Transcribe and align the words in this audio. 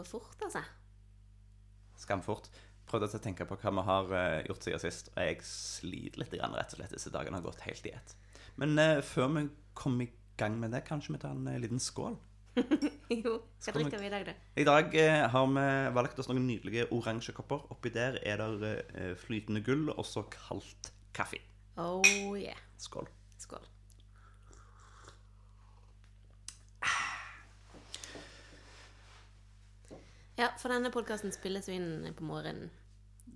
går 0.00 0.08
fort, 0.08 0.36
altså. 0.46 0.62
Skamfort. 2.00 2.48
Prøvde 2.90 3.10
å 3.12 3.22
tenke 3.22 3.46
på 3.46 3.58
hva 3.60 3.72
vi 3.76 3.84
har 3.86 4.14
eh, 4.18 4.46
gjort 4.48 4.66
siden 4.66 4.82
sist, 4.82 5.12
og 5.14 5.22
jeg 5.22 5.44
sliter 5.46 6.24
litt 6.24 6.34
rett 6.34 6.72
og 6.72 6.78
slett. 6.78 6.96
Disse 6.96 7.12
dagene 7.14 7.38
har 7.38 7.46
gått 7.46 7.62
helt 7.66 7.86
i 7.86 7.94
ett. 7.94 8.16
Men 8.58 8.74
uh, 8.80 8.98
før 9.04 9.30
vi 9.36 9.44
kommer 9.78 10.08
i 10.08 10.10
gang 10.40 10.58
med 10.58 10.74
det, 10.74 10.82
kanskje 10.88 11.14
vi 11.14 11.22
tar 11.22 11.36
en 11.36 11.46
uh, 11.46 11.60
liten 11.62 11.80
skål? 11.80 12.18
jo, 12.58 13.36
hva 13.62 13.74
drikker 13.76 14.00
vi 14.02 14.08
i 14.08 14.12
dag, 14.12 14.26
da? 14.26 14.34
I 14.58 14.66
dag 14.66 14.96
uh, 14.98 15.20
har 15.36 15.50
vi 15.54 15.66
valgt 16.00 16.18
oss 16.18 16.30
noen 16.32 16.48
nydelige 16.48 16.88
oransje 16.96 17.36
kopper. 17.36 17.62
Oppi 17.70 17.94
der 17.94 18.18
er 18.26 18.42
det 18.60 18.74
flytende 19.22 19.62
gull 19.64 19.92
og 19.94 20.02
så 20.08 20.26
kaldt 20.34 20.90
kaffe. 21.16 21.38
Oh 21.80 22.34
yeah. 22.34 22.58
Skål. 22.80 23.06
Skål. 23.38 23.70
Ja, 30.40 30.48
for 30.60 30.72
denne 30.72 30.88
podkasten 30.94 31.32
spilles 31.34 31.68
jo 31.68 31.74
inn 31.76 32.14
på 32.16 32.24
morgenen. 32.24 32.70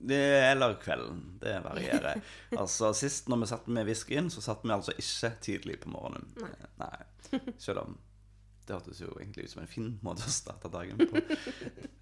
Det, 0.05 0.19
eller 0.50 0.74
kvelden. 0.80 1.20
Det 1.41 1.58
varierer. 1.64 2.22
altså, 2.61 2.91
Sist 2.96 3.28
når 3.30 3.42
vi 3.44 3.50
satt 3.52 3.69
med 3.72 3.86
whiskyen, 3.88 4.30
så 4.33 4.42
satt 4.44 4.64
vi 4.64 4.72
altså 4.74 4.92
ikke 5.00 5.30
tidlig 5.44 5.78
på 5.84 5.92
morgenen. 5.92 6.27
Nei. 6.80 6.96
Selv 7.61 7.84
om 7.84 7.94
det 8.64 8.72
hørtes 8.78 9.00
jo 9.02 9.11
egentlig 9.20 9.44
ut 9.44 9.52
som 9.52 9.62
en 9.62 9.69
fin 9.69 9.88
måte 10.05 10.24
å 10.24 10.33
starte 10.33 10.70
dagen 10.72 11.00
på. 11.05 11.20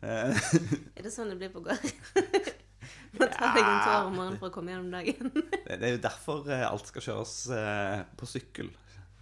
Eh, 0.02 0.34
Er 0.98 1.04
det 1.06 1.12
sånn 1.14 1.28
det 1.30 1.36
blir 1.38 1.52
på 1.54 1.60
gård? 1.62 1.84
Må 3.14 3.28
ta 3.30 3.52
deg 3.54 3.60
en 3.62 3.82
tår 3.84 4.08
om 4.08 4.16
morgenen 4.16 4.38
for 4.40 4.48
å 4.48 4.54
komme 4.56 4.72
gjennom 4.72 4.90
dagen. 4.96 5.28
det 5.62 5.76
det 5.78 5.86
er 5.86 5.92
jo 5.94 6.00
derfor 6.02 6.50
eh, 6.50 6.64
alt 6.66 6.90
skal 6.90 7.04
kjøres 7.06 7.34
eh, 7.54 8.00
på 8.18 8.26
sykkel. 8.26 8.72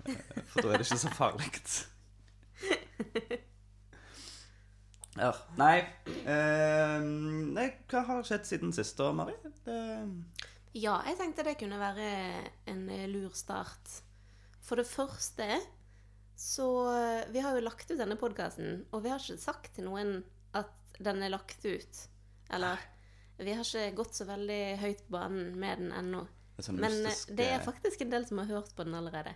Eh, 0.09 0.17
For 0.55 0.65
da 0.65 0.72
er 0.72 0.81
det 0.81 0.87
ikke 0.89 1.03
så 1.03 1.12
farlig. 1.19 1.50
Ja, 5.19 5.33
nei, 5.58 5.80
eh, 6.22 7.00
nei 7.03 7.66
Hva 7.91 8.05
har 8.06 8.27
skjedd 8.27 8.47
siden 8.47 8.75
sist, 8.75 8.94
da, 9.00 9.11
Mari? 9.16 9.34
Det, 9.64 9.80
Ja, 10.78 11.00
jeg 11.08 11.19
tenkte 11.19 11.44
det 11.48 11.56
kunne 11.58 11.80
være 11.80 12.06
en 12.70 12.84
eh, 12.94 13.08
lur 13.11 13.34
start. 13.34 13.97
For 14.62 14.78
det 14.78 14.86
første 14.86 15.58
så 16.41 16.66
Vi 17.28 17.42
har 17.44 17.53
jo 17.53 17.64
lagt 17.66 17.91
ut 17.91 17.98
denne 17.98 18.16
podkasten, 18.16 18.86
og 18.94 19.03
vi 19.05 19.11
har 19.12 19.20
ikke 19.20 19.42
sagt 19.42 19.75
til 19.77 19.91
noen 19.91 20.22
at 20.56 20.70
den 21.03 21.20
er 21.27 21.34
lagt 21.34 21.66
ut. 21.66 22.06
Eller 22.50 22.81
vi 23.41 23.55
har 23.56 23.64
ikke 23.64 23.97
gått 23.97 24.19
så 24.19 24.27
veldig 24.28 24.61
høyt 24.83 25.03
på 25.06 25.14
banen 25.14 25.55
med 25.61 25.81
den 25.81 25.92
ennå. 25.97 26.27
det 26.56 26.62
er 26.62 26.66
sånn 26.66 26.81
Men 26.81 26.92
eh, 26.92 27.05
mystisk, 27.06 27.34
det 27.38 27.47
er 27.48 27.58
eh, 27.58 27.64
faktisk 27.64 28.05
en 28.05 28.12
del 28.12 28.27
som 28.28 28.42
har 28.42 28.50
hørt 28.53 28.72
på 28.77 28.84
den 28.84 28.97
allerede. 28.98 29.33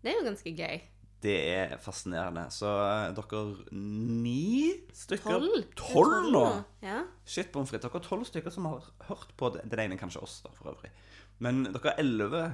Det 0.00 0.12
er 0.12 0.20
jo 0.20 0.26
ganske 0.28 0.52
gøy. 0.54 0.82
Det 1.20 1.34
er 1.52 1.74
fascinerende. 1.84 2.46
Så 2.54 2.68
eh, 2.80 3.10
dere 3.16 3.40
ni 3.76 4.70
stykker 4.96 5.36
Tolv. 5.36 5.66
Tolv 5.76 6.30
nå? 6.32 6.44
Ja. 6.84 7.02
Shit, 7.28 7.50
pommes 7.52 7.68
frites. 7.68 7.84
Dere 7.90 8.00
er 8.00 8.06
tolv 8.08 8.24
stykker 8.28 8.54
som 8.54 8.68
har 8.70 8.86
hørt 9.10 9.34
på 9.36 9.50
det. 9.54 9.66
Den 9.68 9.82
ene 9.84 9.98
kanskje 10.00 10.22
oss, 10.24 10.38
da, 10.46 10.52
for 10.56 10.72
øvrig. 10.72 10.90
Men 11.44 11.64
dere 11.68 11.92
er 11.94 12.00
elleve. 12.04 12.44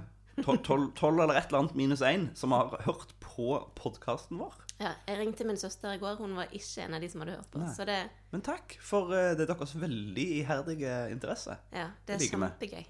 Tolv, 0.45 0.91
eller 1.23 1.39
et 1.39 1.47
eller 1.49 1.63
annet 1.63 1.77
minus 1.79 2.03
én 2.05 2.27
som 2.37 2.53
har 2.53 2.75
hørt 2.85 3.15
på 3.25 3.55
podkasten 3.79 4.37
vår. 4.43 4.53
ja. 4.83 4.91
Jeg 5.09 5.17
ringte 5.23 5.47
min 5.49 5.57
søster 5.57 5.95
i 5.95 6.01
går. 6.03 6.19
Hun 6.21 6.35
var 6.37 6.51
ikke 6.53 6.83
en 6.85 6.99
av 6.99 7.01
de 7.01 7.09
som 7.09 7.23
hadde 7.23 7.39
hørt 7.39 7.49
på. 7.55 7.63
Så 7.73 7.87
det, 7.89 7.97
Men 8.35 8.43
takk 8.45 8.75
for 8.85 9.15
eh, 9.17 9.31
det 9.39 9.47
er 9.47 9.55
deres 9.55 9.73
veldig 9.81 10.27
iherdige 10.43 10.99
interesse. 11.15 11.57
ja, 11.73 11.87
det 12.07 12.19
er 12.19 12.27
kjempegøy. 12.35 12.85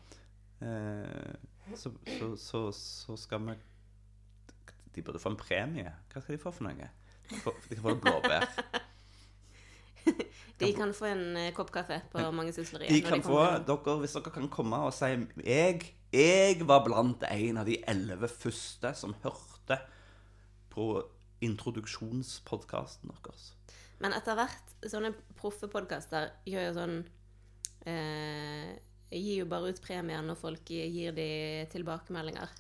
Eh, 0.67 1.77
så, 1.77 1.93
så, 2.19 2.33
så, 2.41 2.61
så 2.73 3.17
skal 3.21 3.45
vi 3.47 3.55
De 4.97 5.05
burde 5.05 5.21
få 5.23 5.31
en 5.35 5.39
premie. 5.41 5.93
Hva 6.13 6.23
skal 6.25 6.37
de 6.39 6.41
få 6.43 6.53
for 6.57 6.67
noe? 6.67 6.89
De 7.29 7.41
får- 7.45 7.63
de 7.69 7.77
kan 7.77 7.85
få 7.87 7.95
blåbær. 8.01 8.47
De 10.57 10.69
kan 10.73 10.93
få 10.95 11.05
en 11.11 11.37
eh, 11.37 11.51
kopp 11.53 11.69
kaffe 11.75 11.99
på 12.13 12.23
Mangesusleriet. 12.33 12.89
De 12.95 13.01
kan 13.05 13.21
de 13.21 13.27
få, 13.27 13.41
dere, 13.67 13.97
Hvis 14.01 14.15
dere 14.17 14.31
kan 14.33 14.47
komme 14.49 14.79
og 14.87 14.95
si 14.95 15.11
jeg, 15.45 15.83
jeg 16.15 16.63
var 16.69 16.85
blant 16.87 17.27
en 17.29 17.59
av 17.61 17.67
de 17.69 17.75
elleve 17.91 18.31
første 18.31 18.95
som 18.97 19.13
hørte 19.25 19.77
på 20.73 20.87
introduksjonspodkasten 21.45 23.13
deres. 23.13 23.51
Men 24.01 24.15
etter 24.17 24.37
hvert, 24.39 24.73
sånne 24.89 25.13
proffe 25.37 25.69
podkaster 25.73 26.31
gjør 26.49 26.69
jo 26.71 26.75
sånn 26.77 26.97
eh, 27.89 28.73
Gir 29.13 29.43
jo 29.45 29.47
bare 29.51 29.71
ut 29.71 29.83
premier 29.85 30.25
når 30.27 30.37
folk 30.41 30.69
gir 30.73 31.13
de 31.15 31.29
tilbakemeldinger. 31.73 32.51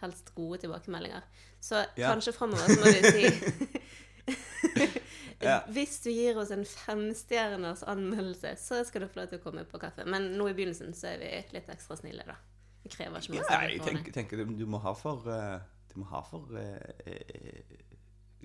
Helst 0.00 0.32
gode 0.34 0.58
tilbakemeldinger. 0.64 1.22
Så 1.62 1.84
Ja. 1.96 2.10
kanskje 2.10 2.32
framover 2.34 2.66
så 2.66 2.80
må 2.80 2.90
du 2.90 3.00
si 3.10 3.24
Ja. 5.42 5.60
Hvis 5.74 6.00
du 6.02 6.10
gir 6.10 6.38
oss 6.38 6.50
en 6.54 6.64
femstjerners 6.66 7.82
anmeldelse, 7.90 8.54
så 8.58 8.84
skal 8.86 9.02
du 9.04 9.08
få 9.10 9.22
lov 9.22 9.30
til 9.32 9.40
å 9.40 9.42
komme 9.42 9.64
på 9.66 9.80
kaffe. 9.82 10.04
Men 10.06 10.32
nå 10.38 10.48
i 10.50 10.54
begynnelsen 10.54 10.94
så 10.94 11.12
er 11.12 11.22
vi 11.22 11.30
litt 11.56 11.70
ekstra 11.72 11.96
snille, 11.98 12.26
da. 12.28 12.36
Vi 12.82 12.90
krever 12.90 13.22
ikke 13.22 13.36
Ja, 13.36 13.42
masse 13.42 13.58
jeg 13.70 13.82
tenker, 13.86 14.14
tenker 14.14 14.42
du, 14.42 14.54
du 14.58 14.64
må 14.66 14.80
ha 14.82 14.90
for 14.98 15.26
uh, 15.30 15.60
Du 15.92 16.00
må 16.02 16.06
ha 16.10 16.22
for 16.26 16.50
uh, 16.50 16.62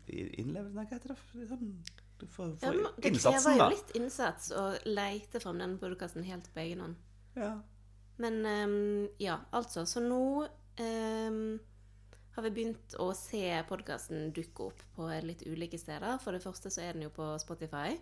innlevelse 0.07 0.75
hva 0.75 0.85
heter 0.91 1.13
det? 1.13 1.47
Sånn, 1.49 1.71
du 2.21 2.27
får 2.33 2.51
Ja, 2.61 2.73
det 2.73 3.09
innsatsen, 3.11 3.47
krever 3.47 3.63
jo 3.63 3.69
litt 3.73 3.95
innsats 3.97 4.51
å 4.53 4.67
leite 4.85 5.41
fram 5.41 5.57
den 5.61 5.77
podkasten 5.81 6.25
helt 6.25 6.49
på 6.53 6.61
egen 6.65 6.85
hånd. 6.85 7.01
Ja. 7.37 7.55
Men 8.21 8.39
um, 8.45 9.09
ja, 9.21 9.39
altså. 9.57 9.85
Så 9.89 10.01
nå 10.01 10.21
ehm, 10.81 11.57
har 12.37 12.45
vi 12.45 12.53
begynt 12.53 12.93
å 13.01 13.07
se 13.17 13.41
podkasten 13.65 14.29
dukke 14.35 14.67
opp 14.69 14.81
på 14.93 15.07
litt 15.25 15.41
ulike 15.49 15.79
steder. 15.81 16.19
For 16.21 16.35
det 16.35 16.43
første 16.43 16.69
så 16.69 16.83
er 16.83 16.93
den 16.93 17.07
jo 17.07 17.13
på 17.15 17.31
Spotify 17.41 17.95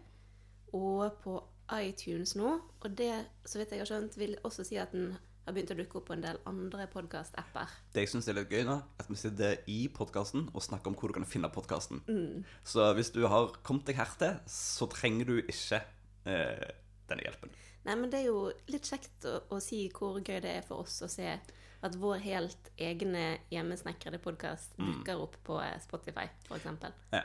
og 0.75 1.21
på 1.23 1.37
iTunes 1.71 2.35
nå. 2.35 2.57
Og 2.83 2.97
det, 2.99 3.13
så 3.47 3.61
vidt 3.61 3.71
jeg 3.71 3.85
har 3.85 3.89
skjønt, 3.89 4.17
vil 4.19 4.35
også 4.43 4.65
si 4.67 4.79
at 4.81 4.91
den 4.91 5.13
har 5.45 5.55
begynt 5.55 5.71
å 5.71 5.77
dukke 5.79 6.01
opp 6.01 6.09
på 6.09 6.17
en 6.17 6.25
del 6.25 6.41
andre 6.51 6.89
podkast-apper. 6.91 7.77
Det 7.95 8.03
jeg 8.03 8.11
syns 8.11 8.27
er 8.27 8.35
litt 8.41 8.51
gøy 8.51 8.65
nå, 8.67 8.75
at 8.99 9.07
vi 9.07 9.19
sitter 9.21 9.59
i 9.71 9.79
podkasten 9.95 10.49
og 10.51 10.67
snakker 10.67 10.91
om 10.91 10.99
hvor 10.99 11.13
du 11.13 11.19
kan 11.21 11.29
finne 11.29 11.51
podkasten. 11.53 12.03
Mm. 12.09 12.43
Så 12.67 12.89
hvis 12.97 13.13
du 13.15 13.21
har 13.31 13.55
kommet 13.63 13.87
deg 13.87 14.01
hertil, 14.01 14.41
så 14.51 14.89
trenger 14.91 15.31
du 15.31 15.37
ikke 15.45 15.79
eh, 16.27 16.71
denne 17.07 17.23
hjelpen. 17.29 17.55
Nei, 17.85 17.95
men 18.01 18.11
det 18.11 18.25
er 18.25 18.33
jo 18.33 18.49
litt 18.67 18.89
kjekt 18.89 19.29
å, 19.29 19.37
å 19.53 19.61
si 19.63 19.85
hvor 19.93 20.19
gøy 20.19 20.41
det 20.43 20.57
er 20.57 20.65
for 20.65 20.83
oss 20.83 20.99
å 21.05 21.09
se 21.11 21.37
at 21.83 21.95
vår 21.99 22.21
helt 22.23 22.69
egne 22.77 23.37
hjemmesnekrede 23.51 24.19
podkast 24.23 24.77
dukker 24.79 25.19
opp 25.25 25.35
på 25.43 25.59
eh, 25.63 25.75
Spotify, 25.83 26.27
f.eks. 26.47 26.65
Ja. 27.11 27.21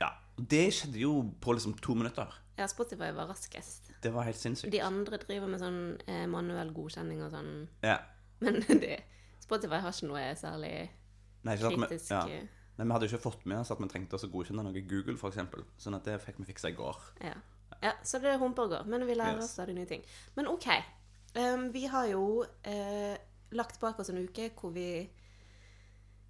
ja. 0.00 0.10
Det 0.36 0.64
skjedde 0.74 0.98
jo 1.02 1.12
på 1.40 1.52
liksom 1.56 1.74
to 1.82 1.94
minutter. 1.94 2.30
Ja, 2.58 2.66
Spotify 2.70 3.10
var 3.16 3.26
raskest. 3.32 3.90
Det 4.02 4.12
var 4.14 4.26
helt 4.28 4.38
sinnssykt. 4.38 4.70
De 4.72 4.80
andre 4.82 5.18
driver 5.22 5.48
med 5.50 5.62
sånn 5.62 5.80
eh, 6.06 6.26
manuell 6.30 6.70
godkjenning 6.76 7.22
og 7.26 7.32
sånn. 7.34 7.52
Ja. 7.82 7.98
Men 8.44 8.60
det, 8.84 9.00
Spotify 9.42 9.80
har 9.82 9.90
ikke 9.94 10.10
noe 10.10 10.26
særlig 10.38 10.74
Nei, 11.44 11.54
ikke 11.58 11.66
at 11.66 11.74
vi, 11.74 11.80
kritisk 11.82 12.12
ja. 12.14 12.22
eh, 12.30 12.46
Nei, 12.78 12.86
vi 12.86 12.94
hadde 12.94 13.06
jo 13.06 13.12
ikke 13.12 13.24
fått 13.28 13.42
med 13.46 13.60
oss 13.60 13.70
at 13.70 13.78
vi 13.82 13.86
trengte 13.90 14.16
oss 14.18 14.24
å 14.26 14.30
godkjenne 14.32 14.64
noe 14.66 14.80
Google, 14.90 15.14
f.eks. 15.18 15.38
Sånn 15.82 15.94
at 15.98 16.06
det 16.08 16.16
fikk 16.24 16.40
vi 16.42 16.46
fiksa 16.48 16.70
i 16.72 16.78
går. 16.78 17.02
ja. 17.22 17.34
ja, 17.84 17.92
så 18.06 18.18
det 18.22 18.32
humper 18.40 18.66
og 18.66 18.72
går. 18.74 18.88
Men 18.90 19.04
vi 19.06 19.14
lærer 19.18 19.38
Yes. 19.38 19.44
oss 19.50 19.54
stadig 19.58 19.74
nye 19.76 19.86
ting. 19.90 20.02
Men 20.38 20.48
OK. 20.50 20.66
Um, 21.34 21.68
vi 21.74 21.84
har 21.90 22.06
jo 22.10 22.44
eh, 22.62 23.14
lagt 23.54 23.78
bak 23.80 23.98
oss 24.02 24.10
en 24.12 24.18
uke 24.22 24.50
hvor 24.58 24.72
vi 24.74 24.88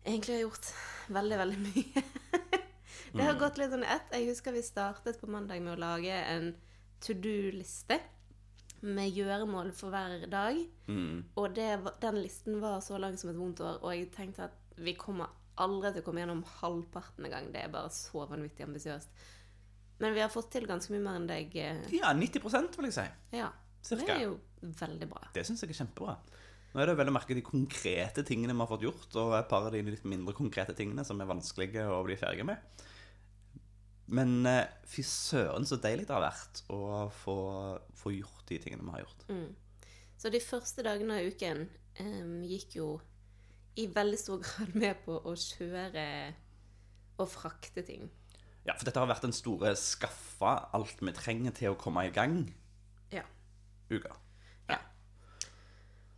egentlig 0.05 0.35
har 0.37 0.43
gjort 0.44 0.67
veldig, 1.17 1.38
veldig 1.43 1.59
mye. 1.65 2.03
det 3.15 3.21
Mm. 3.21 3.26
har 3.26 3.38
gått 3.38 3.59
litt 3.61 3.71
sånn 3.71 3.85
i 3.87 3.93
ett. 3.94 4.09
Jeg 4.12 4.26
husker 4.32 4.53
vi 4.56 4.62
startet 4.67 5.21
på 5.21 5.29
mandag 5.31 5.62
med 5.62 5.76
å 5.76 5.81
lage 5.81 6.11
en 6.12 6.49
to 7.05 7.15
do-liste 7.15 8.00
med 8.82 9.15
gjøremål 9.15 9.71
for 9.73 9.94
hver 9.94 10.26
dag. 10.32 10.59
Mm. 10.88 11.23
Og 11.41 11.55
det, 11.56 11.69
den 12.03 12.19
listen 12.21 12.59
var 12.61 12.81
så 12.85 12.99
lang 13.00 13.17
som 13.21 13.31
et 13.31 13.38
vondt 13.38 13.62
år, 13.65 13.79
og 13.82 13.94
jeg 13.94 14.11
tenkte 14.12 14.49
at 14.50 14.59
vi 14.77 14.97
kommer 14.99 15.31
aldri 15.62 15.93
til 15.94 16.03
å 16.03 16.06
komme 16.09 16.20
gjennom 16.25 16.43
halvparten 16.59 17.25
engang. 17.29 17.53
Det 17.55 17.62
er 17.62 17.70
bare 17.73 17.93
så 17.94 18.27
vanvittig 18.29 18.67
ambisiøst. 18.67 19.09
Men 20.03 20.12
vi 20.17 20.20
har 20.25 20.32
fått 20.35 20.50
til 20.50 20.67
ganske 20.67 20.91
mye 20.91 21.05
mer 21.06 21.20
enn 21.20 21.29
deg. 21.31 21.55
eh, 21.56 21.85
Ja, 21.94 22.11
90 22.12 22.43
vil 22.77 22.91
jeg 22.91 22.97
si. 22.99 23.06
Ja. 23.38 23.53
Cirka. 23.85 24.06
Det 24.11 24.17
er 24.17 24.25
jo 24.27 24.38
veldig 24.82 25.09
bra. 25.09 25.23
Det 25.37 25.47
syns 25.47 25.62
jeg 25.62 25.70
er 25.70 25.79
kjempebra. 25.85 26.17
Nå 26.75 26.82
er 26.82 26.91
det 26.91 26.97
vel 26.99 27.12
å 27.12 27.15
merke 27.15 27.37
de 27.38 27.44
konkrete 27.47 28.25
tingene 28.26 28.55
vi 28.56 28.59
har 28.65 28.71
fått 28.71 28.82
gjort, 28.82 29.12
og 29.23 29.37
et 29.38 29.50
par 29.50 29.69
av 29.69 29.75
de 29.75 29.82
litt 29.87 30.06
mindre 30.11 30.35
konkrete 30.35 30.75
tingene 30.75 31.05
som 31.06 31.21
er 31.23 31.31
vanskelige 31.31 31.85
å 31.87 32.00
bli 32.06 32.17
ferdig 32.19 32.47
med. 32.49 32.82
Men 34.15 34.43
eh, 34.50 34.67
fy 34.91 35.05
søren 35.06 35.65
så 35.65 35.79
deilig 35.81 36.09
det 36.09 36.17
har 36.17 36.25
vært 36.26 36.65
å 36.75 37.06
få, 37.23 37.37
få 37.97 38.17
gjort 38.17 38.43
de 38.50 38.59
tingene 38.61 38.85
vi 38.88 38.97
har 38.97 39.05
gjort. 39.05 39.23
Mm. 39.31 39.87
Så 40.19 40.32
de 40.35 40.43
første 40.43 40.85
dagene 40.85 41.21
av 41.21 41.31
uken 41.31 41.62
um, 42.00 42.43
gikk 42.49 42.77
jo 42.81 42.88
i 43.79 43.87
veldig 43.94 44.19
stor 44.20 44.43
grad 44.44 44.75
med 44.75 44.99
på 45.06 45.17
å 45.23 45.37
kjøre 45.38 46.09
og 47.23 47.31
frakte 47.31 47.87
ting. 47.87 48.11
Ja, 48.65 48.75
For 48.75 48.88
dette 48.88 48.99
har 48.99 49.11
vært 49.11 49.27
den 49.27 49.37
store 49.37 49.75
skaffa 49.79 50.56
alt 50.75 51.03
vi 51.05 51.15
trenger 51.15 51.55
til 51.55 51.75
å 51.75 51.79
komme 51.79 52.06
i 52.09 52.12
gang. 52.15 52.41
Ja. 53.15 53.23
uka. 53.93 54.17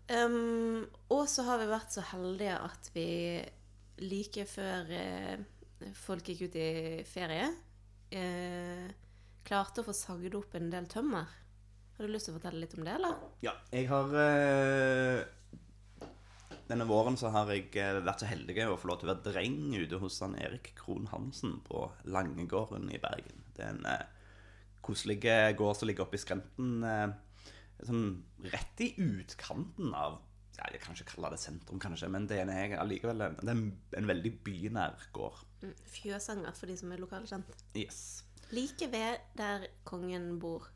Um, 0.06 0.85
og 1.11 1.25
så 1.31 1.43
har 1.49 1.58
vi 1.58 1.70
vært 1.70 1.94
så 1.97 2.05
heldige 2.12 2.55
at 2.62 2.91
vi 2.94 3.08
like 4.06 4.44
før 4.49 4.91
eh, 4.93 5.41
folk 5.97 6.29
gikk 6.29 6.47
ut 6.47 6.58
i 6.61 6.69
ferie, 7.08 7.49
eh, 8.12 8.87
klarte 9.47 9.82
å 9.82 9.87
få 9.87 9.94
sagd 9.97 10.37
opp 10.38 10.56
en 10.58 10.70
del 10.73 10.88
tømmer. 10.91 11.31
Har 11.97 12.05
du 12.05 12.12
lyst 12.12 12.29
til 12.29 12.35
å 12.35 12.38
fortelle 12.38 12.61
litt 12.61 12.76
om 12.76 12.85
det, 12.85 12.97
eller? 12.99 13.17
Ja, 13.44 13.55
jeg 13.73 13.88
har 13.88 14.12
eh, 14.20 15.23
Denne 16.67 16.85
våren 16.88 17.17
så 17.17 17.31
har 17.32 17.49
jeg 17.55 17.70
eh, 17.79 18.02
vært 18.05 18.23
så 18.23 18.29
heldig 18.29 18.59
å 18.67 18.76
få 18.81 18.91
lov 18.91 19.00
til 19.00 19.09
å 19.09 19.14
være 19.14 19.32
dreng 19.32 19.62
ute 19.79 20.00
hos 20.02 20.19
han 20.25 20.37
Erik 20.41 20.75
Krohn 20.79 21.09
Hansen 21.12 21.61
på 21.64 21.87
Langegården 22.11 22.91
i 22.93 23.00
Bergen. 23.00 23.47
Det 23.56 23.64
er 23.64 23.73
en 23.73 23.88
eh, 23.88 24.05
koselig 24.85 25.23
gård 25.59 25.79
som 25.79 25.88
ligger 25.88 26.05
oppe 26.05 26.19
i 26.19 26.23
skrenten. 26.23 26.85
Sånn 27.84 28.06
rett 28.52 28.81
i 28.81 28.94
utkanten 29.02 29.93
av 29.93 30.20
ja, 30.56 30.70
Jeg 30.73 30.81
kan 30.81 30.96
ikke 30.96 31.11
kalle 31.11 31.34
det 31.34 31.40
sentrum, 31.43 31.81
kanskje, 31.82 32.08
men 32.08 32.25
det 32.31 32.38
er 32.40 32.78
allikevel 32.81 33.26
en, 33.26 33.34
det 33.43 33.52
en, 33.52 33.67
en 33.99 34.08
veldig 34.08 34.32
bynær 34.46 35.02
gård. 35.12 35.43
Mm, 35.61 35.75
Fjøsanger, 35.93 36.56
for 36.56 36.73
de 36.73 36.78
som 36.81 36.94
er 36.94 37.02
lokalkjent. 37.02 37.52
Yes. 37.76 38.00
Like 38.56 38.88
ved 38.88 39.20
der 39.37 39.67
kongen 39.84 40.38
bor 40.40 40.70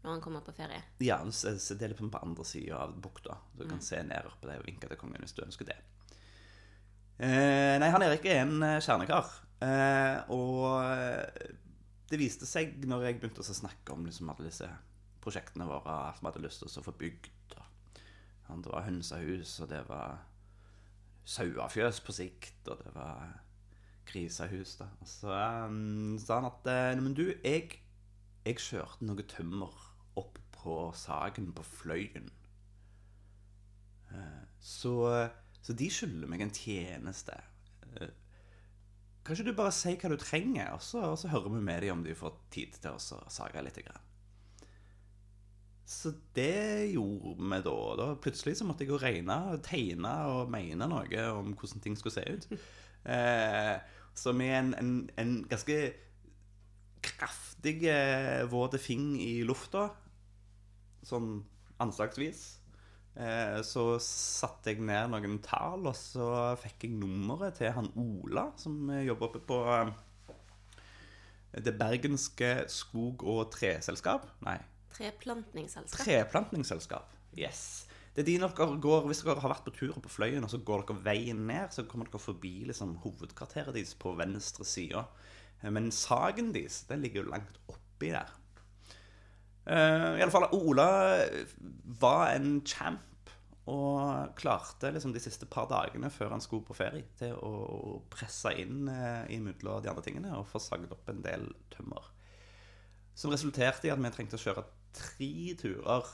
når 0.00 0.14
han 0.16 0.24
kommer 0.24 0.42
på 0.42 0.54
ferie. 0.56 0.80
Ja, 1.04 1.20
så, 1.30 1.52
så 1.60 1.76
det 1.76 1.86
er 1.86 1.92
litt 1.92 2.00
på 2.00 2.24
andre 2.24 2.46
sida 2.48 2.80
av 2.86 2.96
bukta. 3.04 3.36
Så 3.52 3.62
du 3.62 3.68
kan 3.68 3.82
se 3.84 4.00
ned 4.02 4.26
oppe 4.26 4.48
der 4.48 4.62
og 4.62 4.66
vinke 4.66 4.88
til 4.88 4.98
kongen 5.00 5.22
hvis 5.22 5.36
du 5.36 5.44
ønsker 5.44 5.68
det. 5.68 5.76
Eh, 7.20 7.76
nei, 7.78 7.90
han 7.92 8.02
Erik 8.06 8.24
er 8.24 8.42
en 8.46 8.62
eh, 8.64 8.78
kjernekar. 8.80 9.28
Eh, 9.60 10.32
og 10.32 10.78
eh, 10.88 11.50
det 12.10 12.18
viste 12.18 12.48
seg 12.48 12.78
når 12.88 13.04
jeg 13.06 13.18
begynte 13.20 13.44
å 13.44 13.58
snakke 13.60 13.92
om 13.92 14.06
liksom 14.08 14.32
alle 14.32 14.48
disse 14.48 14.70
prosjektene 15.22 15.66
våre, 15.68 15.94
at 16.10 16.20
vi 16.20 16.28
hadde 16.28 16.42
lyst 16.44 16.64
til 16.64 16.80
å 16.80 16.86
få 16.86 16.96
bygd. 17.00 17.30
Det 18.50 18.72
var 18.72 18.82
hønsehus, 18.82 19.52
og 19.62 19.68
det 19.70 19.84
var 19.86 20.24
sauefjøs 21.30 22.00
på 22.02 22.14
sikt, 22.16 22.66
og 22.66 22.80
det 22.82 22.94
var 22.96 23.36
grisehus. 24.10 24.74
da. 24.80 24.88
Og 25.00 25.06
så 25.06 25.36
um, 25.68 26.16
sa 26.18 26.40
han 26.40 26.48
at 26.48 26.66
eh, 26.66 26.98
Men 26.98 27.14
du, 27.14 27.28
jeg, 27.44 27.78
jeg 28.44 28.58
kjørte 28.58 29.06
noe 29.06 29.22
tømmer 29.30 29.76
opp 30.18 30.40
på 30.56 30.80
Sagen 30.98 31.52
på 31.54 31.62
Fløyen. 31.62 32.26
Eh, 34.10 34.42
Så, 34.60 34.96
så 35.62 35.72
de 35.72 35.86
skylder 35.90 36.28
meg 36.28 36.42
en 36.44 36.52
tjeneste. 36.52 37.38
Kanskje 37.86 38.10
Kan 39.24 39.36
ikke 39.36 39.50
du 39.52 39.56
bare 39.56 39.72
si 39.72 39.94
hva 39.94 40.10
du 40.10 40.18
trenger, 40.20 40.74
og 40.74 40.82
så, 40.82 41.06
og 41.12 41.18
så 41.20 41.30
hører 41.30 41.54
vi 41.54 41.62
med 41.64 41.82
dem 41.84 41.98
om 42.00 42.04
de 42.04 42.18
får 42.18 42.34
tid 42.50 42.76
til 42.82 42.96
å 42.96 43.00
sage 43.30 43.62
litt? 43.62 43.78
Grann. 43.86 44.09
Så 45.90 46.12
det 46.38 46.92
gjorde 46.92 47.34
vi 47.40 47.58
da. 47.66 47.78
da. 47.98 48.06
Plutselig 48.22 48.56
så 48.60 48.66
måtte 48.68 48.86
jeg 48.86 48.92
jo 48.92 49.00
regne, 49.02 49.36
og 49.50 49.64
tegne 49.66 50.12
og 50.30 50.52
mene 50.52 50.86
noe 50.90 51.24
om 51.34 51.50
hvordan 51.58 51.82
ting 51.82 51.98
skulle 51.98 52.16
se 52.18 52.26
ut. 52.28 52.52
Eh, 53.00 53.76
så 54.12 54.34
med 54.36 54.50
en, 54.52 54.74
en, 54.76 54.88
en 55.16 55.30
ganske 55.48 55.76
kraftig 57.00 57.86
eh, 57.88 58.42
våt 58.52 58.76
fing 58.76 59.14
i 59.16 59.38
lufta, 59.48 59.86
sånn 61.08 61.38
anslagsvis, 61.80 62.42
eh, 63.16 63.56
så 63.64 63.84
satte 64.04 64.74
jeg 64.74 64.84
ned 64.84 65.14
noen 65.14 65.38
tall, 65.40 65.88
og 65.88 65.96
så 65.96 66.28
fikk 66.60 66.90
jeg 66.90 66.98
nummeret 67.00 67.56
til 67.62 67.72
han 67.72 67.88
Ola, 67.96 68.50
som 68.60 68.92
jobber 69.00 69.30
oppe 69.30 69.42
på 69.48 69.62
eh, 69.78 69.94
det 71.56 71.78
bergenske 71.80 72.52
skog- 72.68 73.24
og 73.24 73.48
treselskap. 73.56 74.28
Nei, 74.44 74.58
Treplantningsselskap. 74.96 76.04
Treplantningsselskap. 76.06 77.14
Yes. 77.38 77.86
Det 78.14 78.24
er 78.24 78.26
de 78.26 78.38
dere 78.42 78.80
går, 78.82 79.06
Hvis 79.06 79.22
dere 79.22 79.38
har 79.40 79.52
vært 79.52 79.66
på 79.68 79.74
tur 79.76 79.98
på 80.02 80.10
Fløyen, 80.10 80.44
og 80.44 80.50
så 80.50 80.58
går 80.58 80.82
dere 80.82 81.04
veien 81.04 81.44
ned, 81.46 81.70
så 81.70 81.86
kommer 81.86 82.10
dere 82.10 82.22
forbi 82.22 82.64
liksom, 82.68 82.96
hovedkvarteret 83.04 83.74
deres 83.76 83.94
på 83.94 84.16
venstre 84.18 84.66
side. 84.66 85.04
Men 85.62 85.90
saken 85.94 86.50
deres 86.54 86.82
den 86.88 87.04
ligger 87.04 87.22
jo 87.22 87.30
langt 87.30 87.60
oppi 87.70 88.10
der. 88.10 88.32
Uh, 89.70 90.16
I 90.18 90.24
alle 90.24 90.32
fall, 90.32 90.48
Ola 90.56 90.88
var 92.00 92.32
en 92.34 92.62
champ 92.66 93.06
og 93.70 94.32
klarte 94.40 94.90
liksom 94.90 95.12
de 95.14 95.20
siste 95.22 95.46
par 95.46 95.68
dagene 95.70 96.08
før 96.10 96.32
han 96.34 96.42
skulle 96.42 96.66
på 96.66 96.74
ferie, 96.74 97.04
til 97.20 97.36
å 97.36 98.00
presse 98.10 98.50
inn 98.58 98.88
uh, 98.88 99.28
imellom 99.30 99.84
de 99.84 99.92
andre 99.92 100.02
tingene 100.02 100.32
og 100.34 100.48
få 100.50 100.58
sagd 100.64 100.90
opp 100.90 101.12
en 101.12 101.22
del 101.22 101.46
tømmer. 101.70 102.08
Som 103.14 103.30
resulterte 103.30 103.86
i 103.86 103.92
at 103.92 104.00
vi 104.00 104.10
trengte 104.10 104.40
å 104.40 104.42
kjøre 104.42 104.64
tre 104.96 105.32
turer. 105.60 106.08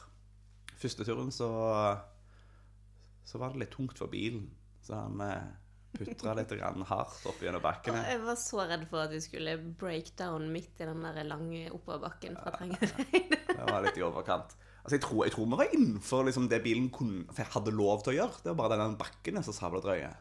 Første 0.76 1.06
turen 1.08 1.32
så, 1.32 1.48
så 3.24 3.40
var 3.40 3.54
det 3.54 3.64
litt 3.64 3.72
tungt 3.76 3.96
for 3.98 4.12
bilen, 4.12 4.50
så 4.84 5.00
han 5.06 5.22
eh, 5.24 5.46
putra 5.96 6.34
litt 6.36 6.52
hardt 6.90 7.24
opp 7.28 7.40
gjennom 7.42 7.64
bakken. 7.64 7.96
jeg 7.96 8.20
var 8.24 8.38
så 8.40 8.66
redd 8.68 8.84
for 8.90 9.06
at 9.06 9.14
vi 9.14 9.22
skulle 9.24 9.56
break 9.80 10.12
down 10.18 10.50
midt 10.52 10.82
i 10.82 10.88
den 10.88 11.02
der 11.06 11.24
lange 11.24 11.66
oppoverbakken 11.72 12.36
fra 12.42 12.54
Trengereid. 12.58 13.34
Det 13.56 13.64
var 13.64 13.84
litt 13.86 13.96
i 13.96 14.04
overkant. 14.04 14.52
Altså, 14.82 14.98
jeg, 14.98 15.02
tror, 15.02 15.24
jeg 15.26 15.32
tror 15.34 15.46
vi 15.48 15.58
var 15.58 15.72
innenfor 15.74 16.26
liksom, 16.28 16.44
det 16.52 16.60
bilen 16.62 16.90
kunne, 16.94 17.24
hadde 17.34 17.72
lov 17.74 18.04
til 18.04 18.12
å 18.12 18.16
gjøre. 18.20 18.42
Det 18.44 18.52
var 18.52 18.58
bare 18.60 18.76
den 18.84 18.98
bakken 19.00 19.40
som 19.42 19.56
sabla 19.56 19.80
drøye. 19.82 20.12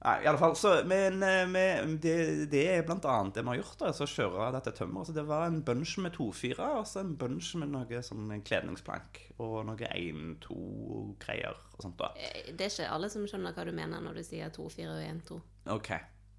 Nei, 0.00 0.14
i 0.24 0.28
alle 0.30 0.40
fall, 0.40 0.54
så, 0.56 0.70
Men 0.88 1.18
eh, 1.22 1.42
med, 1.50 1.98
det, 2.00 2.14
det 2.52 2.62
er 2.72 2.86
blant 2.88 3.04
annet 3.04 3.34
det 3.36 3.42
vi 3.44 3.52
har 3.52 3.58
gjort. 3.60 3.82
altså 3.90 4.06
kjøre 4.08 4.46
dette 4.54 4.72
tømmeret. 4.78 5.10
Så 5.10 5.12
det 5.16 5.26
var 5.28 5.44
en 5.46 5.58
bunch 5.66 5.98
med 6.00 6.14
to-fire, 6.16 6.70
og 6.78 6.86
så 6.88 7.02
en 7.02 7.16
bunch 7.20 7.50
med 7.60 7.68
noe 7.74 8.00
sånn 8.06 8.30
en 8.32 8.44
kledningsplank. 8.46 9.20
Og 9.44 9.58
noe 9.68 9.90
én-to-greier 9.92 11.56
og 11.76 11.82
sånt. 11.84 11.98
da. 12.00 12.12
Eh, 12.16 12.52
Det 12.56 12.66
er 12.66 12.72
ikke 12.72 12.88
alle 12.94 13.10
som 13.12 13.26
skjønner 13.28 13.52
hva 13.56 13.66
du 13.68 13.72
mener 13.76 14.00
når 14.00 14.14
du 14.20 14.22
sier 14.24 14.48
2, 14.56 14.68
4 14.72 14.94
og 14.94 15.04
1, 15.04 15.20
2. 15.28 15.40
Ok. 15.76 15.90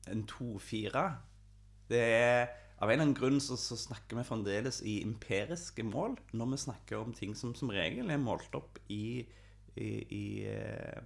En 0.10 0.26
2-4. 0.26 1.06
Det 1.92 2.02
er 2.02 2.50
Av 2.82 2.90
en 2.90 2.96
eller 2.96 3.04
annen 3.04 3.14
grunn 3.14 3.38
så, 3.40 3.54
så 3.62 3.76
snakker 3.78 4.18
vi 4.18 4.24
fremdeles 4.26 4.80
i 4.90 5.04
empiriske 5.06 5.84
mål 5.86 6.16
når 6.34 6.48
vi 6.50 6.58
snakker 6.64 6.98
om 6.98 7.12
ting 7.14 7.36
som 7.38 7.52
som 7.54 7.70
regel 7.70 8.10
er 8.10 8.18
målt 8.18 8.56
opp 8.58 8.80
i, 8.90 9.22
i, 9.78 9.90
i 10.10 10.24
eh, 10.50 10.98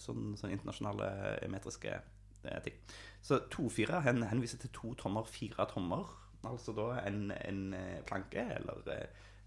sånn, 0.00 0.34
sånn 0.38 0.54
internasjonale 0.54 1.08
eh, 1.36 1.48
metriske 1.52 1.94
eh, 1.94 2.60
ting. 2.64 2.76
Så 3.24 3.40
2-4 3.52 4.02
hen, 4.06 4.24
henviser 4.30 4.60
til 4.62 4.72
to 4.74 4.94
tommer, 5.00 5.28
fire 5.28 5.66
tommer. 5.70 6.10
Altså 6.44 6.74
da 6.76 6.90
en, 7.04 7.30
en 7.36 7.62
eh, 7.76 8.02
planke 8.08 8.44
eller 8.58 8.84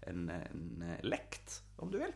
en, 0.08 0.26
en 0.32 0.88
lekt, 1.06 1.60
om 1.78 1.92
du 1.92 2.00
vil. 2.02 2.14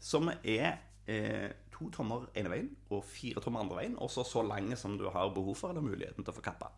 Som 0.00 0.30
er 0.42 0.78
eh, 1.08 1.48
to 1.74 1.88
tommer 1.94 2.28
ene 2.38 2.52
veien 2.52 2.68
og 2.92 3.06
fire 3.06 3.42
tommer 3.44 3.64
andre 3.64 3.80
veien, 3.80 3.96
også 3.98 4.26
så 4.26 4.44
lange 4.46 4.76
som 4.78 4.98
du 5.00 5.08
har 5.14 5.32
behov 5.34 5.56
for 5.58 5.72
eller 5.72 5.84
muligheten 5.84 6.24
til 6.24 6.34
å 6.34 6.36
få 6.36 6.44
kappa. 6.44 6.72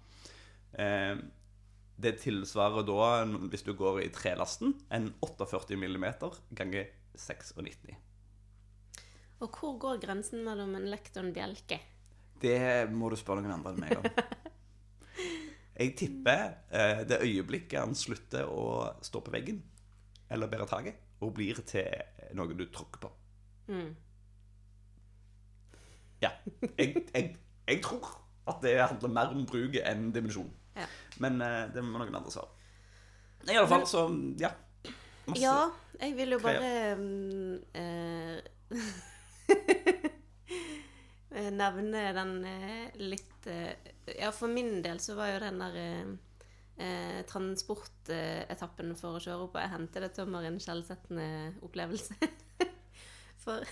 Eh, 0.78 1.16
det 2.00 2.14
tilsvarer 2.22 2.86
da, 2.88 3.08
hvis 3.52 3.66
du 3.66 3.74
går 3.76 4.00
i 4.06 4.12
trelasten, 4.14 4.72
en 4.94 5.10
48 5.20 5.76
mm 5.76 6.06
ganger 6.56 6.88
96. 7.18 7.98
Og 9.40 9.56
hvor 9.56 9.78
går 9.80 10.02
grensen 10.02 10.44
mellom 10.44 10.74
en 10.76 10.88
lekt 10.92 11.16
og 11.16 11.24
en 11.24 11.34
bjelke? 11.34 11.80
Det 12.40 12.88
må 12.92 13.08
du 13.12 13.16
spørre 13.20 13.44
noen 13.44 13.56
andre 13.58 13.72
enn 13.72 13.82
meg 13.84 13.96
om. 14.00 14.08
Jeg 15.80 15.94
tipper 15.96 16.42
eh, 16.76 17.02
det 17.08 17.22
øyeblikket 17.24 17.78
han 17.80 17.94
slutter 17.96 18.48
å 18.52 18.64
stå 19.00 19.22
på 19.24 19.32
veggen 19.32 19.62
eller 20.30 20.50
bære 20.52 20.66
taket, 20.68 20.98
og 21.24 21.32
blir 21.34 21.58
til 21.66 21.88
noe 22.36 22.54
du 22.54 22.66
tråkker 22.68 23.00
på. 23.02 23.08
Mm. 23.72 23.88
Ja. 26.20 26.30
Jeg, 26.76 27.06
jeg, 27.14 27.32
jeg 27.66 27.82
tror 27.82 28.10
at 28.50 28.60
det 28.62 28.76
handler 28.76 29.14
mer 29.16 29.32
om 29.34 29.46
bruket 29.48 29.82
enn 29.88 30.10
dimensjon. 30.14 30.50
Ja. 30.76 30.86
Men 31.24 31.40
eh, 31.44 31.62
det 31.72 31.82
må 31.84 31.96
noen 31.96 32.14
andre 32.14 32.32
svare. 32.34 32.52
I 33.48 33.56
alle 33.56 33.68
fall, 33.70 33.86
så 33.88 34.04
ja. 34.40 34.52
Masse. 35.30 35.40
Ja, 35.40 35.70
jeg 36.00 36.16
vil 36.16 36.36
jo 36.36 36.40
bare 36.42 36.96
mm, 36.98 37.54
eh, 37.80 38.76
Nevne 41.30 42.08
den 42.16 42.32
eh, 42.42 42.96
litt 42.98 43.46
eh, 43.46 43.92
Ja, 44.18 44.32
for 44.34 44.50
min 44.50 44.80
del 44.82 44.98
så 44.98 45.14
var 45.14 45.30
jo 45.30 45.42
den 45.44 45.60
der 45.62 45.76
eh, 45.78 46.08
eh, 46.80 47.20
transportetappen 47.30 48.96
for 48.98 49.18
å 49.18 49.22
kjøre 49.22 49.46
opp 49.46 49.58
og 49.58 49.74
hente 49.74 50.02
det 50.02 50.10
tømmer 50.16 50.48
en 50.48 50.58
skjellsettende 50.62 51.28
opplevelse. 51.66 52.16
for 53.44 53.62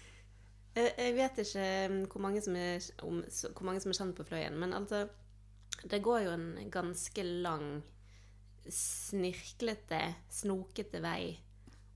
eh, 0.78 0.90
jeg 0.90 1.14
vet 1.20 1.42
ikke 1.44 1.68
mm, 1.92 2.00
hvor 2.10 2.24
mange, 2.24 2.42
er, 2.42 2.90
om, 3.06 3.22
hvor 3.22 3.68
mange 3.68 3.84
som 3.84 3.94
er 3.94 4.00
kjent 4.00 4.18
på 4.18 4.26
Fløyen, 4.26 4.58
men 4.58 4.74
altså 4.74 5.06
Det 5.78 6.02
går 6.02 6.24
jo 6.24 6.30
en 6.34 6.70
ganske 6.74 7.22
lang 7.22 7.68
snirklete, 8.68 10.00
snokete 10.34 10.98
vei 11.00 11.38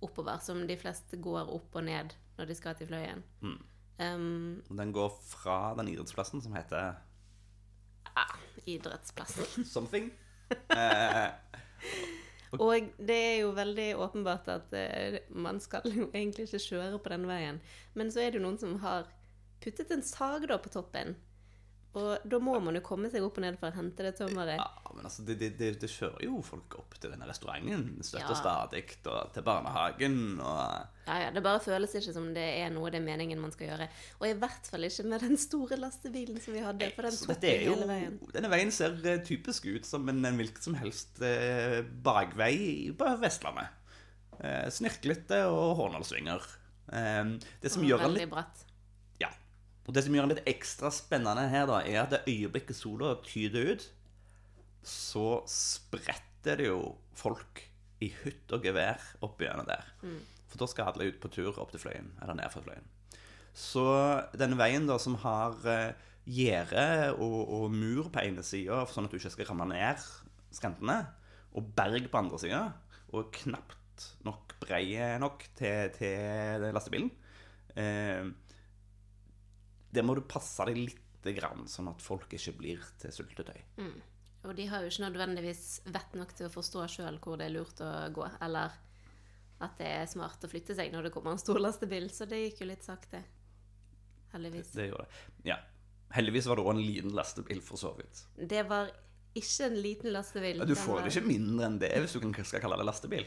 oppover, 0.02 0.38
som 0.38 0.62
de 0.66 0.76
fleste 0.78 1.18
går 1.22 1.50
opp 1.50 1.74
og 1.74 1.84
ned 1.88 2.14
når 2.38 2.48
de 2.48 2.54
skal 2.56 2.78
til 2.78 2.86
Fløyen. 2.86 3.24
Mm. 3.42 3.58
Um, 4.02 4.62
Den 4.68 4.92
går 4.92 5.12
fra 5.28 5.74
den 5.78 5.88
idrettsplassen 5.92 6.42
som 6.42 6.54
heter 6.56 6.94
Ja, 8.12 8.26
idrettsplassen. 8.66 9.64
Something. 9.74 10.10
Eh, 10.68 11.30
Og 12.60 12.90
det 13.00 13.14
er 13.16 13.38
jo 13.40 13.54
veldig 13.56 13.86
åpenbart 13.96 14.48
at 14.52 14.74
eh, 14.76 15.14
man 15.32 15.56
skal 15.64 15.86
jo 15.88 16.10
egentlig 16.12 16.44
ikke 16.44 16.60
kjøre 16.60 16.98
på 17.00 17.08
den 17.14 17.24
veien. 17.30 17.60
Men 17.96 18.12
så 18.12 18.20
er 18.20 18.30
det 18.34 18.40
jo 18.42 18.44
noen 18.44 18.58
som 18.60 18.74
har 18.82 19.08
puttet 19.64 19.90
en 19.94 20.04
sag 20.04 20.44
da 20.50 20.58
på 20.60 20.68
toppen. 20.74 21.14
Og 21.92 22.22
da 22.24 22.38
må 22.40 22.54
man 22.64 22.76
jo 22.78 22.80
komme 22.84 23.10
seg 23.12 23.24
opp 23.24 23.36
og 23.36 23.44
ned 23.44 23.58
for 23.60 23.68
å 23.68 23.76
hente 23.76 24.04
det 24.06 24.14
tømmeret. 24.16 24.56
Ja, 24.56 24.92
men 24.96 25.04
altså, 25.04 25.24
det, 25.28 25.36
det, 25.58 25.74
det, 25.82 25.90
kjører 25.92 26.24
jo 26.24 26.38
folk 26.44 26.78
opp 26.80 26.96
til 26.96 27.12
denne 27.12 27.28
restauranten 27.28 27.98
Støtter 28.00 28.32
Ja. 28.32 28.38
stadig, 28.38 28.84
og 29.12 29.34
til 29.34 29.44
barnehagen 29.44 30.16
og 30.40 30.88
Ja, 31.02 31.18
ja, 31.26 31.30
Det 31.34 31.42
bare 31.44 31.60
føles 31.60 31.92
ikke 31.98 32.14
som 32.14 32.30
det 32.32 32.46
er 32.62 32.70
noe 32.72 32.88
det 32.94 33.02
er 33.02 33.04
meningen 33.04 33.40
man 33.42 33.52
skal 33.52 33.72
gjøre. 33.72 33.90
Og 34.22 34.26
i 34.30 34.32
hvert 34.40 34.70
fall 34.70 34.88
ikke 34.88 35.04
med 35.10 35.26
den 35.26 35.36
store 35.36 35.76
lastebilen 35.76 36.40
som 36.40 36.56
vi 36.56 36.64
hadde. 36.64 36.90
For 36.96 37.08
den 37.08 37.16
Så 37.18 37.28
tok 37.34 37.44
jo 37.44 37.76
hele 37.76 37.90
veien. 37.90 38.18
Denne 38.32 38.52
veien 38.54 38.72
ser 38.72 38.96
eh, 39.04 39.20
typisk 39.26 39.68
ut 39.68 39.84
som 39.84 40.08
en, 40.08 40.24
en 40.24 40.40
hvilken 40.40 40.64
som 40.64 40.78
helst 40.80 41.20
eh, 41.20 41.82
bakvei 41.82 42.94
på 42.96 43.14
Vestlandet. 43.20 43.68
Eh, 44.40 44.68
snirklete 44.72 45.44
og 45.50 45.76
hårnålsvinger. 45.82 46.52
Eh, 46.88 47.24
det 47.60 47.74
som 47.74 47.84
Og 47.84 47.92
gjør 47.92 48.06
den 48.06 48.22
litt 48.22 48.32
bratt. 48.32 48.64
Og 49.86 49.94
det 49.96 50.04
som 50.04 50.14
gjør 50.14 50.28
det 50.28 50.36
litt 50.36 50.52
ekstra 50.54 50.92
spennende 50.94 51.48
her, 51.50 51.66
da, 51.70 51.80
er 51.82 52.04
at 52.04 52.12
det 52.14 52.22
øyeblikket 52.30 52.78
sola 52.78 53.16
tyder 53.26 53.72
ut, 53.72 53.86
så 54.86 55.42
spretter 55.50 56.58
det 56.58 56.68
jo 56.68 56.94
folk 57.18 57.64
i 58.02 58.10
hytt 58.22 58.50
og 58.54 58.64
gevær 58.66 59.02
opp 59.22 59.42
gjennom 59.42 59.66
der. 59.68 59.86
For 60.50 60.62
da 60.62 60.68
skal 60.70 60.90
alle 60.90 61.10
ut 61.10 61.20
på 61.22 61.30
tur 61.32 61.58
opp 61.62 61.72
til 61.72 61.82
Fløyen, 61.82 62.12
eller 62.22 62.38
ned 62.38 62.50
fra 62.52 62.62
Fløyen. 62.64 62.88
Så 63.56 63.84
denne 64.38 64.58
veien 64.58 64.86
da, 64.88 64.98
som 65.02 65.18
har 65.22 65.58
eh, 65.68 65.94
gjerde 66.24 67.12
og, 67.18 67.40
og 67.58 67.74
mur 67.74 68.08
på 68.12 68.22
ene 68.24 68.44
sida, 68.46 68.82
sånn 68.88 69.08
at 69.08 69.12
du 69.12 69.18
ikke 69.18 69.34
skal 69.34 69.50
ramme 69.50 69.68
ned 69.72 70.02
skrentene, 70.52 71.02
og 71.52 71.72
berg 71.76 72.08
på 72.08 72.20
andre 72.20 72.40
sida, 72.40 72.62
og 73.12 73.32
knapt 73.42 74.06
nok 74.26 74.54
breie 74.62 75.14
nok 75.20 75.44
til, 75.58 75.92
til 75.96 76.66
lastebilen, 76.72 77.10
eh, 77.76 78.24
det 79.92 80.04
må 80.04 80.14
du 80.16 80.22
passe 80.24 80.64
deg 80.68 80.76
lite 80.76 81.34
grann, 81.36 81.66
sånn 81.68 81.88
at 81.92 82.00
folk 82.02 82.32
ikke 82.34 82.54
blir 82.58 82.80
til 82.98 83.12
syltetøy. 83.14 83.60
Og 84.42 84.56
de 84.58 84.64
har 84.66 84.82
jo 84.82 84.88
ikke 84.90 85.04
nødvendigvis 85.04 85.82
vett 85.94 86.14
nok 86.18 86.32
til 86.34 86.48
å 86.48 86.50
forstå 86.50 86.86
sjøl 86.90 87.18
hvor 87.22 87.36
det 87.38 87.46
er 87.46 87.54
lurt 87.54 87.78
å 87.84 87.90
gå, 88.10 88.24
eller 88.42 88.72
at 89.62 89.76
det 89.78 89.86
er 90.00 90.08
smart 90.10 90.42
å 90.42 90.48
flytte 90.50 90.74
seg 90.74 90.90
når 90.90 91.06
det 91.06 91.12
kommer 91.14 91.30
en 91.36 91.38
stor 91.38 91.60
lastebil, 91.62 92.08
så 92.10 92.26
det 92.26 92.40
gikk 92.48 92.64
jo 92.64 92.66
litt 92.72 92.82
sakte. 92.82 93.20
Heldigvis. 94.32 94.72
Det 94.74 94.88
gjorde 94.88 95.04
det. 95.06 95.20
Ja. 95.52 95.60
Heldigvis 96.16 96.48
var 96.50 96.58
det 96.58 96.64
òg 96.66 96.72
en 96.74 96.82
liten 96.82 97.14
lastebil, 97.14 97.60
for 97.62 97.78
så 97.78 97.92
vidt. 97.96 98.24
Det 98.36 98.64
var 98.68 98.90
ikke 99.38 99.68
en 99.68 99.78
liten 99.80 100.10
lastebil. 100.12 100.58
Ja, 100.58 100.64
du 100.68 100.74
får 100.74 100.98
var- 100.98 101.06
det 101.06 101.12
ikke 101.14 101.28
mindre 101.30 101.66
enn 101.68 101.78
det 101.78 101.92
hvis 102.02 102.12
du 102.12 102.20
kan- 102.20 102.44
skal 102.44 102.60
kalle 102.60 102.76
det 102.82 102.84
lastebil. 102.88 103.24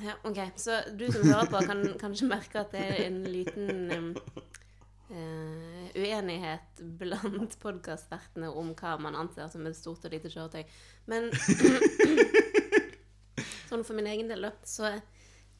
Ja, 0.00 0.14
ok. 0.24 0.38
Så 0.56 0.96
du 0.96 1.06
som 1.12 1.22
hører 1.26 1.50
på, 1.50 1.60
kan 1.66 1.82
kanskje 2.00 2.28
merke 2.30 2.60
at 2.62 2.70
det 2.72 2.84
er 2.86 3.06
en 3.08 3.24
liten 3.24 3.90
um, 3.92 4.14
eh, 5.10 5.88
uenighet 5.98 6.82
blant 7.00 7.58
podkastvertene 7.64 8.48
om 8.50 8.68
hva 8.78 8.92
man 9.02 9.14
anser 9.18 9.48
som 9.52 9.66
et 9.68 9.76
stort 9.78 10.06
og 10.08 10.12
lite 10.14 10.30
kjøretøy. 10.32 10.64
Men 11.10 11.22
sånn 13.68 13.84
for 13.84 13.94
min 13.98 14.08
egen 14.10 14.28
del, 14.30 14.42
da, 14.48 14.52
så 14.68 14.84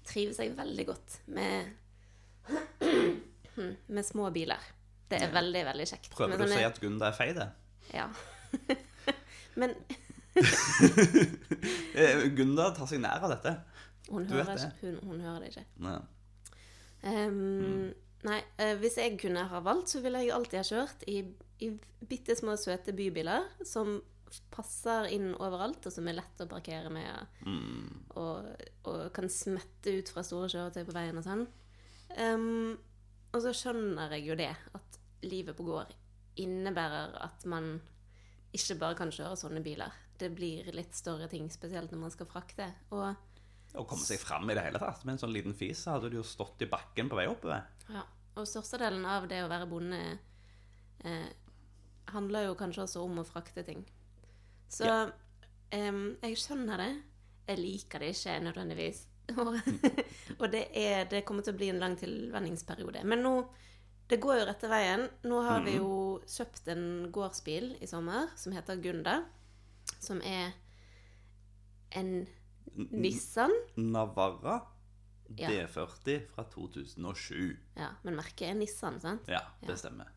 trives 0.09 0.39
jeg 0.41 0.55
veldig 0.57 0.87
godt 0.89 1.11
med 1.37 1.55
med 3.97 4.05
små 4.07 4.31
biler. 4.33 4.63
Det 5.09 5.19
er 5.25 5.31
veldig, 5.33 5.63
veldig 5.71 5.87
kjekt. 5.89 6.11
Prøver 6.17 6.37
du 6.41 6.45
å 6.45 6.47
si 6.53 6.65
at 6.65 6.81
Gunda 6.83 7.07
er 7.09 7.15
fei, 7.17 7.31
det? 7.37 7.49
Ja. 7.95 8.07
Men 9.61 9.71
Eh, 11.99 12.29
Gunda 12.37 12.69
tar 12.77 12.87
seg 12.87 13.01
nær 13.03 13.25
av 13.27 13.31
dette. 13.33 13.53
hun 14.11 14.27
Du 14.29 14.35
vet 14.37 14.47
hører, 14.47 14.55
det. 14.55 14.61
ikke, 14.69 14.81
hun, 14.87 14.97
hun 15.09 15.21
hører 15.25 15.41
det 15.43 15.49
ikke. 15.51 15.65
Ja. 15.83 15.99
Ehm, 17.11 17.87
Nei, 18.27 18.39
eh, 18.59 18.75
hvis 18.81 18.99
jeg 18.99 19.19
kunne 19.21 19.45
ha 19.51 19.61
valgt, 19.63 19.93
så 19.93 20.03
ville 20.03 20.25
jeg 20.25 20.35
alltid 20.35 20.59
ha 20.59 20.67
kjørt 20.67 21.05
i, 21.11 21.21
i 21.63 21.69
bitte 22.11 22.35
små, 22.39 22.57
søte 22.59 22.95
bybiler 22.97 23.47
som 23.67 24.01
passer 24.53 25.09
inn 25.15 25.31
overalt, 25.39 25.87
og 25.87 25.95
som 25.95 26.09
er 26.11 26.19
lett 26.19 26.43
å 26.43 26.49
parkere 26.51 26.91
med, 26.93 27.31
og, 28.21 28.49
og 28.91 29.07
kan 29.17 29.31
smette 29.33 29.95
ut 30.01 30.11
fra 30.13 30.25
store 30.27 30.51
kjøretøy 30.53 30.83
på 30.85 30.97
veien 30.97 31.21
og 31.21 31.25
sånn. 31.25 31.47
Um, 32.19 32.75
og 33.33 33.45
så 33.45 33.55
skjønner 33.57 34.13
jeg 34.17 34.27
jo 34.29 34.37
det, 34.39 34.51
at 34.77 34.99
livet 35.29 35.57
på 35.57 35.67
gård 35.67 35.95
innebærer 36.41 37.17
at 37.25 37.45
man 37.51 37.77
ikke 38.55 38.79
bare 38.81 38.99
kan 39.01 39.13
kjøre 39.13 39.37
sånne 39.37 39.63
biler. 39.65 39.97
Det 40.19 40.31
blir 40.35 40.71
litt 40.75 40.97
større 40.97 41.29
ting, 41.31 41.49
spesielt 41.53 41.93
når 41.93 42.05
man 42.07 42.15
skal 42.15 42.29
frakte. 42.31 42.71
Og 42.95 43.09
Å 43.79 43.85
komme 43.85 44.05
seg 44.05 44.21
fram 44.23 44.49
i 44.49 44.57
det 44.57 44.65
hele 44.65 44.81
tatt. 44.81 45.05
Med 45.05 45.17
en 45.17 45.23
sånn 45.23 45.35
liten 45.35 45.57
fis 45.57 45.83
så 45.85 45.97
hadde 45.97 46.11
du 46.13 46.19
jo 46.19 46.27
stått 46.27 46.65
i 46.65 46.71
bakken 46.71 47.11
på 47.11 47.19
vei 47.19 47.29
oppover. 47.31 47.67
Ja, 47.89 48.03
og 48.37 48.47
størstedelen 48.47 49.05
av 49.09 49.27
det 49.31 49.43
å 49.45 49.49
være 49.51 49.67
bonde 49.71 50.01
eh, 51.05 51.29
handler 52.13 52.49
jo 52.49 52.57
kanskje 52.59 52.85
også 52.85 53.05
om 53.05 53.21
å 53.23 53.27
frakte 53.27 53.65
ting. 53.67 53.85
Så 54.69 54.85
Ja. 54.89 54.99
eh, 55.71 55.93
jeg 56.23 56.37
skjønner 56.41 56.77
det. 56.85 56.91
Jeg 57.49 57.59
liker 57.63 57.99
det 58.05 58.11
ikke 58.15 58.41
nødvendigvis. 58.45 59.07
Og, 60.41 60.47
det, 60.53 60.69
er, 60.77 61.05
det 61.11 61.25
kommer 61.29 61.43
til 61.45 61.53
å 61.55 61.59
bli 61.59 61.69
en 61.73 61.81
lang 61.83 61.97
tilvenningsperiode. 62.01 63.03
Men 63.05 63.23
nå 63.25 63.35
Det 64.09 64.17
går 64.25 64.39
jo 64.39 64.45
rette 64.49 64.69
veien. 64.73 65.03
Nå 65.29 65.43
har 65.45 65.61
vi 65.67 65.75
jo 65.77 65.89
kjøpt 66.25 66.69
en 66.73 66.85
gårdsbil 67.13 67.75
i 67.85 67.87
sommer 67.87 68.31
som 68.41 68.55
heter 68.57 68.79
Gunda. 68.81 69.19
Som 70.01 70.23
er 70.25 70.55
en 71.93 72.27
Nissan. 72.75 73.53
Navarra 73.77 74.63
Ja. 75.37 75.49
D40 75.51 76.23
fra 76.33 76.45
2007. 76.45 77.57
Ja, 77.77 77.91
men 78.03 78.17
merket 78.17 78.49
er 78.49 78.55
Nissan, 78.55 79.01
sant? 79.01 79.27
Ja, 79.29 79.43
det 79.61 79.69
Ja. 79.71 79.77
stemmer. 79.77 80.09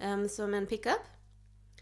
um, 0.00 0.28
som 0.28 0.54
en 0.54 0.66
pickup. 0.66 1.02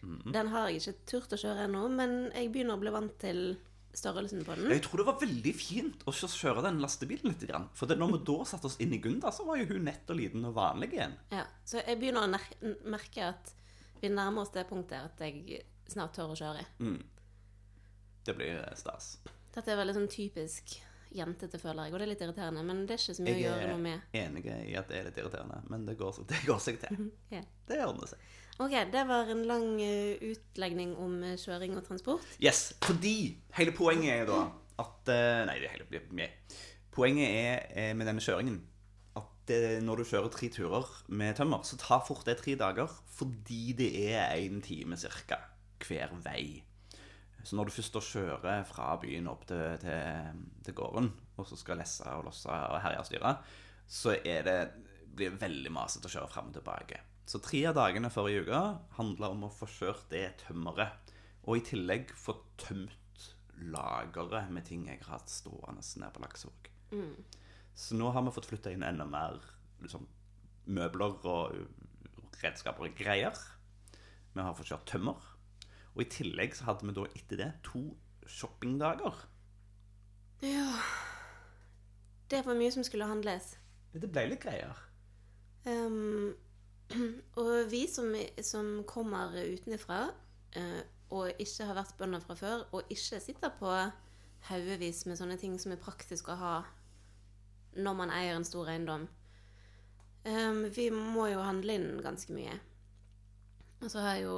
Mhm. 0.02 0.32
Den 0.32 0.48
har 0.48 0.68
jeg 0.68 0.80
ikke 0.80 1.06
turt 1.06 1.32
å 1.32 1.36
kjøre 1.38 1.64
ennå, 1.68 1.88
men 1.90 2.30
jeg 2.32 2.50
begynner 2.52 2.76
å 2.76 2.80
bli 2.80 2.90
vant 2.90 3.18
til 3.18 3.56
størrelsen 3.94 4.44
på 4.44 4.54
den. 4.56 4.70
Jeg 4.70 4.82
tror 4.82 4.96
det 4.98 5.06
var 5.06 5.20
veldig 5.20 5.54
fint 5.54 6.04
å 6.04 6.12
kjøre 6.12 6.62
den 6.62 6.80
lastebilen 6.80 7.24
litt. 7.32 7.46
Grann. 7.48 7.68
For 7.72 7.86
når 7.86 8.12
vi 8.18 8.24
da 8.24 8.44
satte 8.44 8.64
oss 8.66 8.76
inn 8.78 8.92
i 8.92 8.98
Gunda, 8.98 9.28
så 9.30 9.46
var 9.46 9.56
jo 9.56 9.64
hun 9.66 9.84
nett 9.84 10.08
og 10.10 10.16
liten 10.16 10.44
og 10.44 10.54
vanlig 10.54 10.92
igjen. 10.92 11.14
Ja, 11.32 11.46
så 11.64 11.80
jeg 11.86 11.98
begynner 11.98 12.26
å 12.28 12.82
merke 12.84 13.22
at 13.30 13.54
vi 14.02 14.08
nærmer 14.08 14.42
oss 14.42 14.50
det 14.50 14.68
punktet 14.68 15.02
at 15.04 15.18
jeg 15.18 15.62
snart 15.88 16.12
tør 16.14 16.34
å 16.34 16.36
kjøre. 16.36 16.66
Mm. 16.80 17.02
Det 18.24 18.36
blir 18.36 18.74
stas. 18.76 19.18
Dette 19.54 19.68
er 19.72 19.76
veldig 19.76 19.94
sånn 19.94 20.10
typisk 20.10 20.80
jentete, 21.16 21.60
føler 21.60 21.86
jeg, 21.86 21.94
og 21.94 22.00
det 22.00 22.06
er 22.06 22.10
litt 22.12 22.24
irriterende, 22.24 22.64
men 22.66 22.82
det 22.86 22.96
er 22.96 23.02
ikke 23.02 23.16
så 23.18 23.24
mye 23.26 23.36
å 23.36 23.42
gjøre 23.42 23.68
noe 23.70 23.82
med. 23.82 24.04
Jeg 24.12 24.22
er 24.22 24.30
enig 24.30 24.44
i 24.46 24.76
at 24.80 24.90
det 24.90 24.98
er 24.98 25.08
litt 25.08 25.20
irriterende, 25.22 25.60
men 25.72 25.86
det 25.88 25.96
går, 26.00 26.20
det 26.30 26.42
går 26.46 26.60
seg 26.62 26.78
til. 26.82 27.08
yeah. 27.34 27.46
Det 27.68 27.80
ordner 27.84 28.12
seg. 28.12 28.28
Ok, 28.56 28.72
det 28.92 29.02
var 29.08 29.28
en 29.32 29.42
lang 29.44 29.66
eh, 29.84 30.22
utlegning 30.30 30.94
om 31.02 31.18
eh, 31.26 31.36
kjøring 31.40 31.74
og 31.76 31.84
transport. 31.84 32.24
Yes, 32.40 32.70
fordi 32.86 33.36
hele 33.58 33.74
poenget 33.76 34.22
er 34.22 34.30
da 34.30 34.46
at 34.80 35.12
eh, 35.12 35.42
Nei, 35.48 35.58
det 35.60 35.68
er 35.68 35.74
hele 35.74 36.22
ja. 36.22 36.30
Poenget 36.96 37.68
er 37.76 37.92
med 37.98 38.08
denne 38.08 38.24
kjøringen 38.24 38.62
at 39.16 39.52
når 39.84 40.00
du 40.00 40.08
kjører 40.08 40.32
tre 40.32 40.48
turer 40.52 40.88
med 41.12 41.36
tømmer, 41.36 41.60
så 41.68 41.76
tar 41.80 42.00
fort 42.08 42.24
det 42.28 42.38
tre 42.40 42.56
dager 42.58 42.90
fordi 43.16 43.76
det 43.76 43.90
er 44.08 44.32
en 44.32 44.62
time 44.64 44.96
cirka 45.00 45.38
hver 45.84 46.16
vei. 46.24 46.64
Så 47.46 47.54
når 47.54 47.68
du 47.68 47.76
først 47.76 48.00
kjører 48.08 48.64
fra 48.66 48.88
byen 48.98 49.28
opp 49.30 49.44
til, 49.46 49.76
til, 49.78 50.40
til 50.66 50.74
gården, 50.74 51.12
og 51.38 51.46
så 51.46 51.58
skal 51.58 51.78
lesse 51.78 52.06
og 52.10 52.26
losse 52.26 52.50
og 52.50 52.80
herje 52.82 53.02
og 53.02 53.06
styre, 53.06 53.34
så 53.86 54.16
er 54.18 54.46
det, 54.46 54.56
blir 55.14 55.30
det 55.30 55.42
veldig 55.44 55.70
masete 55.76 56.10
å 56.10 56.14
kjøre 56.16 56.32
fram 56.32 56.50
og 56.50 56.56
tilbake. 56.58 56.98
Så 57.26 57.38
tre 57.42 57.60
av 57.70 57.76
dagene 57.78 58.10
forrige 58.10 58.42
uke 58.46 58.62
handla 58.98 59.30
om 59.34 59.46
å 59.46 59.52
få 59.52 59.68
kjørt 59.70 60.08
det 60.10 60.24
tømmeret. 60.42 61.14
Og 61.46 61.60
i 61.60 61.64
tillegg 61.68 62.10
få 62.18 62.34
tømt 62.58 63.26
lageret 63.70 64.50
med 64.52 64.66
ting 64.66 64.88
jeg 64.90 65.00
har 65.04 65.20
hatt 65.20 65.30
stående 65.30 65.82
nede 65.82 66.10
på 66.14 66.22
Laksevåg. 66.24 66.70
Så 67.78 67.98
nå 67.98 68.10
har 68.10 68.26
vi 68.26 68.34
fått 68.34 68.50
flytta 68.50 68.74
inn 68.74 68.84
enda 68.86 69.06
mer 69.06 69.38
liksom, 69.84 70.06
møbler 70.66 71.14
og 71.30 72.42
redskaper 72.42 72.88
og 72.90 72.98
greier. 72.98 73.38
Vi 74.34 74.42
har 74.42 74.58
fått 74.58 74.74
kjørt 74.74 74.90
tømmer. 74.90 75.32
Og 75.96 76.04
i 76.04 76.10
tillegg 76.12 76.56
så 76.56 76.68
hadde 76.68 76.86
vi 76.86 76.94
da 76.96 77.06
etter 77.16 77.40
det 77.40 77.52
to 77.64 77.82
shoppingdager. 78.28 79.16
Ja 80.44 80.68
Det 82.30 82.42
var 82.44 82.58
mye 82.58 82.72
som 82.74 82.84
skulle 82.84 83.08
handles. 83.08 83.54
Det 83.96 84.10
ble 84.12 84.26
litt 84.28 84.42
greier. 84.42 84.76
Um, 85.64 86.34
og 87.40 87.70
vi 87.70 87.86
som, 87.88 88.12
som 88.44 88.82
kommer 88.86 89.32
utenfra, 89.32 90.02
uh, 90.58 90.82
og 91.16 91.40
ikke 91.40 91.68
har 91.68 91.78
vært 91.78 91.96
bønder 91.98 92.20
fra 92.20 92.36
før, 92.36 92.66
og 92.74 92.90
ikke 92.92 93.22
sitter 93.22 93.54
på 93.56 93.70
haugevis 94.50 95.06
med 95.06 95.16
sånne 95.18 95.38
ting 95.40 95.54
som 95.62 95.72
er 95.72 95.80
praktisk 95.80 96.28
å 96.28 96.38
ha 96.40 96.56
når 97.76 97.96
man 97.98 98.12
eier 98.12 98.36
en 98.36 98.46
stor 98.46 98.68
eiendom, 98.72 99.06
um, 100.26 100.60
vi 100.76 100.90
må 100.92 101.28
jo 101.30 101.42
handle 101.44 101.78
inn 101.78 102.02
ganske 102.04 102.34
mye. 102.34 102.58
Og 103.82 103.90
så 103.92 104.02
har 104.02 104.16
jeg 104.16 104.26
jo 104.26 104.36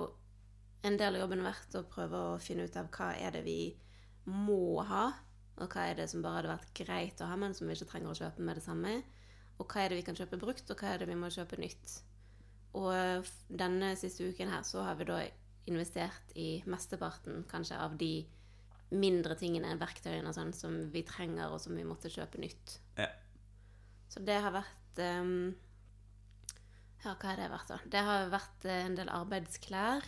en 0.87 0.99
del 0.99 1.17
av 1.17 1.25
jobben 1.25 1.45
vært 1.47 1.77
å 1.79 1.87
prøve 1.91 2.25
å 2.33 2.37
finne 2.43 2.69
ut 2.69 2.77
av 2.79 2.91
hva 2.95 3.13
er 3.19 3.39
det 3.39 3.45
vi 3.47 3.61
må 4.29 4.79
ha, 4.87 5.07
og 5.59 5.73
hva 5.73 5.89
er 5.91 5.99
det 5.99 6.09
som 6.11 6.23
bare 6.23 6.43
hadde 6.43 6.53
vært 6.53 6.75
greit 6.77 7.23
å 7.23 7.31
ha, 7.31 7.39
men 7.41 7.57
som 7.57 7.67
vi 7.67 7.75
ikke 7.75 7.91
trenger 7.93 8.13
å 8.13 8.19
kjøpe 8.21 8.45
med 8.47 8.61
det 8.61 8.65
samme. 8.65 8.95
Og 9.59 9.67
hva 9.67 9.83
er 9.83 9.91
det 9.91 9.99
vi 9.99 10.07
kan 10.07 10.19
kjøpe 10.19 10.39
brukt, 10.39 10.71
og 10.71 10.79
hva 10.79 10.93
er 10.93 11.03
det 11.03 11.09
vi 11.11 11.19
må 11.19 11.31
kjøpe 11.35 11.59
nytt. 11.59 11.97
Og 12.79 13.27
denne 13.49 13.95
siste 13.99 14.29
uken 14.29 14.53
her 14.53 14.67
så 14.67 14.85
har 14.87 14.99
vi 15.01 15.09
da 15.09 15.23
investert 15.69 16.35
i 16.39 16.63
mesteparten 16.71 17.43
kanskje 17.51 17.79
av 17.81 17.97
de 18.01 18.13
mindre 18.95 19.37
tingene, 19.37 19.75
verktøyene 19.81 20.31
og 20.31 20.37
sånn, 20.37 20.53
som 20.57 20.77
vi 20.93 21.03
trenger, 21.07 21.51
og 21.53 21.61
som 21.61 21.75
vi 21.77 21.85
måtte 21.85 22.13
kjøpe 22.13 22.41
nytt. 22.41 22.79
Ja. 22.97 23.11
Så 24.09 24.23
det 24.25 24.39
har 24.41 24.55
vært 24.55 25.03
um, 25.21 25.57
Ja, 27.03 27.13
hva 27.13 27.29
har 27.29 27.41
det 27.41 27.51
vært, 27.53 27.69
da? 27.73 27.81
Det 27.85 28.05
har 28.07 28.31
vært 28.33 28.65
eh, 28.67 28.87
en 28.87 28.97
del 28.99 29.11
arbeidsklær. 29.13 30.07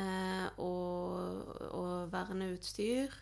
Eh, 0.00 0.46
og, 0.62 1.50
og 1.74 2.12
verneutstyr. 2.12 3.14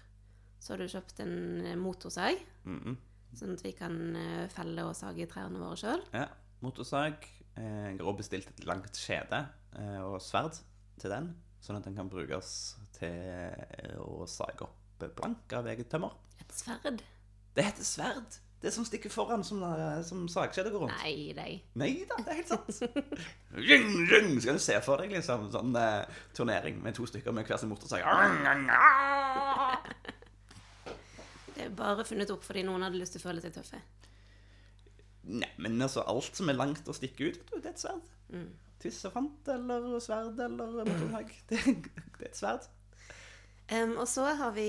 Så 0.61 0.73
har 0.73 0.81
du 0.81 0.89
kjøpt 0.89 1.21
en 1.21 1.35
motorsag, 1.81 2.39
motorsag, 2.41 2.45
-mm. 2.65 2.97
sånn 3.37 3.53
at 3.53 3.65
vi 3.65 3.73
kan 3.73 4.17
eh, 4.17 4.49
felle 4.49 4.85
og 4.85 4.97
sage 4.97 5.27
trærne 5.27 5.61
våre 5.61 5.77
sjøl. 5.77 6.05
Ja, 6.13 6.29
motorsag. 6.61 7.27
Eh, 7.57 7.91
Jeg 7.93 7.99
har 7.99 8.07
også 8.07 8.17
bestilt 8.17 8.49
et 8.49 8.65
langt 8.65 8.97
skjede 8.97 9.47
og 10.03 10.21
sverd 10.23 10.55
til 10.99 11.11
den, 11.11 11.35
sånn 11.61 11.77
at 11.77 11.85
den 11.85 11.97
kan 11.97 12.09
brukes 12.09 12.77
til 12.93 13.99
å 13.99 14.27
sage 14.27 14.63
opp 14.63 15.05
blank 15.17 15.53
av 15.53 15.67
eget 15.67 15.91
tømmer. 15.91 16.15
Et 16.41 16.53
sverd? 16.53 17.03
Det 17.55 17.65
heter 17.65 17.85
sverd! 17.85 18.39
Det 18.65 18.71
som 18.73 18.85
stikker 18.85 19.13
foran, 19.13 19.43
som, 19.45 19.63
eh, 19.63 20.03
som 20.03 20.23
sagskjedet 20.29 20.73
går 20.73 20.87
rundt. 20.87 21.03
Nei, 21.03 21.33
nei. 21.37 21.51
Nei 21.77 21.91
da, 22.09 22.17
det 22.25 22.31
er 22.33 22.39
helt 22.39 22.49
sant. 22.49 22.79
Ring, 23.69 23.91
ring, 24.09 24.31
skal 24.41 24.57
du 24.57 24.63
se 24.65 24.79
for 24.83 25.03
deg 25.03 25.13
liksom 25.13 25.51
sånn 25.53 25.77
eh, 25.77 26.23
turnering 26.35 26.79
med 26.83 26.97
to 26.97 27.05
stykker 27.07 27.35
med 27.37 27.45
hver 27.45 27.61
sin 27.61 27.69
motorsag. 27.69 28.01
Det 31.55 31.67
er 31.67 31.77
bare 31.77 32.07
funnet 32.09 32.33
opp 32.33 32.43
fordi 32.47 32.65
noen 32.65 32.87
hadde 32.87 32.99
lyst 33.03 33.15
til 33.19 33.21
å 33.21 33.27
føle 33.29 33.45
seg 33.45 33.53
tøffe. 33.55 33.83
Nei, 35.29 35.51
men 35.61 35.77
altså, 35.85 36.07
alt 36.09 36.33
som 36.37 36.49
er 36.49 36.57
langt 36.57 36.89
å 36.89 36.97
stikke 36.97 37.29
ut, 37.29 37.45
vet 37.45 37.53
du, 37.53 37.61
det 37.61 37.69
er 37.69 37.77
et 37.77 37.85
sverd. 37.85 38.09
Mm. 38.33 38.49
Tissefant 38.81 39.53
eller 39.55 39.93
sverd 40.05 40.41
eller 40.49 40.89
motorsag. 40.89 41.37
Det, 41.53 41.61
det 42.17 42.31
er 42.31 42.33
et 42.33 42.41
sverd. 42.41 42.67
Em, 43.73 43.95
og 43.97 44.09
så 44.11 44.27
har 44.37 44.53
vi 44.53 44.69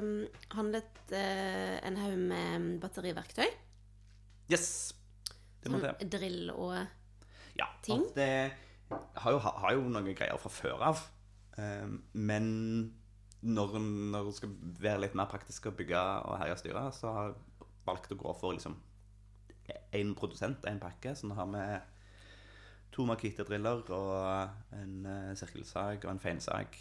um, 0.00 0.22
handlet 0.56 1.00
uh, 1.12 1.76
en 1.84 1.98
haug 2.00 2.16
med 2.30 2.70
batteriverktøy. 2.80 3.48
Yes! 4.50 4.70
Det 5.60 5.68
må 5.68 5.80
Sånn 5.82 5.98
til. 6.00 6.08
drill 6.14 6.52
og 6.54 6.72
Ja, 7.58 7.66
ting. 7.84 8.06
Ja. 8.08 8.14
det 8.16 9.00
har 9.20 9.34
jo, 9.34 9.38
har 9.44 9.74
jo 9.76 9.82
noen 9.92 10.08
greier 10.16 10.40
fra 10.40 10.50
før 10.50 10.86
av. 10.88 11.02
Um, 11.58 11.98
men 12.16 12.46
når, 13.44 13.76
en 13.76 14.32
skal 14.32 14.54
være 14.80 15.04
litt 15.04 15.16
mer 15.18 15.28
praktisk 15.28 15.68
å 15.68 15.74
bygge 15.76 16.00
og 16.00 16.38
herje 16.40 16.56
og 16.56 16.62
styre, 16.62 16.84
så 16.96 17.12
har 17.12 17.28
jeg 17.28 17.68
valgt 17.86 18.12
å 18.14 18.20
gå 18.20 18.34
for 18.40 18.56
liksom 18.56 18.78
én 19.96 20.14
produsent, 20.16 20.64
én 20.66 20.80
pakke. 20.80 21.12
Så 21.16 21.28
nå 21.28 21.36
har 21.36 21.48
vi 21.52 21.64
to 22.96 23.04
Makita-driller 23.06 23.84
og 23.94 24.76
en 24.80 24.96
uh, 25.04 25.34
sirkelsag 25.38 26.06
og 26.06 26.14
en 26.14 26.22
feinsag. 26.24 26.80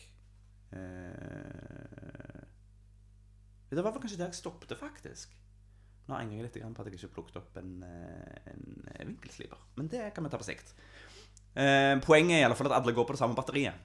Eh, 0.71 2.45
det 3.69 3.83
var 3.83 3.93
vel 3.93 4.01
kanskje 4.01 4.17
der 4.19 4.31
jeg 4.31 4.39
stoppet, 4.39 4.73
faktisk. 4.77 5.33
Nå 6.09 6.17
angrer 6.17 6.39
jeg 6.39 6.47
litt 6.47 6.57
på 6.75 6.81
at 6.81 6.89
jeg 6.89 6.97
ikke 6.97 7.13
plukket 7.19 7.37
opp 7.37 7.57
en, 7.61 7.83
eh, 7.85 8.49
en 8.49 9.11
vinkelsliper. 9.11 9.59
Men 9.77 9.87
det 9.87 10.13
kan 10.15 10.23
vi 10.25 10.29
ta 10.29 10.37
på 10.41 10.47
sikt. 10.47 10.73
Eh, 11.55 11.99
poenget 12.01 12.37
er 12.37 12.41
i 12.41 12.43
alle 12.47 12.55
fall 12.57 12.71
at 12.71 12.81
alle 12.81 12.93
går 12.93 13.05
på 13.05 13.13
det 13.13 13.19
samme 13.21 13.35
batteriet. 13.37 13.75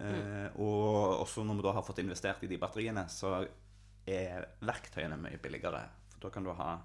Eh, 0.00 0.50
Og 0.56 1.20
også 1.24 1.44
når 1.44 1.56
vi 1.56 1.62
da 1.62 1.72
har 1.72 1.82
fått 1.82 1.98
investert 1.98 2.42
i 2.44 2.46
de 2.46 2.58
batteriene, 2.58 3.06
så 3.08 3.46
er 4.06 4.46
verktøyene 4.60 5.16
mye 5.20 5.38
billigere. 5.38 5.88
For 6.12 6.20
da 6.20 6.30
kan 6.30 6.44
du 6.44 6.52
ha 6.52 6.78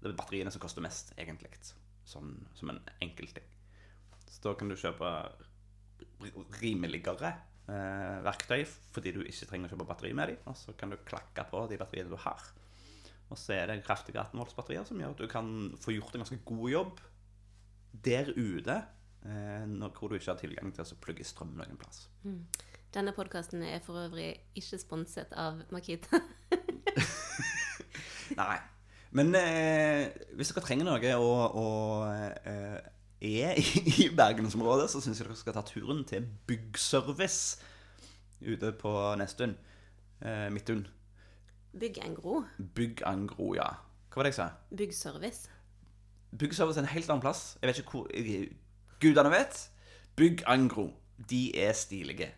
Det 0.00 0.12
er 0.12 0.14
batteriene 0.14 0.50
som 0.52 0.60
koster 0.60 0.80
mest, 0.80 1.12
egentlig. 1.18 1.50
Sånn 2.06 2.46
som 2.54 2.70
en 2.70 2.78
enkeltting. 3.02 3.42
Så 4.30 4.40
da 4.42 4.54
kan 4.54 4.68
du 4.68 4.76
kjøpe 4.76 5.32
rimeligere 6.60 7.32
eh, 7.68 8.18
verktøy 8.26 8.62
fordi 8.94 9.14
du 9.16 9.20
ikke 9.24 9.48
trenger 9.50 9.68
å 9.68 9.74
kjøpe 9.74 9.88
batteri 9.88 10.14
med 10.16 10.32
dem. 10.32 10.40
Og 10.50 10.56
så 10.58 10.74
kan 10.78 10.92
du 10.92 10.98
klakke 11.08 11.46
på 11.50 11.64
de 11.70 11.80
batteriene 11.80 12.12
du 12.12 12.18
har. 12.22 12.46
Og 13.28 13.36
så 13.36 13.58
er 13.58 13.68
det 13.68 13.82
kraftige 13.84 14.22
18-voltsbatterier 14.22 14.86
som 14.88 15.00
gjør 15.00 15.16
at 15.16 15.20
du 15.20 15.28
kan 15.30 15.50
få 15.80 15.94
gjort 15.96 16.14
en 16.16 16.24
ganske 16.24 16.40
god 16.48 16.70
jobb 16.72 17.02
der 18.04 18.30
ute 18.36 18.78
eh, 19.24 19.66
når, 19.68 19.92
hvor 19.96 20.08
du 20.08 20.16
ikke 20.16 20.32
har 20.32 20.40
tilgang 20.40 20.72
til 20.74 20.84
å 20.84 21.00
plugge 21.02 21.26
strøm 21.28 21.52
noen 21.58 21.80
plass. 21.80 22.06
Denne 22.94 23.12
podkasten 23.12 23.62
er 23.68 23.82
for 23.84 24.00
øvrig 24.00 24.30
ikke 24.56 24.80
sponset 24.80 25.34
av 25.36 25.60
Makita. 25.74 26.22
Nei. 28.40 28.58
Men 29.16 29.32
eh, 29.36 30.08
hvis 30.36 30.52
dere 30.52 30.64
trenger 30.64 30.88
noe 30.88 31.12
å, 31.16 31.28
å 31.56 31.66
eh, 32.48 32.78
er 33.20 33.54
i, 33.58 34.08
bergensområdet, 34.16 34.90
så 34.90 35.00
syns 35.00 35.20
jeg 35.20 35.26
dere 35.28 35.36
skal 35.36 35.56
ta 35.56 35.62
turen 35.66 36.04
til 36.06 36.26
Byggservice 36.46 37.58
ute 38.40 38.72
på 38.78 38.92
Nesttun. 39.18 39.56
Eh, 40.22 40.46
Midtun. 40.52 40.86
Bygg 41.78 41.98
en 42.04 42.14
gro. 42.14 42.44
Bygg 42.74 43.02
Angro, 43.06 43.54
ja. 43.54 43.68
Hva 44.08 44.20
var 44.20 44.26
det 44.26 44.32
jeg 44.32 44.38
sa? 44.38 44.48
Byggservice. 44.76 45.50
Byggservice 46.38 46.78
er 46.78 46.86
en 46.86 46.92
helt 46.94 47.10
annen 47.10 47.22
plass. 47.22 47.58
Jeg 47.62 47.68
vet 47.68 47.78
ikke 47.82 47.90
hvor 47.90 48.08
jeg, 48.14 48.48
Gudene 49.00 49.30
vet. 49.30 49.70
Bygg 50.16 50.42
Angro. 50.46 50.90
De 51.30 51.58
er 51.58 51.72
stilige. 51.72 52.32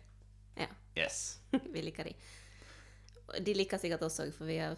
Ja, 0.57 0.67
Yes. 0.97 1.39
vi 1.73 1.81
liker 1.81 2.03
de. 2.03 2.13
De 3.45 3.53
liker 3.53 3.77
sikkert 3.77 4.01
oss 4.03 4.19
òg, 4.19 4.33
for 4.35 4.49
vi 4.49 4.57
har 4.59 4.75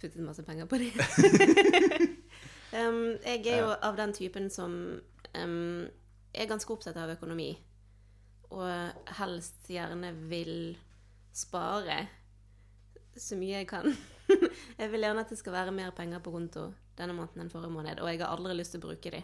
puttet 0.00 0.24
masse 0.24 0.42
penger 0.42 0.66
på 0.66 0.80
de. 0.82 0.90
um, 2.80 3.14
jeg 3.24 3.46
er 3.46 3.60
jo 3.62 3.70
av 3.72 3.96
den 3.96 4.12
typen 4.12 4.50
som 4.50 5.00
um, 5.38 5.84
er 6.34 6.50
ganske 6.50 6.72
opptatt 6.74 6.96
av 7.00 7.12
økonomi. 7.14 7.50
Og 8.54 9.06
helst 9.18 9.68
gjerne 9.70 10.12
vil 10.30 10.76
spare 11.34 12.04
så 13.18 13.36
mye 13.38 13.60
jeg 13.60 13.68
kan. 13.70 13.86
jeg 14.80 14.90
vil 14.90 15.06
gjerne 15.06 15.22
at 15.22 15.30
det 15.30 15.38
skal 15.38 15.54
være 15.54 15.74
mer 15.74 15.92
penger 15.94 16.22
på 16.22 16.32
konto 16.34 16.68
denne 16.98 17.14
måneden 17.16 17.44
enn 17.44 17.50
forrige 17.50 17.74
måned, 17.74 18.00
og 18.02 18.10
jeg 18.10 18.20
har 18.22 18.34
aldri 18.34 18.54
lyst 18.58 18.74
til 18.74 18.82
å 18.82 18.86
bruke 18.88 19.10
de. 19.14 19.22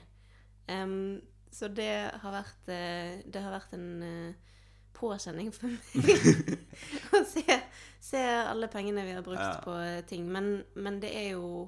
Um, 0.71 1.21
så 1.51 1.67
det 1.75 1.91
har 2.23 2.35
vært, 2.35 2.69
eh, 2.71 3.21
det 3.27 3.43
har 3.43 3.51
vært 3.55 3.73
en 3.75 3.87
eh, 4.07 4.51
påkjenning 4.95 5.49
for 5.55 5.71
meg 5.71 6.51
å 7.19 7.23
se, 7.27 7.57
se 8.03 8.21
alle 8.23 8.69
pengene 8.71 9.03
vi 9.07 9.15
har 9.17 9.25
brukt 9.27 9.43
Ja. 9.43 9.57
på 9.65 9.75
ting. 10.11 10.29
Men, 10.31 10.61
men 10.75 11.01
det 11.03 11.11
er 11.17 11.33
jo 11.33 11.65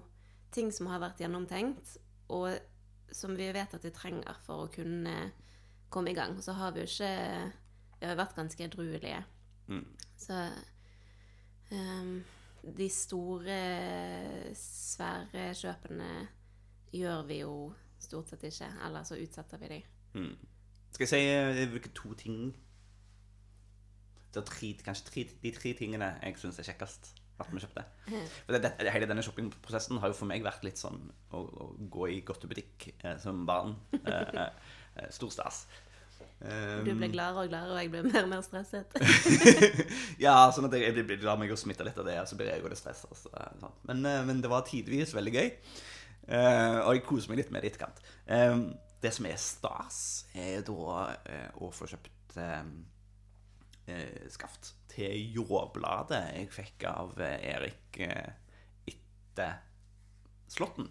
ting 0.54 0.70
som 0.74 0.86
har 0.90 1.02
vært 1.02 1.22
gjennomtenkt, 1.22 1.96
og 2.30 2.52
som 3.12 3.36
vi 3.36 3.48
vet 3.54 3.74
at 3.74 3.84
vi 3.84 3.92
trenger 3.94 4.38
for 4.46 4.66
å 4.66 4.70
kunne 4.72 5.16
komme 5.92 6.12
i 6.12 6.16
gang. 6.16 6.36
Så 6.42 6.54
har 6.56 6.72
vi 6.72 6.84
jo 6.84 6.88
ikke 6.90 7.52
Vi 8.02 8.08
har 8.08 8.18
vært 8.18 8.34
ganske 8.34 8.64
edruelige. 8.64 9.20
Mm. 9.68 9.84
Så 10.18 10.34
um, 11.70 12.16
de 12.62 12.88
store, 12.90 13.58
svære 14.58 15.52
kjøpene 15.54 16.08
gjør 16.92 17.22
vi 17.28 17.38
jo 17.44 17.54
stort 18.02 18.32
sett 18.32 18.42
ikke. 18.48 18.72
Eller 18.86 19.06
så 19.06 19.20
utsetter 19.22 19.62
vi 19.62 19.70
de. 19.70 19.78
Mm. 20.18 20.34
Skal 20.90 21.06
jeg 21.06 21.12
si 21.12 21.22
eh, 21.30 21.68
hvilke 21.70 21.88
to 21.96 22.12
ting 22.20 22.52
Det 24.34 24.42
er 24.42 24.44
tre, 24.44 24.74
kanskje 24.84 25.06
tre, 25.06 25.24
de 25.42 25.52
tre 25.56 25.72
tingene 25.78 26.10
jeg 26.20 26.36
syns 26.40 26.58
er 26.58 26.68
kjekkest 26.68 27.14
at 27.40 27.48
vi 27.50 27.62
kjøpte. 27.62 27.84
For 28.08 28.56
det, 28.56 28.60
det, 28.64 28.90
Hele 28.94 29.08
denne 29.10 29.24
shoppingprosessen 29.24 30.00
har 30.02 30.12
jo 30.12 30.18
for 30.18 30.30
meg 30.30 30.44
vært 30.44 30.66
litt 30.66 30.80
sånn 30.80 31.00
å, 31.32 31.40
å 31.40 31.70
gå 31.92 32.10
i 32.12 32.20
godtebutikk 32.26 32.90
eh, 32.98 33.16
som 33.22 33.46
barn. 33.48 33.74
Eh, 34.02 34.36
eh, 34.42 35.08
stor 35.14 35.32
stas. 35.32 35.64
Um, 36.42 36.82
Du 36.84 36.90
ble 36.98 37.08
gladere 37.12 37.44
og 37.44 37.50
gladere, 37.52 37.74
og 37.74 37.80
jeg 37.80 37.90
ble 37.92 38.02
mer 38.08 38.24
og 38.24 38.30
mer 38.32 38.44
stresset. 38.46 38.96
ja, 40.24 40.34
sånn 40.54 40.66
at 40.66 40.74
jeg, 40.74 40.90
jeg, 40.90 41.06
jeg 41.06 41.22
lar 41.22 41.38
meg 41.38 41.52
jo 41.52 41.58
smitte 41.58 41.86
litt 41.86 41.98
av 42.02 42.08
det, 42.08 42.16
og 42.18 42.30
så 42.30 42.38
blir 42.38 42.50
jeg 42.50 42.62
jo 42.64 42.70
litt 42.72 42.80
stressa. 42.80 43.10
Altså. 43.14 43.72
Men, 43.88 44.02
eh, 44.10 44.22
men 44.26 44.42
det 44.42 44.50
var 44.50 44.66
tidvis 44.66 45.14
veldig 45.16 45.34
gøy. 45.38 45.52
uh, 46.30 46.78
og 46.86 46.96
jeg 46.96 47.04
koser 47.06 47.32
meg 47.32 47.42
litt 47.42 47.54
med 47.54 47.62
det 47.62 47.70
i 47.70 47.74
etterkant. 47.74 48.02
Um, 48.26 48.66
det 49.02 49.10
som 49.14 49.26
er 49.26 49.38
stas, 49.40 50.00
er 50.38 50.62
da 50.66 51.06
uh, 51.10 51.62
å 51.62 51.70
få 51.74 51.88
kjøpt 51.90 52.36
eh, 52.38 52.60
eh, 53.90 54.28
skaft 54.32 54.74
til 54.92 55.32
jordbladet 55.36 56.22
jeg 56.36 56.50
fikk 56.52 56.86
av 56.90 57.14
eh, 57.22 57.38
Erik 57.54 58.00
eh, 58.04 58.32
etter 58.92 59.62
slåtten. 60.52 60.90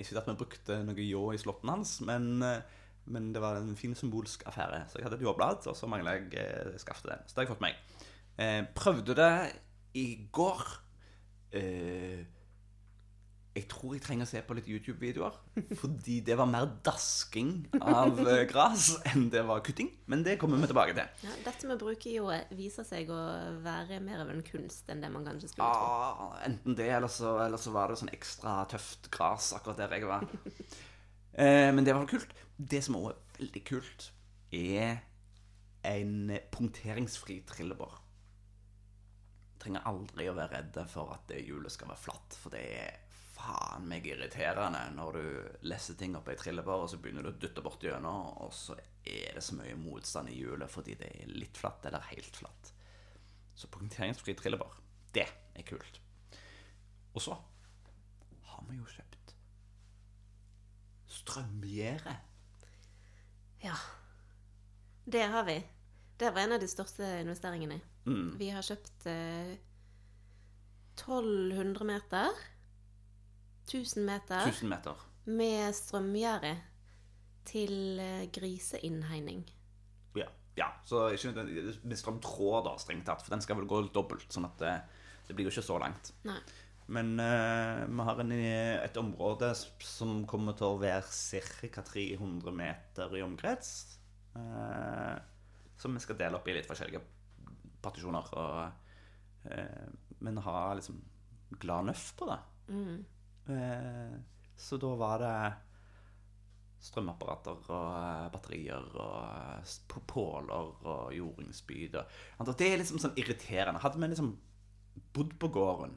Ikke 0.00 0.16
at 0.16 0.30
vi 0.30 0.38
brukte 0.40 0.78
noe 0.86 1.04
ljå 1.04 1.26
i 1.34 1.38
slåtten 1.42 1.68
hans, 1.68 1.98
men, 2.08 2.40
men 2.40 3.26
det 3.34 3.42
var 3.44 3.58
en 3.58 3.74
fin 3.76 3.92
symbolsk 3.92 4.46
affære. 4.48 4.78
Så 4.88 4.96
jeg 4.96 5.04
hadde 5.04 5.18
et 5.20 5.26
jordblad, 5.26 5.66
og 5.68 5.76
så 5.76 5.90
mangla 5.92 6.14
jeg 6.16 6.78
skaftet. 6.80 7.26
Så 7.28 7.34
det 7.34 7.42
har 7.42 7.44
jeg 7.44 7.52
fått 7.52 7.66
meg. 7.66 7.76
Eh, 8.40 8.62
prøvde 8.74 9.14
det 9.14 9.52
i 9.94 10.06
går. 10.32 10.62
Eh, 11.54 12.24
jeg 13.54 13.68
tror 13.70 13.92
jeg 13.94 14.02
trenger 14.02 14.26
å 14.26 14.28
se 14.28 14.40
på 14.42 14.54
litt 14.58 14.66
YouTube-videoer. 14.66 15.36
Fordi 15.78 16.16
det 16.26 16.34
var 16.38 16.48
mer 16.50 16.66
dasking 16.86 17.52
av 17.78 18.18
gress 18.18 18.48
gras 18.50 18.88
enn 19.12 19.28
det 19.30 19.44
var 19.46 19.62
kutting. 19.66 19.92
Men 20.10 20.24
det 20.26 20.34
kommer 20.40 20.58
vi 20.58 20.70
tilbake 20.72 20.96
til. 20.96 21.06
Ja, 21.22 21.34
dette 21.46 21.70
med 21.70 21.76
å 21.76 21.92
i 22.10 22.16
jordet 22.16 22.56
viser 22.58 22.86
seg 22.88 23.12
å 23.14 23.20
være 23.62 24.00
mer 24.02 24.24
av 24.24 24.32
en 24.32 24.42
kunst 24.46 24.90
enn 24.90 25.04
det 25.04 25.12
man 25.14 25.26
kanskje 25.28 25.52
skulle 25.52 25.70
tro. 25.70 25.92
Ah, 25.92 26.34
enten 26.48 26.74
det, 26.80 26.88
eller 26.96 27.12
så, 27.12 27.36
eller 27.44 27.62
så 27.62 27.74
var 27.76 27.92
det 27.92 28.00
sånn 28.02 28.10
ekstra 28.16 28.56
tøft 28.74 29.06
gras 29.14 29.52
akkurat 29.54 29.84
der 29.84 29.96
jeg 29.98 30.10
var. 30.10 30.26
Eh, 31.34 31.70
men 31.74 31.82
det 31.82 31.94
var 31.96 32.04
kult. 32.06 32.30
Det 32.54 32.78
som 32.86 32.94
også 32.94 33.10
er 33.10 33.38
veldig 33.40 33.62
kult, 33.66 34.04
er 34.54 35.00
en 35.90 36.34
punkteringsfri 36.54 37.40
trillebår. 37.48 37.96
Trenger 39.62 39.86
aldri 39.90 40.28
å 40.30 40.36
være 40.36 40.60
redde 40.60 40.84
for 40.92 41.10
at 41.16 41.34
hjulet 41.38 41.74
skal 41.74 41.90
være 41.90 42.04
flatt, 42.04 42.38
for 42.38 42.54
det 42.54 42.62
er 42.78 43.03
faen 43.44 43.88
meg 43.88 44.06
irriterende 44.08 44.80
når 44.96 45.18
du 45.18 45.66
leser 45.68 45.98
ting 46.00 46.16
opp 46.16 46.30
ei 46.32 46.38
trillebår, 46.40 46.84
og 46.84 46.90
så 46.90 47.00
begynner 47.02 47.26
du 47.26 47.32
å 47.32 47.38
dytte 47.38 47.64
borti 47.64 47.90
gjennom, 47.90 48.30
og 48.44 48.52
så 48.56 48.76
er 49.04 49.36
det 49.36 49.44
så 49.44 49.56
mye 49.58 49.76
motstand 49.78 50.32
i 50.32 50.38
hjulet 50.38 50.72
fordi 50.72 50.96
det 51.00 51.10
er 51.20 51.34
litt 51.34 51.60
flatt 51.60 51.84
eller 51.88 52.08
helt 52.12 52.40
flatt. 52.40 52.72
Så 53.54 53.70
punkteringsfri 53.70 54.34
trillebår, 54.38 54.78
det 55.14 55.28
er 55.28 55.66
kult. 55.68 56.00
Og 57.14 57.22
så 57.22 57.36
har 58.50 58.64
vi 58.70 58.78
jo 58.80 58.88
kjøpt 58.88 59.34
strømgjerde. 61.14 62.16
Ja. 63.64 63.76
Det 65.04 65.22
har 65.22 65.44
vi. 65.44 65.58
Det 66.16 66.30
var 66.30 66.40
en 66.40 66.56
av 66.56 66.60
de 66.60 66.68
største 66.68 67.06
investeringene. 67.20 67.80
Mm. 68.06 68.34
Vi 68.40 68.48
har 68.52 68.64
kjøpt 68.64 69.06
eh, 69.10 69.54
1200 70.96 71.86
meter. 71.88 72.42
1000 73.64 74.04
meter 74.06 74.46
1000 74.48 74.70
meter. 74.70 75.04
med 75.24 75.74
strømgjerde 75.74 76.54
til 77.48 78.00
eh, 78.00 78.26
griseinnhegning. 78.32 79.44
Ja. 80.16 80.28
ja. 80.56 80.68
Så 80.84 81.08
ikke 81.12 81.32
nødvendigvis 81.32 81.80
med 81.84 82.00
strømtråd, 82.00 82.60
da, 82.68 82.76
strengt 82.80 83.06
tatt. 83.08 83.24
For 83.24 83.34
den 83.34 83.44
skal 83.44 83.60
vel 83.60 83.68
gå 83.70 83.82
dobbelt, 83.94 84.28
sånn 84.32 84.48
at 84.48 84.60
det, 84.60 84.74
det 85.28 85.36
blir 85.36 85.48
jo 85.48 85.54
ikke 85.54 85.66
så 85.66 85.80
langt. 85.82 86.14
Nei. 86.28 86.40
Men 86.86 87.14
uh, 87.16 87.84
vi 87.88 88.04
har 88.04 88.18
en, 88.20 88.32
et 88.84 88.96
område 89.00 89.48
som 89.56 90.18
kommer 90.28 90.56
til 90.58 90.74
å 90.74 90.80
være 90.82 91.70
ca. 91.72 91.84
300 91.88 92.52
meter 92.52 93.16
i 93.16 93.24
omkrets. 93.24 93.70
Uh, 94.36 95.16
som 95.80 95.96
vi 95.96 96.02
skal 96.02 96.18
dele 96.20 96.36
opp 96.36 96.48
i 96.48 96.56
litt 96.56 96.68
forskjellige 96.68 97.00
partisjoner. 97.84 98.28
Og, 98.36 99.48
uh, 99.48 100.12
men 100.24 100.44
ha 100.44 100.58
liksom 100.76 101.00
glad 101.60 101.88
nøff 101.88 102.10
på 102.18 102.28
det. 102.28 102.38
Mm. 102.68 103.00
Eh, 103.50 104.16
så 104.56 104.78
da 104.80 104.94
var 104.96 105.18
det 105.22 105.34
strømapparater 106.84 107.68
og 107.72 107.92
eh, 107.96 108.26
batterier 108.34 108.88
og 109.00 109.60
eh, 109.62 110.00
påler 110.10 110.72
og 110.84 111.14
jordingsspyd. 111.16 111.94
og- 111.96 112.56
Det 112.58 112.72
er 112.72 112.78
liksom 112.78 112.98
sånn 113.00 113.16
irriterende. 113.16 113.80
Hadde 113.80 113.98
vi 114.00 114.08
liksom 114.08 114.36
bodd 115.12 115.38
på 115.38 115.48
gården 115.52 115.96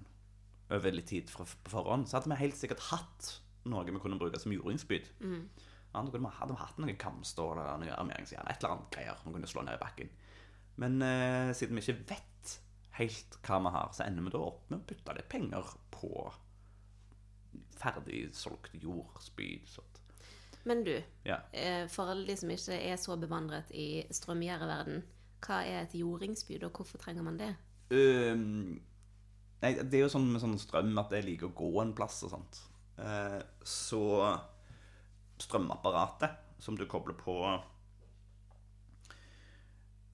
over 0.72 0.92
litt 0.92 1.08
tid 1.08 1.28
på 1.32 1.46
forhånd, 1.70 2.08
så 2.08 2.18
hadde 2.20 2.30
vi 2.30 2.36
helt 2.42 2.56
sikkert 2.56 2.80
hatt 2.92 3.40
noe 3.66 3.84
vi 3.86 4.00
kunne 4.00 4.20
bruke 4.20 4.40
som 4.40 4.52
jordingsspyd. 4.52 5.06
Ja, 5.94 6.02
da 6.04 6.12
kunne 6.12 6.30
vi 6.30 6.38
hadde 6.40 6.56
hatt 6.60 6.78
noe 6.78 6.94
kamstål 6.96 7.58
eller 7.58 7.78
noe 7.80 7.96
armeringsjern, 7.98 8.48
et 8.50 8.62
eller 8.64 8.76
annet 8.76 8.92
greier 8.92 9.18
vi 9.26 9.32
kunne 9.34 9.48
slå 9.48 9.64
ned 9.66 9.76
i 9.76 9.84
bakken. 9.84 10.10
Men 10.78 11.02
eh, 11.02 11.54
siden 11.54 11.76
vi 11.76 11.82
ikke 11.82 12.08
vet 12.10 12.60
helt 13.00 13.38
hva 13.44 13.60
vi 13.64 13.70
har, 13.76 13.90
så 13.94 14.06
ender 14.06 14.24
vi 14.24 14.30
da 14.30 14.38
opp 14.40 14.70
med 14.70 14.80
å 14.80 14.86
putte 14.88 15.16
litt 15.16 15.30
penger 15.30 15.64
på 15.92 16.34
ferdig 17.78 18.28
solgt 18.36 18.74
jordspyd. 18.82 19.68
Sånt. 19.70 20.02
Men 20.68 20.84
du, 20.84 21.02
Ja. 21.26 21.38
eh, 21.54 21.88
for 21.88 22.10
alle 22.12 22.28
de 22.28 22.36
som 22.36 22.50
ikke 22.50 22.76
er 22.76 22.98
så 22.98 23.16
bevandret 23.20 23.72
i 23.72 24.04
strømgjerdeverden, 24.12 25.04
hva 25.42 25.62
er 25.64 25.82
et 25.82 25.94
jordingsspyd, 25.96 26.64
og 26.64 26.72
hvorfor 26.74 26.98
trenger 26.98 27.24
man 27.24 27.38
det? 27.38 27.56
Um, 27.92 28.82
nei, 29.62 29.74
det 29.74 29.94
er 29.94 30.04
jo 30.08 30.10
sånn 30.12 30.32
med 30.32 30.42
sånn 30.42 30.58
strøm 30.60 30.98
at 31.00 31.12
jeg 31.12 31.24
liker 31.24 31.48
å 31.48 31.56
gå 31.56 31.82
en 31.82 31.94
plass 31.94 32.24
og 32.24 32.34
sånt. 32.34 32.60
Uh, 32.98 33.40
så 33.64 34.02
strømapparatet 35.40 36.36
som 36.60 36.76
du 36.76 36.86
kobler 36.90 37.14
på 37.14 37.36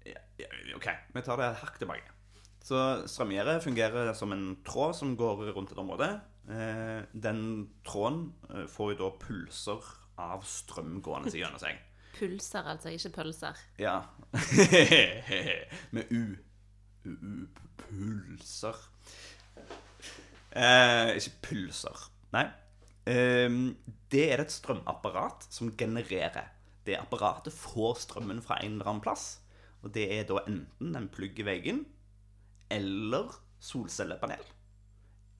ja, 0.06 0.19
ja, 0.38 0.48
OK, 0.76 0.89
vi 1.15 1.24
tar 1.24 1.39
det 1.39 1.48
et 1.48 1.62
hakk 1.63 1.80
tilbake. 1.80 2.12
Så 2.63 2.78
strømgjerdet 3.12 3.63
fungerer 3.63 4.13
som 4.15 4.32
en 4.36 4.58
tråd 4.67 4.96
som 4.96 5.15
går 5.19 5.48
rundt 5.56 5.72
et 5.72 5.80
område. 5.80 6.10
Eh, 6.51 7.03
den 7.13 7.43
tråden 7.88 8.34
eh, 8.49 8.65
får 8.67 8.93
jo 8.93 8.99
da 8.99 9.10
pulser 9.21 9.91
av 10.19 10.43
strøm 10.47 10.97
gående 11.03 11.32
gjennom 11.34 11.62
seg. 11.62 11.79
Pulser, 12.13 12.67
altså, 12.75 12.91
ikke 12.93 13.13
pølser. 13.15 13.62
Ja. 13.82 14.01
Med 15.95 16.12
U. 16.12 16.36
U, 17.06 17.13
U 17.13 17.47
pulser. 17.79 18.82
Eh, 20.53 21.15
ikke 21.17 21.38
pulser. 21.47 22.03
Nei. 22.36 22.45
Eh, 23.10 23.47
det 24.13 24.27
er 24.29 24.43
et 24.43 24.53
strømapparat 24.53 25.47
som 25.49 25.71
genererer. 25.79 26.51
Det 26.84 26.99
apparatet 26.99 27.56
får 27.56 28.03
strømmen 28.03 28.43
fra 28.43 28.60
en 28.62 28.75
eller 28.75 28.91
annen 28.91 29.03
plass. 29.03 29.39
Og 29.84 29.91
det 29.95 30.06
er 30.15 30.27
da 30.27 30.43
enten 30.47 30.95
en 30.95 31.10
plugg 31.12 31.39
i 31.39 31.47
veggen, 31.47 31.84
eller 32.71 33.32
solcellepanel, 33.63 34.43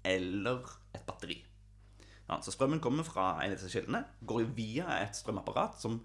eller 0.06 0.64
et 0.94 1.04
batteri. 1.08 1.40
Ja, 2.30 2.40
så 2.42 2.52
strømmen 2.52 2.80
kommer 2.80 3.04
fra 3.04 3.34
en 3.44 3.52
av 3.52 3.58
disse 3.58 3.72
kildene, 3.72 4.06
går 4.28 4.46
via 4.56 4.88
et 5.02 5.16
strømapparat 5.18 5.80
som 5.82 6.00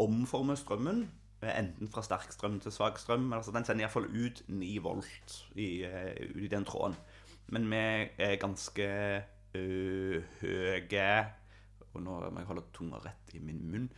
omformer 0.00 0.56
strømmen, 0.56 1.02
eh, 1.42 1.52
enten 1.58 1.90
fra 1.92 2.02
sterk 2.02 2.32
strøm 2.32 2.60
til 2.60 2.72
svak 2.72 2.98
strøm. 2.98 3.32
Altså 3.32 3.52
den 3.52 3.64
sender 3.64 3.84
iallfall 3.84 4.08
ut 4.08 4.42
9 4.48 4.78
volt 4.82 5.36
i, 5.54 5.84
eh, 5.84 6.14
ut 6.34 6.42
i 6.42 6.48
den 6.48 6.64
tråden. 6.64 6.96
Men 7.48 7.70
vi 7.70 7.76
er 8.18 8.36
ganske 8.36 8.88
høye 9.54 11.34
Og 11.94 12.02
nå 12.02 12.30
må 12.30 12.38
jeg 12.38 12.46
holde 12.46 12.62
tunga 12.72 12.98
rett 13.02 13.34
i 13.34 13.38
min 13.38 13.70
munn. 13.70 13.90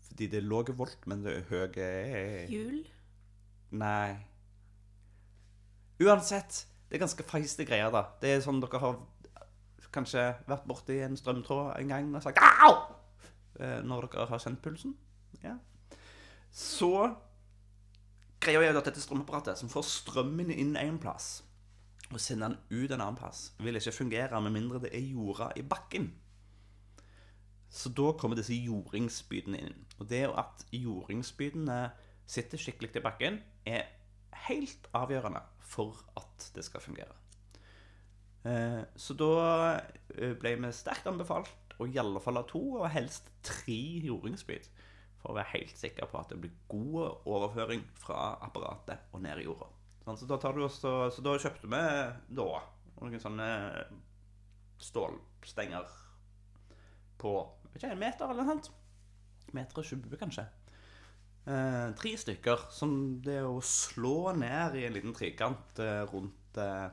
Fordi 0.00 0.26
det 0.26 0.38
er 0.38 0.46
lave 0.46 0.76
volt, 0.76 1.06
men 1.06 1.24
det 1.24 1.36
er 1.36 1.48
høye 1.50 2.46
Hjul? 2.48 2.86
Nei. 3.72 4.16
Uansett, 6.00 6.66
det 6.92 6.98
er 6.98 7.06
ganske 7.06 7.24
feiste 7.24 7.64
greier, 7.64 7.88
da. 7.88 8.02
Det 8.20 8.28
er 8.28 8.42
sånn 8.44 8.58
dere 8.60 8.78
har 8.82 8.96
kanskje 9.94 10.26
vært 10.44 10.66
borti 10.68 10.98
en 11.00 11.14
strømtråd 11.16 11.70
en 11.78 11.88
gang 11.88 12.10
og 12.12 12.20
sagt 12.20 12.40
au! 12.42 12.74
Eh, 13.56 13.78
Når 13.80 14.10
dere 14.12 14.26
har 14.28 14.42
kjent 14.42 14.60
pulsen. 14.60 14.92
Ja. 15.40 15.54
Så 16.52 16.90
greia 18.44 18.60
er 18.60 18.76
at 18.76 18.90
dette 18.90 19.00
strømapparatet, 19.00 19.56
som 19.56 19.72
får 19.72 19.86
strømmen 19.88 20.52
inn 20.52 20.76
en 20.76 20.98
plass, 21.00 21.46
og 22.10 22.20
sender 22.20 22.52
den 22.52 22.84
ut 22.84 22.92
en 22.92 23.00
annen 23.00 23.16
plass, 23.16 23.54
vil 23.64 23.80
ikke 23.80 23.96
fungere 24.02 24.44
med 24.44 24.52
mindre 24.52 24.82
det 24.84 24.92
er 24.92 25.08
jorda 25.14 25.48
i 25.56 25.64
bakken. 25.64 26.10
Så 27.72 27.88
da 27.88 28.12
kommer 28.20 28.36
disse 28.36 28.52
jordingsbydene 28.52 29.64
inn. 29.64 29.80
Og 29.96 30.12
det 30.12 30.26
at 30.28 30.68
jordingsbydene 30.76 31.86
sitter 32.28 32.60
skikkelig 32.60 32.92
i 33.00 33.06
bakken, 33.08 33.40
er 33.64 33.88
helt 34.48 34.88
avgjørende 34.96 35.42
for 35.72 35.96
at 36.18 36.50
det 36.54 36.64
skal 36.66 36.84
fungere. 36.84 37.14
Eh, 38.44 38.82
Så 38.96 39.14
da 39.18 39.32
eh, 40.18 40.34
ble 40.38 40.56
vi 40.60 40.72
sterkt 40.74 41.06
anbefalt 41.06 41.76
å 41.80 41.86
i 41.88 41.98
alle 41.98 42.20
fall 42.20 42.38
ha 42.40 42.44
to, 42.48 42.62
og 42.80 42.90
helst 42.92 43.30
tre 43.46 43.78
jordingsspyd. 44.06 44.68
For 45.22 45.32
å 45.32 45.38
være 45.38 45.54
helt 45.54 45.78
sikker 45.78 46.08
på 46.10 46.18
at 46.18 46.32
det 46.32 46.40
blir 46.42 46.54
god 46.68 47.22
overføring 47.30 47.84
fra 48.02 48.32
apparatet 48.42 49.06
og 49.14 49.22
ned 49.22 49.38
i 49.38 49.46
jorda. 49.46 49.68
Sånn, 50.02 50.18
Så 50.18 50.26
da, 50.26 50.36
også, 50.36 50.94
så 51.14 51.22
da 51.22 51.36
kjøpte 51.38 51.70
vi 51.70 51.82
da 52.34 52.48
noen 52.98 53.22
sånne 53.22 53.50
stålstenger 54.82 55.86
på 57.22 57.34
ikke, 57.76 57.92
en 57.92 58.00
meter 58.02 58.26
eller 58.26 58.42
noe 58.42 58.56
sånt. 58.56 58.72
Meter 59.54 59.78
og 59.78 59.86
20, 59.86 60.18
kanskje. 60.18 60.44
Eh, 61.42 61.88
tre 61.98 62.12
stykker 62.18 62.68
som 62.70 62.92
det 63.24 63.40
å 63.42 63.56
slå 63.66 64.32
ned 64.38 64.76
i 64.78 64.84
en 64.86 64.94
liten 64.94 65.14
trikant 65.16 65.80
eh, 65.82 66.04
rundt 66.12 66.60
eh, 66.62 66.86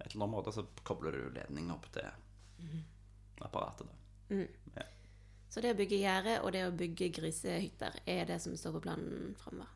et 0.00 0.10
eller 0.10 0.16
annet 0.16 0.26
område, 0.26 0.54
så 0.54 0.66
kobler 0.86 1.14
du 1.14 1.38
ledning 1.38 1.70
opp 1.74 1.86
til 1.94 2.08
apparatet. 3.46 3.86
da. 3.86 4.86
Så 5.50 5.62
det 5.62 5.72
å 5.72 5.78
bygge 5.78 6.02
gjerde 6.02 6.40
og 6.42 6.52
det 6.52 6.66
å 6.66 6.74
bygge 6.74 7.12
grisehytter 7.16 8.02
er 8.04 8.26
det 8.28 8.40
som 8.42 8.54
står 8.58 8.74
på 8.76 8.82
planen 8.88 9.32
framover. 9.40 9.70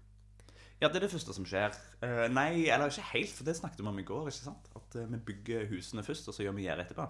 Ja, 0.81 0.89
det 0.89 0.97
er 0.97 1.05
det 1.05 1.13
første 1.13 1.35
som 1.37 1.45
skjer. 1.45 1.75
Eh, 2.05 2.27
nei, 2.33 2.67
eller 2.73 2.89
ikke 2.89 3.05
helt, 3.13 3.33
for 3.37 3.45
det 3.45 3.55
snakket 3.59 3.83
vi 3.83 3.89
om 3.91 3.99
i 4.01 4.05
går. 4.09 4.31
ikke 4.31 4.47
sant? 4.49 4.71
At 4.77 4.97
eh, 4.97 5.09
vi 5.13 5.21
bygger 5.31 5.67
husene 5.69 6.05
først, 6.05 6.29
og 6.29 6.37
så 6.37 6.47
gjør 6.47 6.57
vi 6.57 6.65
gjerdet 6.65 6.87
etterpå. 6.87 7.07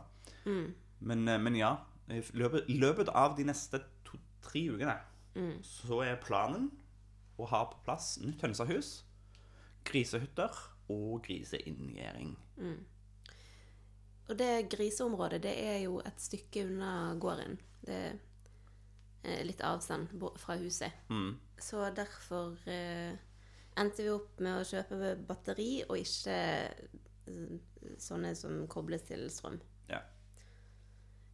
Men, 1.07 1.23
eh, 1.31 1.39
men 1.39 1.59
ja, 1.59 1.77
i 2.11 2.21
løpet, 2.35 2.67
løpet 2.69 3.13
av 3.15 3.37
de 3.39 3.47
neste 3.47 3.79
to-tre 4.07 4.65
ukene 4.75 4.97
så 5.63 6.01
er 6.05 6.21
planen 6.23 6.71
å 7.41 7.47
ha 7.49 7.65
på 7.71 7.81
plass 7.87 8.19
nytt 8.23 8.43
hønsehus, 8.45 9.05
grisehytter 9.89 10.57
og 10.91 11.23
griseinngjerding. 11.25 12.35
og 14.29 14.39
det 14.39 14.69
griseområdet, 14.71 15.43
det 15.43 15.55
er 15.59 15.79
jo 15.85 16.01
et 16.07 16.21
stykke 16.21 16.67
unna 16.67 17.15
gården. 17.19 17.57
Det 17.87 18.03
er 19.25 19.45
litt 19.45 19.63
avstand 19.67 20.13
fra 20.39 20.57
huset. 20.61 20.93
Mm. 21.09 21.35
Så 21.61 21.83
derfor 21.97 22.57
eh, 22.71 23.17
endte 23.81 24.05
vi 24.05 24.13
opp 24.13 24.39
med 24.41 24.61
å 24.61 24.67
kjøpe 24.67 25.17
batteri, 25.29 25.83
og 25.89 25.99
ikke 25.99 26.37
eh, 26.37 27.59
sånne 28.01 28.35
som 28.39 28.63
kobles 28.71 29.05
til 29.09 29.27
strøm. 29.33 29.59
Ja. 29.91 30.03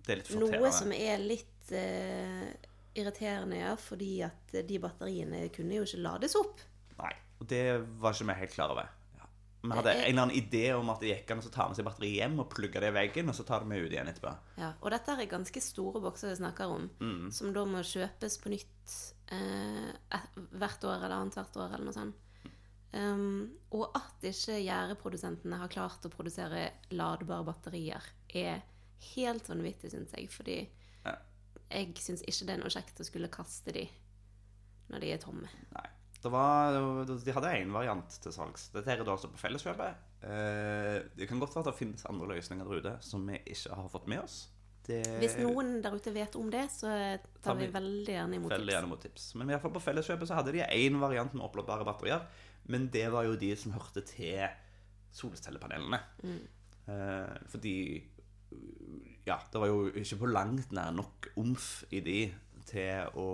Det 0.07 0.15
er 0.15 0.23
litt 0.23 0.33
Noe 0.39 0.73
som 0.75 0.93
er 0.95 1.23
litt 1.23 1.73
eh, 1.75 2.49
irriterende, 2.97 3.57
ja, 3.61 3.73
fordi 3.77 4.23
at 4.27 4.55
de 4.69 4.79
batteriene 4.83 5.49
kunne 5.55 5.79
jo 5.79 5.87
ikke 5.87 6.03
lades 6.03 6.37
opp. 6.39 6.61
Nei, 6.99 7.13
og 7.41 7.49
det 7.51 7.65
var 8.01 8.13
ikke 8.17 8.29
vi 8.31 8.39
helt 8.41 8.55
klar 8.55 8.73
over. 8.75 8.89
Ja. 9.19 9.27
Vi 9.63 9.71
hadde 9.77 9.91
Eh, 9.93 9.97
eh. 9.97 10.05
en 10.09 10.13
eller 10.15 10.23
annen 10.27 10.37
idé 10.41 10.65
om 10.75 10.91
at 10.91 11.01
det 11.01 11.11
gikk 11.13 11.31
an 11.35 11.41
å 11.45 11.51
ta 11.53 11.67
med 11.69 11.77
seg 11.77 11.85
batteri 11.89 12.13
hjem 12.17 12.39
og 12.41 12.51
plugge 12.51 12.81
det 12.81 12.89
i 12.93 12.97
veggen, 12.97 13.29
og 13.29 13.35
så 13.35 13.45
ta 13.45 13.59
det 13.59 13.67
med 13.69 13.83
ut 13.85 13.91
igjen 13.93 14.09
etterpå. 14.09 14.35
Ja, 14.59 14.73
og 14.81 14.91
dette 14.91 15.13
er 15.17 15.27
ganske 15.27 15.61
store 15.63 16.01
bokser 16.01 16.31
vi 16.31 16.37
snakker 16.43 16.67
om, 16.73 16.91
Mm. 17.01 17.31
som 17.33 17.53
da 17.53 17.65
må 17.65 17.83
kjøpes 17.85 18.39
på 18.43 18.49
nytt 18.51 19.13
eh, 19.29 20.21
hvert 20.53 20.85
år 20.85 21.03
eller 21.05 21.17
annet 21.17 21.35
hvert 21.35 21.57
år, 21.57 21.75
eller 21.75 21.85
noe 21.85 21.93
sånt. 21.93 22.15
Um, 22.95 23.51
og 23.73 23.91
at 23.99 24.23
ikke 24.25 24.55
gjerdeprodusentene 24.63 25.59
har 25.61 25.69
klart 25.69 26.07
å 26.07 26.09
produsere 26.09 26.71
ladbare 26.93 27.45
batterier, 27.45 28.01
er 28.33 28.63
helt 29.15 29.49
vanvittig, 29.51 29.91
syns 29.93 30.15
jeg. 30.17 30.31
Fordi 30.31 30.69
Ja. 31.05 31.17
Jeg 31.71 31.93
syns 31.99 32.23
ikke 32.27 32.47
det 32.49 32.55
er 32.57 32.63
noe 32.63 32.73
kjekt 32.73 33.01
å 33.03 33.07
skulle 33.07 33.31
kaste 33.33 33.73
de 33.75 33.87
når 34.93 35.03
de 35.03 35.13
er 35.13 35.23
tomme. 35.23 35.49
Nei. 35.75 35.87
Det 36.23 36.31
var, 36.33 36.75
de 37.07 37.33
hadde 37.37 37.51
én 37.61 37.71
variant 37.75 38.17
til 38.23 38.33
salgs. 38.35 38.69
Dette 38.75 38.91
er 38.91 39.03
da 39.05 39.13
altså 39.13 39.29
på 39.31 39.39
Felleskjøpet. 39.39 40.05
Eh, 40.27 40.97
det 41.15 41.29
kan 41.31 41.39
godt 41.39 41.55
være 41.55 41.67
at 41.67 41.71
det 41.71 41.79
finnes 41.79 42.07
andre 42.09 42.31
løsninger 42.33 42.67
der 42.67 42.81
ute 42.83 42.95
som 43.05 43.27
vi 43.29 43.39
ikke 43.53 43.77
har 43.79 43.91
fått 43.93 44.09
med 44.11 44.25
oss. 44.25 44.39
Det 44.87 45.01
Hvis 45.21 45.37
noen 45.43 45.81
der 45.83 45.95
ute 45.99 46.13
vet 46.15 46.35
om 46.39 46.49
det, 46.51 46.65
så 46.71 46.91
Tar 47.43 47.59
vi 47.59 47.67
vi 47.67 47.75
veldig 47.75 48.15
gjerne 48.15 48.39
imot 48.39 48.53
Veldig 48.55 48.67
tips. 48.67 48.75
gjerne 48.77 48.91
mot 48.91 49.03
tips. 49.03 49.29
Men 49.35 49.51
i 49.51 49.55
hvert 49.55 49.65
fall 49.67 49.75
på 49.77 49.83
Felleskjøpet 49.83 50.31
så 50.31 50.39
hadde 50.39 50.55
de 50.57 50.63
én 50.65 50.99
variant 51.03 51.35
med 51.35 51.47
oppladbare 51.47 51.87
batterier. 51.87 52.27
Men 52.71 52.89
det 52.95 53.07
var 53.15 53.27
jo 53.27 53.39
de 53.39 53.53
som 53.59 53.75
hørte 53.77 54.03
til 54.07 54.47
solcellepanelene. 55.15 56.01
Mm. 56.23 56.45
fordi 57.51 57.77
Ja, 59.27 59.41
det 59.53 59.59
var 59.59 59.71
jo 59.71 59.89
ikke 59.91 60.21
på 60.23 60.31
langt 60.31 60.73
nær 60.77 60.93
nok 60.95 61.31
omf 61.41 61.85
i 61.91 62.01
de 62.05 62.21
til 62.67 63.19
å 63.19 63.29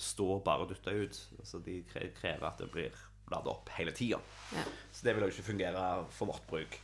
stå 0.00 0.28
bare 0.44 0.64
og 0.64 0.70
dytte 0.72 0.94
ut. 0.96 1.18
Altså 1.38 1.60
de 1.64 1.80
krever 1.90 2.46
at 2.48 2.60
det 2.60 2.70
blir 2.72 2.94
lada 3.30 3.52
opp 3.52 3.68
hele 3.76 3.92
tida. 3.96 4.20
Ja. 4.54 4.64
Så 4.92 5.06
det 5.06 5.14
vil 5.14 5.26
jo 5.26 5.32
ikke 5.34 5.50
fungere 5.50 5.82
for 6.16 6.32
vårt 6.32 6.46
bruk. 6.50 6.78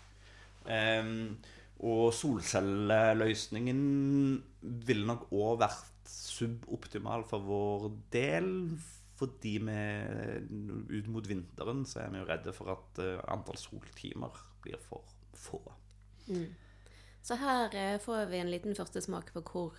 Um, 0.67 1.39
og 1.87 2.13
solcelleløsningen 2.17 3.81
ville 4.89 5.09
nok 5.09 5.29
òg 5.37 5.59
vært 5.65 6.11
suboptimal 6.11 7.25
for 7.29 7.45
vår 7.45 7.89
del. 8.15 8.53
Fordi 9.17 9.55
vi 9.65 9.81
ut 10.99 11.09
mot 11.09 11.25
vinteren 11.25 11.87
så 11.89 12.03
er 12.05 12.13
vi 12.13 12.21
jo 12.21 12.29
redde 12.29 12.53
for 12.53 12.69
at 12.75 13.01
eh, 13.01 13.23
antall 13.33 13.57
soltimer 13.57 14.35
blir 14.61 14.77
for 14.85 15.09
få. 15.33 15.63
Så 17.27 17.35
her 17.41 17.75
eh, 17.75 17.99
får 17.99 18.29
vi 18.31 18.39
en 18.39 18.51
liten 18.53 18.77
første 18.79 19.03
smak 19.03 19.33
på 19.35 19.43
hvor 19.49 19.79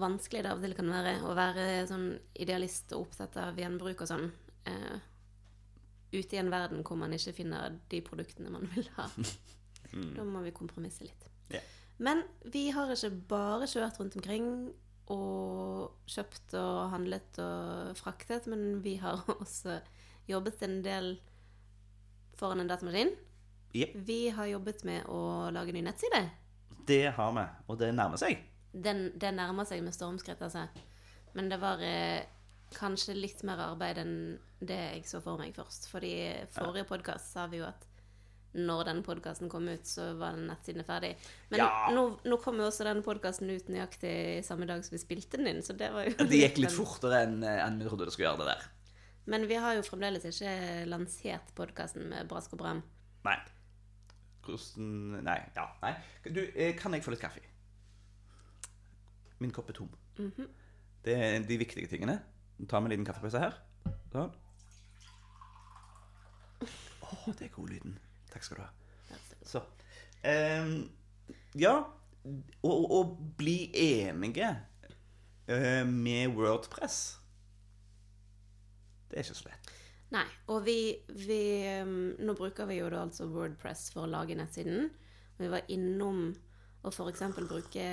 vanskelig 0.00 0.44
det 0.44 0.52
av 0.52 0.60
og 0.60 0.64
til 0.64 0.76
kan 0.76 0.88
være 0.92 1.18
å 1.24 1.34
være 1.36 1.66
sånn 1.88 2.08
idealist 2.36 2.92
og 2.96 3.06
opptatt 3.06 3.36
av 3.40 3.60
gjenbruk 3.60 4.00
og 4.04 4.08
sånn. 4.08 4.30
Eh, 4.68 4.96
ute 6.14 6.36
i 6.36 6.40
en 6.40 6.52
verden 6.52 6.80
hvor 6.86 6.96
man 7.00 7.12
ikke 7.12 7.34
finner 7.36 7.76
de 7.90 8.00
produktene 8.04 8.52
man 8.52 8.68
vil 8.72 8.88
ha. 8.96 9.10
Da 10.16 10.24
må 10.26 10.42
vi 10.44 10.50
kompromisse 10.52 11.06
litt. 11.06 11.22
Yeah. 11.48 11.64
Men 12.02 12.24
vi 12.52 12.66
har 12.74 12.90
ikke 12.92 13.12
bare 13.30 13.68
kjørt 13.70 14.00
rundt 14.00 14.16
omkring 14.18 14.48
og 15.12 16.08
kjøpt 16.10 16.56
og 16.58 16.90
handlet 16.92 17.38
og 17.40 17.94
fraktet, 18.00 18.48
men 18.50 18.82
vi 18.84 18.96
har 19.00 19.22
også 19.38 19.78
jobbet 20.28 20.64
en 20.66 20.80
del 20.84 21.12
foran 22.36 22.64
en 22.64 22.72
datamaskin. 22.72 23.14
Yep. 23.76 23.94
Vi 24.08 24.18
har 24.32 24.50
jobbet 24.50 24.84
med 24.88 25.06
å 25.12 25.22
lage 25.54 25.76
ny 25.76 25.84
nettside. 25.86 26.24
Det 26.86 27.12
har 27.16 27.32
vi, 27.34 27.44
og 27.68 27.78
det 27.80 27.92
nærmer 27.94 28.20
seg. 28.20 28.38
Den, 28.72 29.10
det 29.18 29.32
nærmer 29.34 29.66
seg 29.66 29.82
med 29.82 29.94
stormskritt, 29.96 30.42
altså. 30.44 30.66
Men 31.36 31.48
det 31.50 31.58
var 31.60 31.80
eh, 31.84 32.22
kanskje 32.76 33.16
litt 33.16 33.42
mer 33.46 33.60
arbeid 33.72 33.98
enn 34.02 34.14
det 34.60 34.76
jeg 34.76 35.04
så 35.08 35.20
for 35.24 35.40
meg 35.40 35.54
først. 35.56 35.88
Fordi 35.92 36.12
forrige 36.54 36.86
podkast 36.88 37.32
sa 37.34 37.46
vi 37.50 37.60
jo 37.62 37.66
at 37.68 37.84
når 38.56 38.86
den 38.88 39.02
podkasten 39.04 39.50
kom 39.52 39.66
ut, 39.68 39.84
så 39.84 40.14
var 40.16 40.32
den 40.36 40.46
nettsiden 40.48 40.84
ferdig. 40.86 41.10
Men 41.50 41.60
Ja. 41.60 41.88
nå, 41.92 42.06
nå 42.24 42.38
kom 42.40 42.56
jo 42.56 42.70
også 42.70 42.86
den 42.88 43.02
podkasten 43.04 43.50
ut 43.52 43.66
nøyaktig 43.68 44.44
samme 44.46 44.64
dag 44.68 44.80
som 44.86 44.94
vi 44.96 45.02
spilte 45.02 45.36
den 45.36 45.50
inn, 45.50 45.60
så 45.62 45.76
det 45.76 45.90
var 45.92 46.06
jo 46.08 46.14
Det 46.24 46.40
gikk 46.40 46.62
litt 46.64 46.72
fortere 46.72 47.24
enn 47.26 47.42
en 47.44 47.76
vi 47.82 47.84
trodde 47.84 48.06
det 48.08 48.14
skulle 48.14 48.30
gjøre 48.30 48.46
det 48.46 48.54
der. 48.54 48.64
Men 49.26 49.44
vi 49.50 49.58
har 49.60 49.74
jo 49.76 49.82
fremdeles 49.84 50.24
ikke 50.30 50.86
lansert 50.88 51.52
podkasten 51.58 52.08
med 52.08 52.28
brask 52.30 52.54
og 52.56 52.62
bram. 52.62 52.80
Nei. 53.26 53.36
Hvordan 54.46 55.24
Nei. 55.26 55.38
Ja, 55.56 55.66
nei. 55.82 55.92
Du, 56.24 56.40
eh, 56.54 56.72
kan 56.78 56.94
jeg 56.94 57.04
få 57.04 57.12
litt 57.14 57.22
kaffe? 57.22 57.42
Min 59.42 59.52
kopp 59.52 59.68
er 59.70 59.76
tom. 59.76 59.90
Det 61.04 61.14
er 61.14 61.42
de 61.44 61.58
viktige 61.58 61.90
tingene. 61.90 62.20
Ta 62.68 62.80
med 62.80 62.88
en 62.88 62.94
liten 62.94 63.06
kaffepause 63.06 63.42
her. 63.42 63.58
Sånn. 64.14 64.32
Å, 67.06 67.34
det 67.36 67.46
er 67.46 67.52
god 67.54 67.74
lyden. 67.74 67.98
Takk 68.32 68.46
skal 68.46 68.60
du 68.60 68.62
ha. 68.64 68.70
Så. 69.46 69.62
Um, 70.24 70.78
ja. 71.58 71.76
Å 72.66 73.02
bli 73.38 73.68
enige 73.78 74.48
uh, 75.46 75.84
med 75.86 76.32
Wordpress 76.34 76.96
Det 79.06 79.20
er 79.20 79.22
ikke 79.22 79.36
så 79.38 79.46
lett. 79.46 79.65
Nei, 80.14 80.26
og 80.54 80.62
vi, 80.66 80.78
vi 81.26 81.40
um, 81.82 82.14
Nå 82.22 82.36
bruker 82.38 82.68
vi 82.70 82.78
jo 82.78 82.90
da 82.92 83.02
altså 83.02 83.26
Wordpress 83.30 83.88
for 83.94 84.06
å 84.06 84.10
lage 84.10 84.36
nettsiden. 84.38 84.90
Vi 85.36 85.50
var 85.50 85.66
innom 85.72 86.28
å 86.86 86.92
f.eks. 86.92 87.24
bruke 87.42 87.86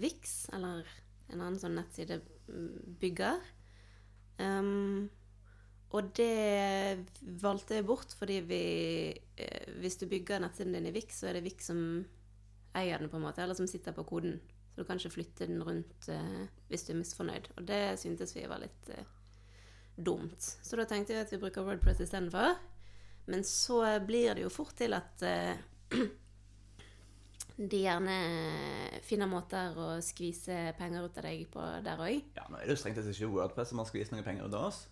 Vix, 0.00 0.34
eller 0.52 0.84
en 1.32 1.40
annen 1.40 1.60
sånn 1.60 1.78
nettsidebygger. 1.78 3.40
Um, 4.36 5.08
og 5.96 6.10
det 6.18 7.06
valgte 7.40 7.78
jeg 7.78 7.86
bort 7.88 8.10
fordi 8.18 8.40
vi 8.44 8.64
eh, 9.16 9.68
Hvis 9.80 9.96
du 9.96 10.04
bygger 10.10 10.42
nettsiden 10.42 10.74
din 10.76 10.90
i 10.90 10.92
Vix, 10.92 11.22
så 11.22 11.30
er 11.30 11.38
det 11.38 11.46
Vix 11.46 11.70
som 11.70 11.80
eier 12.76 13.00
den, 13.00 13.08
på 13.08 13.16
en 13.16 13.24
måte, 13.24 13.40
eller 13.40 13.56
som 13.56 13.68
sitter 13.70 13.96
på 13.96 14.04
koden. 14.04 14.36
Så 14.74 14.82
du 14.82 14.84
kan 14.84 15.00
ikke 15.00 15.14
flytte 15.14 15.48
den 15.48 15.62
rundt 15.64 16.10
uh, 16.12 16.44
hvis 16.68 16.84
du 16.84 16.92
er 16.92 17.00
misfornøyd. 17.00 17.48
Og 17.56 17.68
det 17.70 17.82
syntes 18.02 18.36
vi 18.36 18.44
var 18.50 18.60
litt 18.60 18.90
eh, 18.92 19.14
dumt. 19.96 20.58
Så 20.62 20.78
da 20.78 20.86
tenkte 20.88 21.14
jeg 21.14 21.26
at 21.26 21.32
vi 21.32 21.40
bruker 21.40 21.66
Wordpress 21.66 22.02
istedenfor. 22.04 22.56
Men 23.26 23.42
så 23.44 23.80
blir 24.06 24.36
det 24.36 24.44
jo 24.44 24.52
fort 24.52 24.76
til 24.78 24.94
at 24.94 25.24
uh, 25.26 25.56
de 27.72 27.80
gjerne 27.80 28.18
finner 29.06 29.30
måter 29.30 29.78
å 29.80 29.88
skvise 30.04 30.74
penger 30.78 31.08
ut 31.08 31.16
av 31.18 31.26
deg 31.26 31.46
på 31.50 31.64
der 31.86 32.02
òg. 32.04 32.20
Ja, 32.36 32.44
nå 32.50 32.60
er 32.60 32.68
det 32.68 32.76
jo 32.76 32.82
strengt 32.82 33.00
tatt 33.00 33.10
ikke 33.10 33.32
Wordpress 33.32 33.72
som 33.72 33.82
har 33.82 33.88
skvist 33.90 34.14
noen 34.14 34.26
penger 34.26 34.46
ut 34.46 34.54
av 34.54 34.68
oss. 34.68 34.84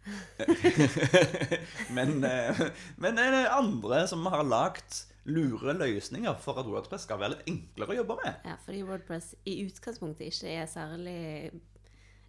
men 1.96 2.20
uh, 2.24 2.60
men 3.00 3.20
er 3.20 3.34
det 3.36 3.46
andre 3.52 4.04
som 4.10 4.28
har 4.32 4.44
lagt 4.48 5.06
lure 5.28 5.74
løsninger 5.76 6.36
for 6.40 6.60
at 6.60 6.68
Wordpress 6.68 7.04
skal 7.06 7.20
være 7.20 7.34
litt 7.34 7.50
enklere 7.52 7.94
å 7.94 7.98
jobbe 8.00 8.16
med. 8.22 8.46
Ja, 8.48 8.56
fordi 8.64 8.82
Wordpress 8.88 9.34
i 9.48 9.60
utgangspunktet 9.66 10.30
ikke 10.30 10.54
er 10.54 10.70
særlig 10.70 11.20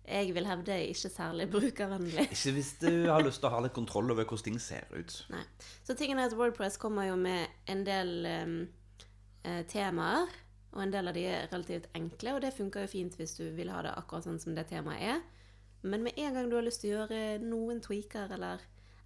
Jeg 0.08 0.34
vil 0.36 0.48
hevde 0.50 0.74
er 0.74 0.92
ikke 0.92 1.12
særlig 1.14 1.48
brukervennlig. 1.56 2.28
Ikke 2.34 2.54
hvis 2.58 2.74
du 2.82 2.92
har 3.08 3.24
lyst 3.26 3.42
til 3.44 3.50
å 3.52 3.56
ha 3.56 3.64
litt 3.66 3.76
kontroll 3.78 4.12
over 4.14 4.26
hvordan 4.26 4.48
ting 4.50 4.62
ser 4.62 4.88
ut. 4.94 5.18
Nei. 5.34 5.44
Så 5.88 5.96
tingen 5.98 6.20
er 6.20 6.32
at 6.32 6.38
Wordpress 6.38 6.80
kommer 6.82 7.08
jo 7.10 7.18
med 7.20 7.52
en 7.72 7.84
del 7.88 8.14
eh, 8.30 9.62
temaer, 9.72 10.32
og 10.72 10.82
en 10.86 10.94
del 10.94 11.12
av 11.12 11.16
de 11.18 11.28
er 11.28 11.48
relativt 11.52 11.90
enkle, 11.98 12.36
og 12.38 12.44
det 12.46 12.54
funker 12.56 12.86
jo 12.86 12.92
fint 12.94 13.16
hvis 13.20 13.36
du 13.40 13.46
vil 13.58 13.72
ha 13.74 13.82
det 13.84 13.94
akkurat 14.00 14.28
sånn 14.28 14.40
som 14.42 14.56
det 14.56 14.70
temaet 14.72 15.16
er. 15.16 15.24
Men 15.82 16.06
med 16.06 16.18
en 16.22 16.38
gang 16.38 16.50
du 16.50 16.56
har 16.56 16.66
lyst 16.66 16.84
til 16.84 16.94
å 16.94 17.02
gjøre 17.02 17.42
noen 17.44 17.82
tweaker 17.84 18.32
eller 18.38 18.62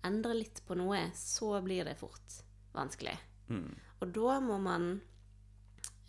endre 0.06 0.36
litt 0.38 0.62
på 0.68 0.78
noe, 0.78 1.08
så 1.18 1.56
blir 1.66 1.88
det 1.88 1.96
fort 1.98 2.42
vanskelig. 2.76 3.16
Og 4.04 4.12
da 4.16 4.40
må 4.44 4.58
man 4.62 4.90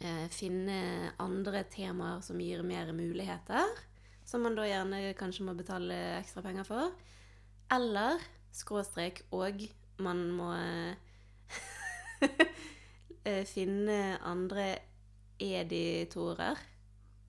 eh, 0.00 0.26
finne 0.32 1.12
andre 1.22 1.62
temaer 1.72 2.22
som 2.24 2.40
gir 2.40 2.64
mer 2.66 2.92
muligheter, 2.96 3.84
som 4.26 4.42
man 4.42 4.56
da 4.58 4.66
gjerne 4.66 5.14
kanskje 5.18 5.46
må 5.46 5.54
betale 5.56 5.96
ekstra 6.18 6.42
penger 6.44 6.66
for. 6.66 6.90
Eller 7.72 8.18
skråstrek, 8.54 9.22
og 9.34 9.62
man 10.02 10.24
må 10.34 10.50
eh, 13.24 13.44
finne 13.46 14.18
andre 14.26 14.68
editorer, 15.42 16.56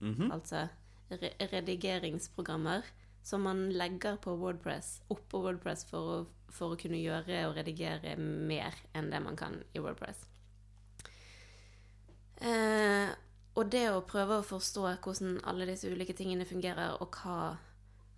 Mhm. 0.00 0.30
altså 0.30 0.68
re 1.10 1.30
redigeringsprogrammer, 1.40 2.82
som 3.22 3.42
man 3.42 3.64
legger 3.72 4.16
på 4.22 4.36
Wordpress, 4.38 5.00
oppå 5.10 5.40
Wordpress 5.42 5.84
for 5.88 5.98
å, 5.98 6.26
for 6.54 6.74
å 6.74 6.78
kunne 6.80 7.00
gjøre 7.02 7.40
og 7.48 7.56
redigere 7.56 8.14
mer 8.18 8.74
enn 8.94 9.10
det 9.10 9.20
man 9.24 9.36
kan 9.36 9.58
i 9.74 9.80
Wordpress. 9.82 10.22
Eh, 12.40 13.08
og 13.58 13.72
det 13.72 13.88
å 13.90 14.04
prøve 14.06 14.38
å 14.38 14.46
forstå 14.46 14.84
hvordan 15.02 15.40
alle 15.50 15.66
disse 15.66 15.90
ulike 15.90 16.14
tingene 16.16 16.46
fungerer, 16.46 16.94
og 17.02 17.18
hva 17.18 17.56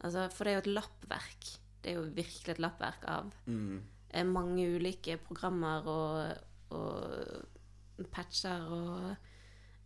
altså, 0.04 0.28
For 0.34 0.44
det 0.44 0.52
er 0.52 0.58
jo 0.58 0.64
et 0.66 0.74
lappverk. 0.76 1.48
Det 1.80 1.92
er 1.92 1.96
jo 1.96 2.10
virkelig 2.12 2.54
et 2.54 2.60
lappverk 2.60 3.06
av 3.08 3.30
mm. 3.48 3.80
mange 4.28 4.66
ulike 4.76 5.16
programmer 5.24 5.88
og, 5.88 6.76
og 6.76 8.04
patcher 8.12 8.68
og 8.68 9.10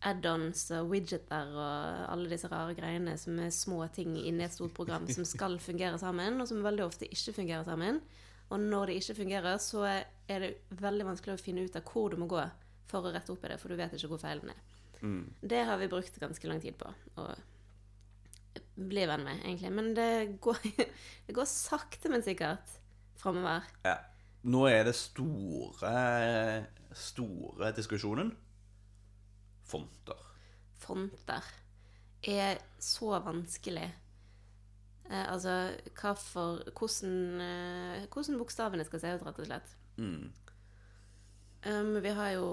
add-ons 0.05 0.67
og 0.77 0.91
widgeter 0.91 1.55
og 1.55 2.03
alle 2.13 2.29
disse 2.29 2.51
rare 2.51 2.75
greiene 2.77 3.15
som 3.21 3.39
er 3.41 3.55
små 3.55 3.79
ting 3.95 4.19
inni 4.21 4.45
et 4.45 4.53
stort 4.53 4.75
program 4.77 5.07
som 5.09 5.25
skal 5.35 5.57
fungere 5.63 6.01
sammen, 6.03 6.41
og 6.43 6.51
som 6.51 6.67
veldig 6.67 6.85
ofte 6.85 7.09
ikke 7.09 7.39
fungerer 7.39 7.65
sammen. 7.69 8.03
Og 8.53 8.61
når 8.61 8.91
det 8.91 8.99
ikke 9.01 9.21
fungerer, 9.23 9.57
så 9.63 9.87
er 9.87 10.43
det 10.43 10.53
veldig 10.83 11.07
vanskelig 11.09 11.39
å 11.39 11.41
finne 11.41 11.65
ut 11.65 11.79
av 11.79 11.87
hvor 11.89 12.13
du 12.13 12.19
må 12.21 12.29
gå 12.29 12.43
for 12.91 13.07
å 13.07 13.15
rette 13.15 13.33
opp 13.33 13.47
i 13.47 13.55
det, 13.55 13.59
for 13.63 13.73
du 13.73 13.79
vet 13.79 13.95
ikke 13.97 14.11
hvor 14.13 14.21
feilen 14.21 14.53
er. 14.53 14.74
Det 15.41 15.65
har 15.69 15.81
vi 15.81 15.91
brukt 15.93 16.17
ganske 16.21 16.49
lang 16.49 16.63
tid 16.63 16.79
på 16.81 16.89
å 17.21 17.27
bli 18.75 19.05
venn 19.07 19.25
med, 19.27 19.43
egentlig. 19.45 19.73
Men 19.75 19.93
det 19.97 20.11
går, 20.43 20.61
det 21.27 21.37
går 21.37 21.49
sakte, 21.51 22.11
men 22.13 22.25
sikkert 22.25 22.79
framover. 23.21 23.67
Ja. 23.87 23.99
Nå 24.45 24.67
er 24.69 24.83
det 24.85 24.93
store, 24.99 25.91
store 26.93 27.71
diskusjonen 27.77 28.35
fonter. 29.65 30.21
Fonter 30.83 31.47
er 32.29 32.61
så 32.81 33.15
vanskelig. 33.25 33.87
Eh, 35.09 35.25
altså 35.33 35.55
hva 35.97 36.13
for 36.17 36.61
Hvordan, 36.77 37.41
eh, 37.41 38.05
hvordan 38.13 38.39
bokstavene 38.41 38.85
skal 38.85 39.01
se 39.01 39.15
ut, 39.15 39.25
rett 39.25 39.41
og 39.41 39.49
slett. 39.49 39.75
Um, 41.65 41.97
vi 42.05 42.13
har 42.13 42.35
jo 42.37 42.49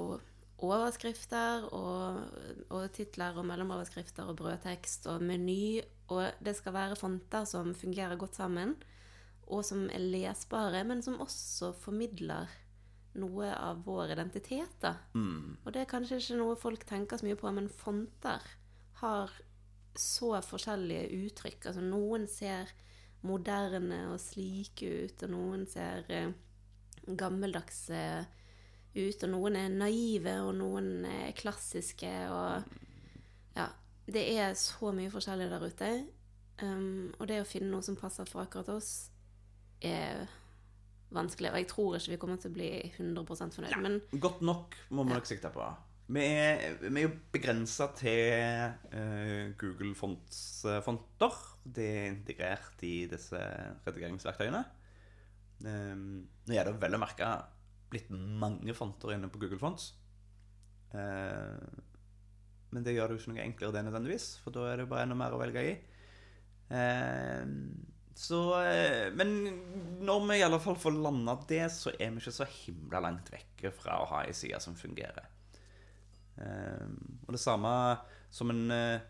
overskrifter 0.61 1.67
og, 1.73 2.21
og 2.69 2.87
titler 2.95 3.37
og 3.37 3.47
mellomoverskrifter 3.49 4.29
og 4.29 4.37
brødtekst 4.39 5.07
og 5.11 5.23
meny, 5.25 5.81
og 6.13 6.27
det 6.43 6.55
skal 6.57 6.75
være 6.75 6.97
fonter 6.99 7.45
som 7.49 7.73
fungerer 7.77 8.19
godt 8.19 8.37
sammen, 8.39 8.75
og 9.51 9.65
som 9.67 9.87
er 9.91 10.03
lesbare, 10.03 10.83
men 10.87 11.01
som 11.03 11.19
også 11.23 11.73
formidler 11.81 12.51
noe 13.19 13.49
av 13.51 13.81
vår 13.83 14.13
identitet, 14.13 14.75
da. 14.79 14.93
Og 15.65 15.73
det 15.73 15.81
er 15.81 15.89
kanskje 15.91 16.21
ikke 16.21 16.39
noe 16.39 16.59
folk 16.59 16.85
tenker 16.87 17.19
så 17.19 17.27
mye 17.27 17.39
på, 17.39 17.51
men 17.51 17.67
fonter 17.67 18.45
har 19.01 19.33
så 19.97 20.37
forskjellige 20.45 21.09
uttrykk. 21.25 21.65
Altså 21.67 21.83
noen 21.83 22.27
ser 22.31 22.71
moderne 23.27 24.05
og 24.13 24.19
slike 24.23 24.87
ut, 25.05 25.25
og 25.25 25.33
noen 25.33 25.65
ser 25.69 26.07
eh, 26.07 26.31
gammeldagse 27.19 28.05
ut, 28.21 28.37
og 28.91 29.29
noen 29.31 29.55
er 29.55 29.69
naive, 29.71 30.33
og 30.43 30.55
noen 30.59 31.05
er 31.07 31.35
klassiske, 31.37 32.11
og 32.31 32.63
ja. 33.55 33.69
Det 34.11 34.23
er 34.33 34.55
så 34.59 34.91
mye 34.95 35.11
forskjellig 35.13 35.47
der 35.51 35.63
ute. 35.63 35.91
Um, 36.61 37.13
og 37.17 37.29
det 37.29 37.39
å 37.41 37.47
finne 37.47 37.71
noe 37.71 37.85
som 37.85 37.95
passer 37.97 38.27
for 38.27 38.43
akkurat 38.43 38.69
oss, 38.73 39.11
er 39.81 40.25
vanskelig. 41.15 41.51
Og 41.53 41.61
jeg 41.61 41.69
tror 41.71 41.95
ikke 41.97 42.13
vi 42.13 42.19
kommer 42.21 42.41
til 42.41 42.51
å 42.51 42.57
bli 42.57 42.71
100% 42.89 43.55
fornøyd. 43.57 43.77
Men 43.81 44.01
Godt 44.21 44.43
nok 44.45 44.75
må 44.91 45.05
vi 45.07 45.15
nok 45.15 45.29
sikte 45.29 45.53
på. 45.53 45.69
Vi 46.11 46.25
er, 46.27 46.75
vi 46.81 46.91
er 46.91 47.05
jo 47.05 47.13
begrensa 47.31 47.87
til 47.95 48.35
uh, 48.91 49.53
Google 49.61 49.93
Fonts-fonter. 49.95 51.39
Uh, 51.39 51.57
Det 51.63 51.87
er 51.87 52.11
integrert 52.11 52.83
i 52.83 53.05
disse 53.07 53.39
redigeringsverktøyene. 53.85 54.63
Um, 55.61 56.23
nå 56.49 56.57
er 56.57 56.67
det 56.67 56.79
vel 56.81 56.97
å 56.97 57.01
merke 57.01 57.31
blitt 57.91 58.11
mange 58.11 58.75
fonter 58.77 59.15
inne 59.15 59.29
på 59.31 59.41
Google 59.41 59.59
Fonts. 59.61 59.91
Eh, 60.95 61.79
men 62.71 62.85
det 62.85 62.95
gjør 62.95 63.11
det 63.11 63.17
jo 63.17 63.21
ikke 63.21 63.33
noe 63.33 63.45
enklere 63.45 63.75
det 63.75 63.85
nødvendigvis, 63.87 64.27
for 64.43 64.55
da 64.55 64.69
er 64.69 64.81
det 64.81 64.89
bare 64.91 65.05
enda 65.07 65.17
mer 65.19 65.35
å 65.35 65.41
velge 65.41 65.63
i. 65.67 65.73
Eh, 66.71 67.43
så 68.21 68.39
eh, 68.61 69.11
Men 69.15 69.33
når 70.05 70.25
vi 70.27 70.39
i 70.39 70.43
alle 70.45 70.59
fall 70.61 70.77
får 70.79 70.97
landa 70.97 71.35
det, 71.49 71.65
så 71.73 71.93
er 71.97 72.11
vi 72.11 72.21
ikke 72.21 72.35
så 72.35 72.47
himla 72.47 73.01
langt 73.03 73.31
vekke 73.33 73.71
fra 73.75 74.01
å 74.01 74.09
ha 74.11 74.25
ei 74.27 74.35
side 74.35 74.59
som 74.63 74.77
fungerer. 74.77 75.27
Eh, 76.39 76.91
og 77.25 77.33
det 77.35 77.41
samme 77.41 77.71
som 78.31 78.51
en 78.53 78.71
eh, 78.71 79.07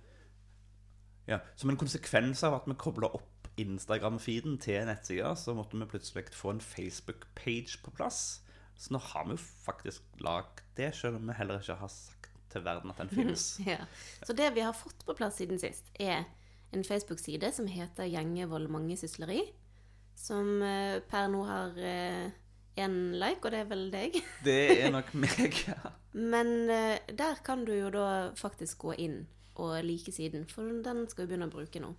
ja, 1.29 1.37
Som 1.55 1.69
en 1.69 1.77
konsekvens 1.77 2.41
av 2.43 2.55
at 2.57 2.65
vi 2.67 2.73
kobler 2.81 3.13
opp 3.13 3.29
Instagram-feeden 3.61 4.57
til 4.63 4.87
nettsida, 4.87 5.35
så 5.37 5.53
måtte 5.53 5.77
vi 5.77 5.87
plutselig 5.91 6.31
få 6.33 6.55
en 6.55 6.63
Facebook-page 6.63 7.77
på 7.83 7.93
plass. 7.93 8.41
Så 8.81 8.95
nå 8.95 9.01
har 9.11 9.27
vi 9.27 9.35
jo 9.35 9.41
faktisk 9.67 10.21
lagd 10.25 10.63
det, 10.77 10.89
selv 10.97 11.19
om 11.19 11.29
vi 11.29 11.37
heller 11.37 11.61
ikke 11.61 11.77
har 11.77 11.91
sagt 11.93 12.31
til 12.51 12.63
verden 12.65 12.89
at 12.91 12.97
den 13.03 13.11
finnes. 13.13 13.43
ja. 13.67 13.83
Så 14.25 14.33
det 14.33 14.49
vi 14.55 14.63
har 14.65 14.73
fått 14.73 15.05
på 15.05 15.13
plass 15.15 15.37
siden 15.37 15.61
sist, 15.61 15.91
er 16.01 16.23
en 16.73 16.83
Facebook-side 16.87 17.51
som 17.53 17.67
heter 17.69 18.09
Gjengevold 18.09 18.71
mangesysleri. 18.73 19.43
Som 20.17 20.61
eh, 20.65 20.97
per 21.07 21.29
nå 21.31 21.43
har 21.47 21.77
én 22.81 22.97
like, 23.19 23.43
og 23.45 23.51
det 23.53 23.59
er 23.61 23.69
vel 23.69 23.85
deg. 23.93 24.17
Det 24.47 24.57
er 24.81 24.91
nok 24.93 25.13
meg, 25.13 25.55
ja. 25.67 25.93
Men 26.17 26.69
eh, 26.69 26.99
der 27.15 27.39
kan 27.45 27.65
du 27.67 27.73
jo 27.75 27.89
da 27.93 28.07
faktisk 28.39 28.81
gå 28.87 28.95
inn 28.99 29.21
og 29.61 29.77
like 29.85 30.11
siden, 30.15 30.47
for 30.49 30.65
den 30.83 31.05
skal 31.11 31.25
vi 31.25 31.33
begynne 31.33 31.49
å 31.51 31.53
bruke 31.53 31.79
nå. 31.83 31.91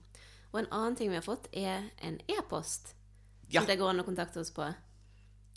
Og 0.52 0.58
en 0.60 0.70
annen 0.74 0.96
ting 0.98 1.12
vi 1.12 1.16
har 1.20 1.24
fått, 1.24 1.46
er 1.52 1.86
en 2.04 2.18
e-post 2.28 2.94
Ja. 3.52 3.60
som 3.60 3.68
det 3.68 3.78
går 3.80 3.90
an 3.92 4.00
å 4.00 4.06
kontakte 4.08 4.40
oss 4.40 4.50
på. 4.52 4.66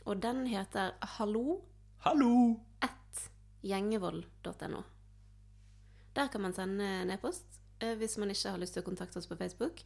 Og 0.05 0.19
den 0.21 0.45
heter 0.49 0.93
hallo 1.17 1.61
Hallo! 2.05 2.59
at 2.85 3.23
gjengevold.no. 3.65 4.81
Der 6.15 6.27
kan 6.31 6.41
man 6.45 6.53
sende 6.53 6.85
en 7.01 7.09
e-post 7.11 7.57
eh, 7.81 7.95
hvis 7.97 8.17
man 8.21 8.29
ikke 8.31 8.53
har 8.53 8.61
lyst 8.61 8.75
til 8.77 8.83
å 8.83 8.87
kontakte 8.87 9.17
oss 9.19 9.27
på 9.27 9.37
Facebook. 9.39 9.81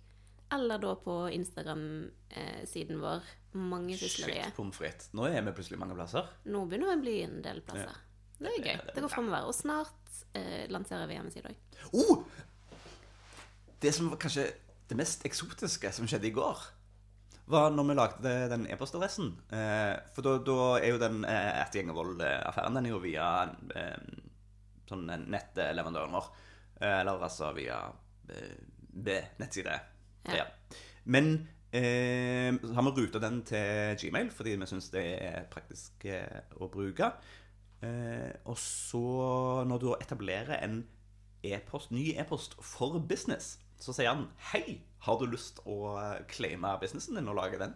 Eller 0.52 0.82
da 0.82 0.96
på 0.98 1.16
Instagram-siden 1.32 3.00
vår, 3.02 3.22
Shit, 3.24 3.56
Mangesysleriet. 3.70 4.56
pommes 4.58 4.76
frites. 4.78 5.12
Nå 5.14 5.28
er 5.30 5.42
vi 5.46 5.54
plutselig 5.58 5.80
mange 5.82 5.96
plasser. 5.98 6.28
Nå 6.50 6.64
begynner 6.70 6.92
vi 6.92 6.98
å 6.98 7.04
bli 7.06 7.16
en 7.26 7.40
del 7.46 7.62
plasser. 7.66 7.96
Det 8.40 8.52
er 8.52 8.66
gøy. 8.66 8.78
det 8.96 9.04
går 9.04 9.12
framover. 9.14 9.48
Og 9.50 9.56
snart 9.56 10.22
eh, 10.38 10.66
lanserer 10.74 11.08
vi 11.10 11.18
hjemmeside 11.18 11.52
òg. 11.54 11.80
Oh! 11.94 12.26
Det 13.80 13.94
som 13.96 14.10
var 14.12 14.20
kanskje 14.22 14.50
det 14.90 14.98
mest 15.00 15.24
eksotiske 15.26 15.92
som 15.96 16.10
skjedde 16.10 16.28
i 16.28 16.36
går, 16.36 16.66
var 17.50 17.72
når 17.74 17.88
vi 17.88 17.98
lagde 17.98 18.34
den 18.52 18.66
e-postadressen. 18.70 19.32
Eh, 19.54 19.96
for 20.14 20.26
da, 20.26 20.36
da 20.46 20.58
er 20.80 20.94
jo 20.94 21.02
den 21.02 21.24
eh, 21.26 21.62
Ertegjengervold-affæren 21.64 22.78
Den 22.78 22.90
er 22.90 22.94
jo 22.94 23.02
via 23.04 23.30
eh, 23.76 23.96
sånn 24.90 25.10
nettleverandøren 25.30 26.18
vår. 26.18 26.30
Eh, 26.80 27.00
eller 27.02 27.26
altså 27.26 27.52
via 27.58 27.80
eh, 28.30 29.32
nettside. 29.42 29.80
Ja. 30.30 30.44
Ja. 30.44 30.46
Men 31.10 31.34
eh, 31.72 32.54
så 32.62 32.74
har 32.76 32.86
vi 32.86 32.96
ruta 33.02 33.22
den 33.24 33.42
til 33.48 33.98
Gmail 34.04 34.30
fordi 34.36 34.56
vi 34.60 34.70
syns 34.70 34.92
det 34.94 35.06
er 35.18 35.50
praktisk 35.52 36.06
eh, 36.10 36.42
å 36.62 36.70
bruke. 36.72 37.14
Eh, 37.82 38.32
og 38.46 38.58
så, 38.60 39.04
når 39.68 39.82
du 39.82 39.90
etablerer 39.96 40.60
en 40.60 40.84
e-post, 41.46 41.94
ny 41.96 42.12
e-post 42.20 42.58
for 42.62 43.00
business, 43.00 43.58
så 43.80 43.96
sier 43.96 44.12
han 44.12 44.28
Hei, 44.52 44.80
har 45.06 45.20
du 45.20 45.30
lyst 45.32 45.62
å 45.70 45.96
claime 46.32 46.76
businessen 46.82 47.20
din 47.20 47.32
og 47.32 47.38
lage 47.40 47.60
den 47.62 47.76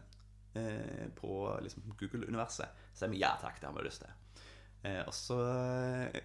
eh, 0.60 1.08
på 1.16 1.48
liksom, 1.64 1.88
Google-universet? 2.00 2.84
Så 2.92 3.06
sier 3.06 3.14
vi 3.14 3.24
ja 3.24 3.34
takk, 3.42 3.62
det 3.62 3.70
har 3.70 3.78
vi 3.78 3.86
lyst 3.88 4.04
til. 4.04 4.42
Eh, 4.84 5.02
og 5.08 5.14
så 5.16 5.40
eh, 5.48 6.20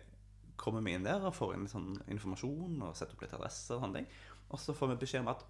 kommer 0.58 0.82
vi 0.82 0.96
inn 0.96 1.06
der 1.06 1.22
og 1.22 1.36
får 1.36 1.54
inn 1.54 1.66
litt 1.66 1.74
sånn 1.74 1.92
informasjon 2.10 2.82
og 2.82 2.96
setter 2.98 3.14
opp 3.14 3.22
litt 3.24 3.36
adresser 3.38 3.78
og 3.78 3.86
sånne 3.86 4.00
ting. 4.00 4.10
Og 4.48 4.62
så 4.62 4.74
får 4.74 4.92
vi 4.92 5.00
beskjed 5.04 5.24
om 5.24 5.32
at 5.36 5.46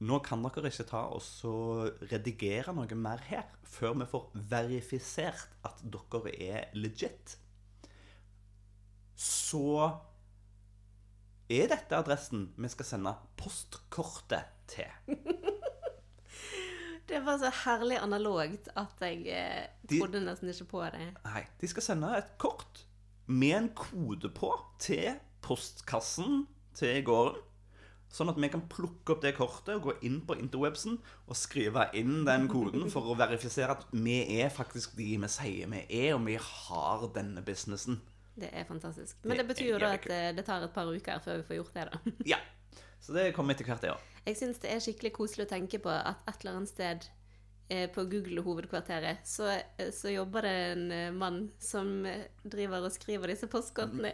nå 0.00 0.16
kan 0.24 0.44
dere 0.44 0.70
ikke 0.72 0.86
ta 0.88 1.02
og 1.12 1.20
så 1.24 1.54
redigere 2.08 2.72
noe 2.76 2.96
mer 2.96 3.20
her 3.28 3.48
før 3.68 3.98
vi 4.00 4.08
får 4.08 4.28
verifisert 4.52 5.58
at 5.66 5.82
dere 5.84 6.32
er 6.40 6.70
legit. 6.76 7.36
Så 9.20 9.64
er 11.50 11.68
dette 11.72 11.96
adressen 11.98 12.48
vi 12.56 12.68
skal 12.72 12.86
sende 12.88 13.12
postkortet 13.40 14.46
til. 14.70 14.90
Det 17.10 17.18
var 17.26 17.40
så 17.42 17.48
herlig 17.64 17.96
analogt 17.98 18.68
at 18.78 19.00
jeg 19.02 19.24
eh, 19.34 19.64
De- 19.90 19.98
trodde 19.98 20.20
nesten 20.22 20.52
ikke 20.52 20.68
på 20.70 20.82
det. 20.94 21.08
Nei, 21.26 21.42
de 21.60 21.70
skal 21.72 21.82
sende 21.82 22.10
et 22.20 22.28
kort 22.38 22.84
med 23.26 23.56
en 23.56 23.68
kode 23.74 24.30
på 24.34 24.52
til 24.82 25.16
postkassen 25.42 26.44
til 26.78 27.00
gården. 27.06 27.40
Sånn 28.10 28.30
at 28.32 28.38
vi 28.42 28.48
kan 28.50 28.62
plukke 28.70 29.14
opp 29.14 29.20
det 29.22 29.36
kortet 29.36 29.76
og 29.76 29.84
gå 29.84 29.92
inn 30.06 30.16
på 30.26 30.34
interwebsen 30.38 30.96
og 31.30 31.36
skrive 31.38 31.84
inn 31.98 32.24
den 32.26 32.48
koden 32.50 32.88
for 32.90 33.06
å 33.06 33.14
verifisere 33.18 33.76
at 33.76 33.84
vi 33.94 34.16
er 34.40 34.50
faktisk 34.50 34.96
de 34.98 35.12
vi 35.22 35.30
sier 35.30 35.70
vi 35.70 35.84
er, 35.86 36.16
og 36.16 36.24
vi 36.26 36.34
har 36.42 37.04
denne 37.14 37.42
businessen. 37.46 38.00
Det 38.40 38.50
er 38.52 38.66
fantastisk. 38.68 39.16
Men 39.22 39.36
Det 39.36 39.44
det 39.44 39.48
betyr 39.54 39.70
jo 39.74 39.78
da 39.82 39.92
at 39.98 40.08
eh, 40.10 40.30
det 40.36 40.44
tar 40.46 40.64
et 40.64 40.74
par 40.74 40.88
uker 40.88 41.22
før 41.24 41.40
vi 41.40 41.46
får 41.48 41.58
gjort 41.60 41.78
det, 41.78 41.86
da. 41.92 42.16
Ja. 42.34 42.40
Så 43.00 43.14
det 43.16 43.30
kommer 43.36 43.56
etter 43.56 43.64
hvert, 43.68 43.80
det 43.80 43.94
òg. 43.94 44.04
Jeg 44.26 44.36
syns 44.36 44.60
det 44.60 44.74
er 44.74 44.82
skikkelig 44.84 45.14
koselig 45.16 45.46
å 45.46 45.50
tenke 45.54 45.80
på 45.80 45.88
at 45.92 46.20
et 46.28 46.42
eller 46.42 46.58
annet 46.58 46.70
sted 46.70 47.06
eh, 47.72 47.86
på 47.92 48.04
Google-hovedkvarteret, 48.12 49.24
så, 49.24 49.48
eh, 49.56 49.88
så 49.96 50.12
jobber 50.12 50.44
det 50.44 50.54
en 50.74 51.16
mann 51.16 51.40
som 51.60 52.04
driver 52.44 52.84
og 52.84 52.92
skriver 52.92 53.32
disse 53.32 53.48
postkortene. 53.50 54.12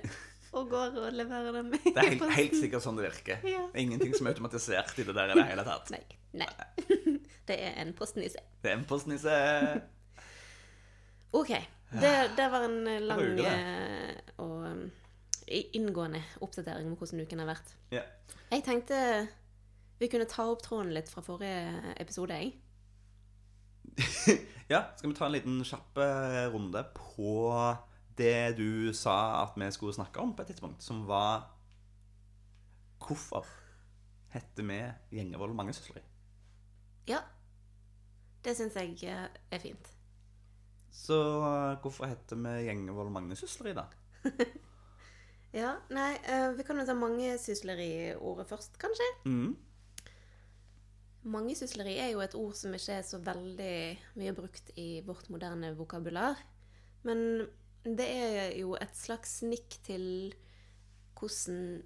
Og 0.56 0.70
går 0.70 0.94
og 1.02 1.12
leverer 1.12 1.52
dem 1.58 1.72
Det 1.84 1.96
er 1.96 2.12
helt, 2.14 2.30
helt 2.36 2.56
sikkert 2.56 2.84
sånn 2.84 2.98
det 3.00 3.08
virker. 3.10 3.42
Ja. 3.44 3.66
Det 3.72 3.80
er 3.80 3.84
ingenting 3.84 4.14
som 4.16 4.28
er 4.28 4.36
automatisert 4.36 4.94
i 5.02 5.06
det 5.06 5.16
der 5.16 5.34
i 5.34 5.38
det 5.38 5.48
hele 5.50 5.66
tatt. 5.66 5.90
Nei. 5.92 6.04
nei. 6.42 6.50
Det 7.46 7.58
er 7.62 7.76
en 7.78 7.92
postnisse. 7.94 8.40
Det 8.62 8.72
er 8.72 8.78
en 8.80 8.86
postnisse. 8.88 9.34
OK. 11.36 11.52
Det, 11.92 12.12
det 12.36 12.46
var 12.50 12.66
en 12.66 12.86
eh, 12.90 13.02
lang 13.02 13.40
eh, 13.40 14.14
og 14.42 14.64
um, 14.66 14.84
inngående 15.46 16.22
oppdatering 16.42 16.88
om 16.90 16.96
hvordan 16.98 17.22
uken 17.22 17.42
har 17.44 17.50
vært. 17.52 17.74
Ja. 17.94 18.02
Jeg 18.50 18.64
tenkte 18.66 18.98
vi 19.96 20.08
kunne 20.12 20.28
ta 20.28 20.44
opp 20.50 20.64
tråden 20.64 20.92
litt 20.92 21.08
fra 21.08 21.22
forrige 21.24 21.94
episode, 21.96 22.36
jeg. 22.36 22.56
ja, 24.72 24.82
skal 24.98 25.10
vi 25.12 25.16
ta 25.16 25.28
en 25.28 25.36
liten 25.36 25.60
kjapp 25.64 26.00
eh, 26.02 26.42
runde 26.52 26.82
på 26.96 27.36
det 28.18 28.56
du 28.58 28.92
sa 28.96 29.44
at 29.44 29.56
vi 29.56 29.70
skulle 29.72 29.96
snakke 29.96 30.20
om 30.20 30.34
på 30.36 30.44
et 30.44 30.52
tidspunkt, 30.52 30.82
som 30.82 31.04
var 31.08 31.52
Hvorfor 33.06 33.44
heter 34.32 34.64
vi 34.66 34.78
Gjengevold 35.12 35.54
mangesysleri? 35.54 36.00
Ja. 37.06 37.20
Det 38.44 38.56
syns 38.56 38.76
jeg 38.76 39.28
er 39.50 39.60
fint. 39.62 39.95
Så 40.96 41.16
hvorfor 41.82 42.08
heter 42.08 42.40
vi 42.40 42.54
Gjengevold 42.66 43.12
mangesysleri, 43.14 43.76
da? 43.76 43.88
Ja, 45.56 45.70
nei, 45.88 46.18
eh, 46.28 46.50
vi 46.52 46.64
kan 46.68 46.76
jo 46.76 46.84
ta 46.84 46.92
mangesysleri-ordet 46.98 48.44
først, 48.50 48.74
kanskje. 48.80 49.06
Mm. 49.24 49.54
Mangesysleri 51.32 51.94
er 52.02 52.10
jo 52.12 52.20
et 52.20 52.36
ord 52.36 52.52
som 52.58 52.74
ikke 52.76 52.98
er 52.98 53.06
så 53.06 53.22
veldig 53.24 53.78
mye 54.20 54.34
brukt 54.36 54.68
i 54.76 55.00
vårt 55.06 55.30
moderne 55.32 55.72
vokabular. 55.78 56.42
Men 57.08 57.46
det 57.86 58.08
er 58.10 58.52
jo 58.58 58.74
et 58.76 58.92
slags 58.98 59.38
nikk 59.48 59.78
til 59.86 60.04
hvordan 61.16 61.80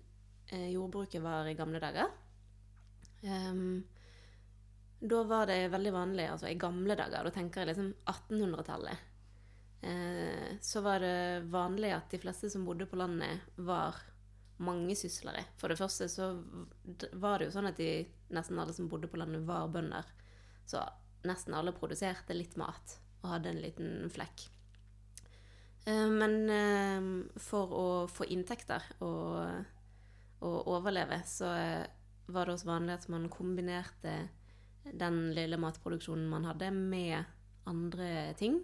eh, 0.51 0.73
jordbruket 0.75 1.23
var 1.23 1.47
i 1.47 1.55
gamle 1.55 1.79
dager. 1.79 2.11
Ehm, 3.23 3.85
da 5.01 5.23
var 5.25 5.47
det 5.49 5.71
veldig 5.73 5.93
vanlig, 5.95 6.27
altså 6.29 6.51
i 6.51 6.59
gamle 6.61 6.97
dager, 6.99 7.25
da 7.25 7.33
tenker 7.33 7.63
jeg 7.63 7.71
liksom 7.71 7.91
1800-tallet, 8.05 9.07
eh, 9.89 10.49
så 10.61 10.83
var 10.85 11.01
det 11.01 11.49
vanlig 11.53 11.95
at 11.97 12.13
de 12.13 12.21
fleste 12.21 12.51
som 12.53 12.67
bodde 12.69 12.89
på 12.91 13.01
landet, 13.01 13.47
var 13.57 13.97
mangesyslere. 14.61 15.47
For 15.57 15.73
det 15.73 15.79
første 15.81 16.09
så 16.13 16.35
var 17.17 17.41
det 17.41 17.49
jo 17.49 17.55
sånn 17.55 17.71
at 17.71 17.81
de, 17.81 18.05
nesten 18.37 18.61
alle 18.61 18.77
som 18.77 18.91
bodde 18.93 19.09
på 19.09 19.21
landet, 19.21 19.47
var 19.49 19.71
bønder. 19.73 20.09
Så 20.69 20.83
nesten 21.25 21.57
alle 21.57 21.73
produserte 21.77 22.37
litt 22.37 22.59
mat 22.61 22.99
og 23.23 23.31
hadde 23.35 23.55
en 23.55 23.63
liten 23.65 24.11
flekk. 24.13 24.45
Eh, 25.87 26.09
Men 26.09 26.37
eh, 26.53 27.09
for 27.41 27.73
å 27.73 27.87
få 28.09 28.29
inntekter 28.29 28.85
og, 29.01 29.65
og 30.45 30.71
overleve, 30.77 31.23
så 31.25 31.55
eh, 31.57 31.89
var 32.31 32.47
det 32.47 32.59
også 32.59 32.69
vanlig 32.69 32.99
at 32.99 33.09
man 33.13 33.31
kombinerte 33.33 34.15
den 34.85 35.22
lille 35.37 35.59
matproduksjonen 35.61 36.28
man 36.31 36.49
hadde, 36.49 36.70
med 36.74 37.24
andre 37.70 38.11
ting. 38.39 38.61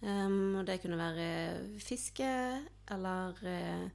Um, 0.00 0.60
og 0.60 0.66
det 0.68 0.78
kunne 0.82 0.98
være 0.98 1.80
fiske, 1.82 2.28
eller 2.94 3.40
eh, 3.50 3.88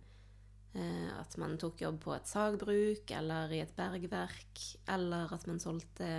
at 1.16 1.38
man 1.40 1.56
tok 1.62 1.86
jobb 1.86 2.02
på 2.04 2.16
et 2.16 2.28
sagbruk, 2.28 3.14
eller 3.16 3.54
i 3.56 3.62
et 3.64 3.72
bergverk, 3.78 4.66
eller 4.92 5.32
at 5.34 5.48
man 5.48 5.62
solgte 5.64 6.10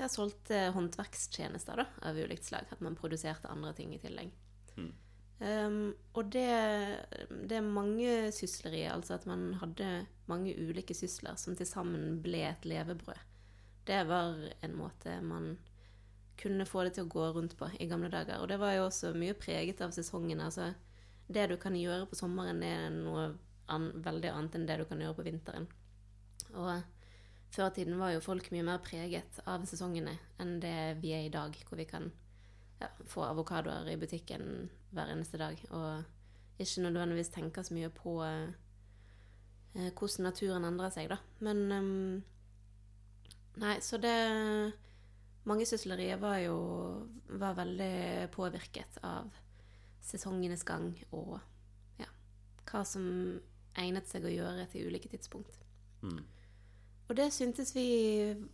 ja, 0.00 0.08
solgte 0.08 0.70
håndverkstjenester 0.74 1.82
da, 1.82 1.86
av 2.08 2.18
ulikt 2.18 2.48
slag. 2.48 2.68
At 2.72 2.82
man 2.84 2.98
produserte 2.98 3.50
andre 3.52 3.74
ting 3.76 3.94
i 3.94 4.00
tillegg. 4.02 4.32
Mm. 4.76 4.92
Um, 5.40 5.80
og 6.20 6.28
det, 6.34 6.48
det 7.48 7.56
er 7.56 7.64
mange 7.64 8.28
syslerier, 8.36 8.92
altså 8.92 9.16
at 9.16 9.26
man 9.28 9.54
hadde 9.60 10.04
mange 10.28 10.52
ulike 10.52 10.96
sysler 10.96 11.38
som 11.40 11.56
til 11.56 11.68
sammen 11.68 12.20
ble 12.24 12.44
et 12.50 12.68
levebrød. 12.68 13.28
Det 13.90 14.04
var 14.06 14.38
en 14.62 14.76
måte 14.78 15.16
man 15.26 15.56
kunne 16.40 16.66
få 16.66 16.84
det 16.86 16.94
til 16.96 17.04
å 17.04 17.10
gå 17.10 17.26
rundt 17.34 17.56
på 17.58 17.68
i 17.82 17.88
gamle 17.90 18.08
dager. 18.12 18.40
Og 18.40 18.48
det 18.48 18.60
var 18.60 18.76
jo 18.76 18.86
også 18.86 19.12
mye 19.18 19.36
preget 19.36 19.82
av 19.84 19.92
sesongen. 19.92 20.40
Altså, 20.40 20.70
det 21.28 21.48
du 21.50 21.56
kan 21.60 21.76
gjøre 21.76 22.06
på 22.08 22.18
sommeren, 22.18 22.62
er 22.64 22.88
noe 22.94 23.26
an 23.70 23.90
veldig 24.02 24.30
annet 24.32 24.56
enn 24.56 24.66
det 24.68 24.78
du 24.80 24.86
kan 24.88 25.02
gjøre 25.02 25.18
på 25.18 25.26
vinteren. 25.26 25.68
Og 26.54 26.72
før 27.54 27.68
i 27.68 27.74
tiden 27.80 27.98
var 28.00 28.14
jo 28.14 28.24
folk 28.24 28.50
mye 28.54 28.66
mer 28.66 28.80
preget 28.82 29.42
av 29.50 29.66
sesongene 29.68 30.16
enn 30.42 30.58
det 30.62 31.02
vi 31.02 31.12
er 31.14 31.26
i 31.26 31.34
dag, 31.34 31.54
hvor 31.68 31.78
vi 31.78 31.86
kan 31.90 32.08
ja, 32.80 32.88
få 33.10 33.26
avokadoer 33.26 33.90
i 33.92 33.98
butikken 34.00 34.70
hver 34.94 35.12
eneste 35.12 35.38
dag, 35.38 35.60
og 35.70 36.62
ikke 36.62 36.86
nødvendigvis 36.86 37.32
tenke 37.34 37.62
så 37.64 37.74
mye 37.76 37.90
på 37.94 38.16
eh, 38.24 39.90
hvordan 39.92 40.26
naturen 40.30 40.66
endrer 40.66 40.94
seg, 40.94 41.10
da. 41.12 41.20
Men 41.44 41.62
ehm, 41.74 42.22
Nei, 43.58 43.80
så 43.80 43.98
det 43.98 44.16
Mangesysleriet 45.48 46.20
var 46.20 46.38
jo 46.38 46.56
var 47.40 47.56
veldig 47.56 48.28
påvirket 48.34 49.00
av 49.02 49.30
sesongenes 50.04 50.62
gang 50.68 50.92
og 51.16 51.38
ja, 52.00 52.08
hva 52.68 52.82
som 52.86 53.06
egnet 53.78 54.08
seg 54.10 54.26
å 54.26 54.32
gjøre 54.32 54.66
til 54.70 54.90
ulike 54.90 55.10
tidspunkt. 55.10 55.56
Mm. 56.02 56.20
Og 57.08 57.16
det 57.18 57.30
syntes 57.34 57.72
vi 57.74 57.88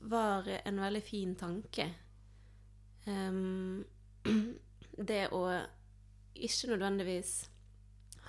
var 0.01 0.49
en 0.63 0.81
veldig 0.81 1.03
fin 1.05 1.35
tanke. 1.37 1.91
Um, 3.07 3.85
det 5.11 5.27
å 5.35 5.43
ikke 6.37 6.73
nødvendigvis 6.73 7.35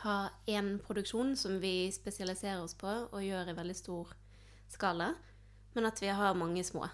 ha 0.04 0.18
én 0.48 0.76
produksjon 0.84 1.36
som 1.40 1.58
vi 1.62 1.90
spesialiserer 1.92 2.62
oss 2.62 2.76
på 2.78 2.90
og 2.90 3.24
gjør 3.24 3.52
i 3.52 3.58
veldig 3.58 3.78
stor 3.78 4.12
skala, 4.72 5.14
men 5.78 5.90
at 5.90 6.02
vi 6.02 6.10
har 6.10 6.38
mange 6.38 6.64
små. 6.66 6.88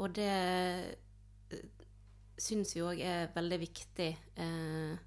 Og 0.00 0.12
det 0.16 0.28
eh, 0.28 1.62
syns 2.40 2.74
vi 2.76 2.84
òg 2.84 3.00
er 3.04 3.32
veldig 3.34 3.58
viktig 3.60 4.10
eh, 4.44 5.00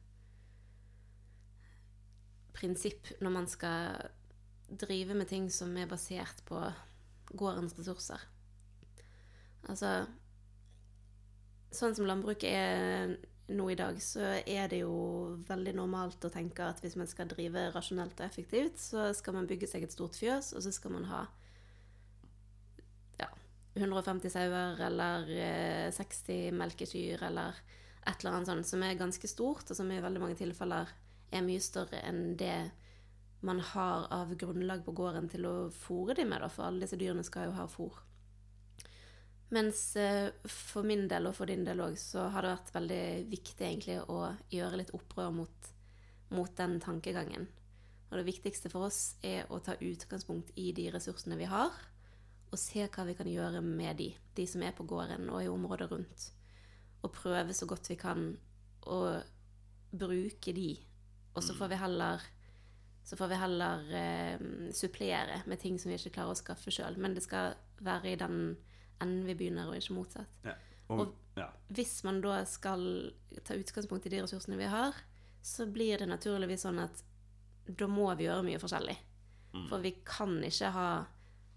prinsipp 2.54 3.14
når 3.22 3.34
man 3.34 3.50
skal 3.50 4.10
drive 4.70 5.18
med 5.18 5.30
ting 5.30 5.50
som 5.54 5.74
er 5.78 5.90
basert 5.90 6.42
på 6.50 6.60
gårdens 7.34 7.78
ressurser. 7.78 8.22
Altså 9.70 10.04
Sånn 11.74 11.96
som 11.98 12.06
landbruket 12.06 12.52
er 12.54 13.14
nå 13.58 13.64
i 13.74 13.76
dag, 13.76 13.98
så 13.98 14.36
er 14.46 14.68
det 14.70 14.84
jo 14.84 14.94
veldig 15.48 15.72
normalt 15.80 16.22
å 16.22 16.30
tenke 16.30 16.68
at 16.70 16.84
hvis 16.84 16.94
man 17.00 17.10
skal 17.10 17.32
drive 17.32 17.64
rasjonelt 17.74 18.20
og 18.22 18.28
effektivt, 18.28 18.78
så 18.78 19.08
skal 19.18 19.40
man 19.40 19.50
bygge 19.50 19.72
seg 19.72 19.88
et 19.88 19.96
stort 19.96 20.20
fjøs, 20.20 20.52
og 20.54 20.62
så 20.62 20.74
skal 20.76 20.94
man 20.94 21.08
ha 21.10 21.24
150 23.74 24.30
sauer 24.30 24.82
eller 24.86 25.30
eh, 25.34 25.90
60 25.94 26.54
melkekyr 26.60 27.26
eller 27.30 27.58
et 28.04 28.20
eller 28.20 28.36
annet 28.36 28.50
sånt 28.52 28.70
som 28.70 28.84
er 28.86 29.00
ganske 29.00 29.28
stort, 29.32 29.70
og 29.70 29.78
som 29.78 29.92
i 29.92 30.02
veldig 30.04 30.22
mange 30.22 30.38
tilfeller 30.38 30.92
er 31.34 31.46
mye 31.46 31.62
større 31.64 32.02
enn 32.06 32.36
det 32.38 32.58
man 33.44 33.60
har 33.74 34.08
av 34.14 34.34
grunnlag 34.40 34.84
på 34.86 34.94
gården 34.96 35.28
til 35.32 35.48
å 35.50 35.54
fôre 35.76 36.16
dem 36.16 36.30
med, 36.32 36.46
for 36.52 36.68
alle 36.68 36.86
disse 36.86 37.00
dyrene 37.00 37.26
skal 37.28 37.50
jo 37.50 37.56
ha 37.58 37.66
fôr. 37.68 37.98
Mens 39.54 39.82
eh, 40.00 40.32
for 40.50 40.86
min 40.88 41.06
del 41.12 41.28
og 41.30 41.36
for 41.38 41.50
din 41.50 41.66
del 41.66 41.82
òg, 41.84 41.98
så 42.00 42.30
har 42.34 42.46
det 42.46 42.54
vært 42.56 42.72
veldig 42.78 43.04
viktig 43.34 43.68
egentlig 43.68 44.00
å 44.10 44.32
gjøre 44.54 44.80
litt 44.80 44.94
opprør 44.98 45.34
mot, 45.36 45.74
mot 46.34 46.56
den 46.58 46.80
tankegangen. 46.82 47.50
Og 48.10 48.20
det 48.20 48.28
viktigste 48.30 48.72
for 48.72 48.88
oss 48.88 49.16
er 49.26 49.50
å 49.54 49.60
ta 49.62 49.76
utgangspunkt 49.82 50.54
i 50.62 50.72
de 50.78 50.88
ressursene 50.94 51.38
vi 51.38 51.50
har, 51.50 51.76
og 52.54 52.60
se 52.62 52.86
hva 52.88 53.06
vi 53.08 53.16
kan 53.18 53.30
gjøre 53.30 53.62
med 53.66 53.98
de, 54.00 54.12
de 54.38 54.46
som 54.50 54.62
er 54.66 54.76
på 54.78 54.86
gården 54.88 55.30
og 55.34 55.42
i 55.44 55.50
området 55.52 55.90
rundt. 55.92 56.28
Og 57.04 57.12
prøve 57.16 57.54
så 57.58 57.66
godt 57.68 57.90
vi 57.90 57.98
kan 58.00 58.28
å 58.88 59.00
bruke 59.94 60.54
de. 60.56 60.70
Og 61.34 61.44
så 61.44 61.56
får 61.58 61.72
vi 61.74 61.80
heller 61.82 62.22
så 63.04 63.18
får 63.20 63.28
vi 63.34 63.36
heller 63.42 63.90
eh, 64.00 64.44
supplere 64.72 65.42
med 65.52 65.60
ting 65.60 65.76
som 65.82 65.92
vi 65.92 65.98
ikke 65.98 66.14
klarer 66.16 66.32
å 66.32 66.40
skaffe 66.40 66.72
sjøl. 66.72 66.96
Men 67.04 67.18
det 67.18 67.26
skal 67.26 67.58
være 67.84 68.14
i 68.14 68.20
den 68.20 68.38
enden 69.04 69.26
vi 69.28 69.36
begynner, 69.36 69.68
og 69.68 69.76
ikke 69.76 69.98
motsatt. 69.98 70.38
Ja. 70.48 70.54
Og, 70.88 71.00
Og- 71.02 71.18
ja. 71.36 71.50
Hvis 71.68 71.98
man 72.08 72.22
da 72.24 72.44
skal 72.48 73.12
ta 73.44 73.58
utgangspunkt 73.60 74.06
i 74.08 74.14
de 74.14 74.22
ressursene 74.24 74.56
vi 74.56 74.70
har, 74.72 74.94
så 75.44 75.66
blir 75.68 75.98
det 76.00 76.08
naturligvis 76.08 76.64
sånn 76.64 76.80
at 76.80 77.02
da 77.68 77.88
må 77.92 78.08
vi 78.16 78.30
gjøre 78.30 78.46
mye 78.48 78.62
forskjellig. 78.62 78.96
Mm. 79.54 79.68
For 79.68 79.84
vi 79.84 79.92
kan 80.08 80.38
ikke 80.48 80.72
ha 80.72 80.88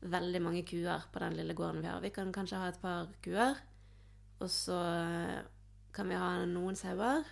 veldig 0.01 0.41
mange 0.45 0.65
kuer 0.69 1.07
på 1.13 1.23
den 1.23 1.37
lille 1.39 1.55
gården 1.57 1.83
vi 1.83 1.91
har. 1.91 2.03
Vi 2.05 2.13
kan 2.15 2.33
kanskje 2.35 2.61
ha 2.61 2.71
et 2.71 2.81
par 2.83 3.13
kuer, 3.25 3.57
og 4.41 4.51
så 4.53 4.81
kan 5.97 6.11
vi 6.11 6.19
ha 6.21 6.33
noen 6.49 6.77
sauer, 6.77 7.25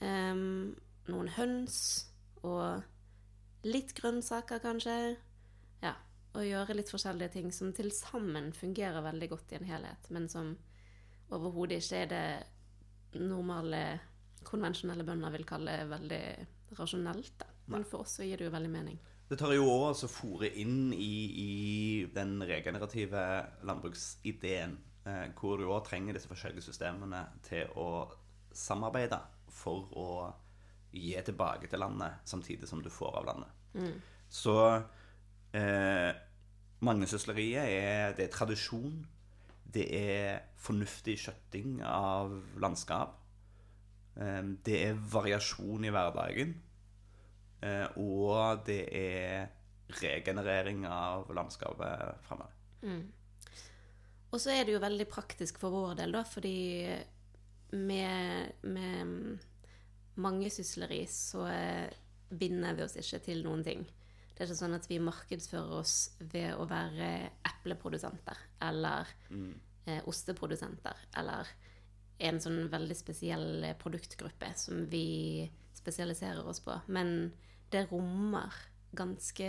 um, 0.00 0.76
noen 1.10 1.30
høns 1.34 1.78
og 2.46 2.84
litt 3.66 3.94
grønnsaker 3.98 4.62
kanskje. 4.62 5.16
Ja, 5.82 5.96
og 6.36 6.46
gjøre 6.46 6.76
litt 6.78 6.92
forskjellige 6.92 7.34
ting 7.38 7.50
som 7.54 7.72
til 7.74 7.90
sammen 7.94 8.52
fungerer 8.54 9.02
veldig 9.04 9.30
godt 9.32 9.52
i 9.52 9.58
en 9.58 9.68
helhet, 9.68 10.10
men 10.14 10.30
som 10.30 10.54
overhodet 11.34 11.82
ikke 11.82 12.04
er 12.04 12.12
det 12.12 13.18
normale, 13.18 13.82
konvensjonelle 14.46 15.04
bønder 15.04 15.34
vil 15.34 15.46
kalle 15.48 15.80
veldig 15.90 16.22
rasjonelt. 16.78 17.34
Da. 17.40 17.48
Men 17.72 17.84
for 17.88 18.04
oss 18.04 18.18
så 18.18 18.26
gir 18.26 18.38
det 18.38 18.48
jo 18.48 18.54
veldig 18.54 18.70
mening. 18.72 18.98
Det 19.28 19.36
tar 19.36 19.52
jo 19.52 19.66
år 19.68 19.90
å 19.92 20.08
fòre 20.08 20.48
inn 20.56 20.92
i, 20.94 21.14
i 21.28 21.50
den 22.14 22.38
regenerative 22.48 23.24
landbruksideen, 23.68 24.78
eh, 25.04 25.26
hvor 25.36 25.60
du 25.60 25.66
òg 25.68 25.82
trenger 25.88 26.16
disse 26.16 26.30
forskjellige 26.30 26.64
systemene 26.64 27.26
til 27.44 27.68
å 27.76 28.06
samarbeide 28.56 29.20
for 29.52 29.90
å 29.92 30.08
gi 30.96 31.12
tilbake 31.24 31.68
til 31.68 31.82
landet 31.84 32.24
samtidig 32.28 32.68
som 32.70 32.80
du 32.82 32.88
får 32.92 33.20
av 33.20 33.28
landet. 33.28 33.52
Så 34.32 34.56
eh, 35.56 36.10
mangesysleriet 36.84 37.68
er, 37.68 38.16
det 38.16 38.28
er 38.28 38.32
tradisjon. 38.32 39.02
Det 39.68 39.84
er 39.92 40.40
fornuftig 40.56 41.18
skjøtting 41.20 41.82
av 41.84 42.32
landskap. 42.60 43.18
Eh, 44.16 44.40
det 44.64 44.80
er 44.86 45.04
variasjon 45.12 45.84
i 45.84 45.92
hverdagen. 45.92 46.56
Eh, 47.64 47.86
og 47.98 48.64
det 48.68 48.82
er 48.94 49.48
regenerering 49.98 50.84
av 50.86 51.30
landskapet 51.34 52.24
framover. 52.26 52.54
Og 54.28 54.40
så 54.42 54.52
er 54.52 54.66
det 54.66 54.74
jo 54.74 54.82
veldig 54.82 55.06
praktisk 55.08 55.60
for 55.62 55.72
vår 55.72 55.94
del, 56.02 56.12
da, 56.12 56.24
fordi 56.28 56.58
med, 57.72 58.64
med 58.68 59.38
mangesysleri 60.20 61.06
så 61.08 61.46
eh, 61.48 61.88
binder 62.28 62.76
vi 62.76 62.84
oss 62.84 62.98
ikke 63.00 63.22
til 63.24 63.40
noen 63.46 63.64
ting. 63.64 63.86
Det 64.28 64.44
er 64.44 64.50
ikke 64.50 64.60
sånn 64.60 64.76
at 64.76 64.86
vi 64.90 65.00
markedsfører 65.02 65.80
oss 65.80 65.94
ved 66.20 66.52
å 66.54 66.66
være 66.70 67.08
epleprodusenter 67.48 68.44
eller 68.68 69.08
eh, 69.32 70.02
osteprodusenter 70.06 71.08
eller 71.18 71.48
en 72.18 72.40
sånn 72.42 72.66
veldig 72.70 72.96
spesiell 72.98 73.64
eh, 73.64 73.76
produktgruppe 73.78 74.50
som 74.58 74.86
vi 74.90 75.46
spesialiserer 75.78 76.46
oss 76.46 76.60
på. 76.64 76.74
Men 76.86 77.30
det 77.70 77.86
rommer 77.92 78.54
ganske 78.96 79.48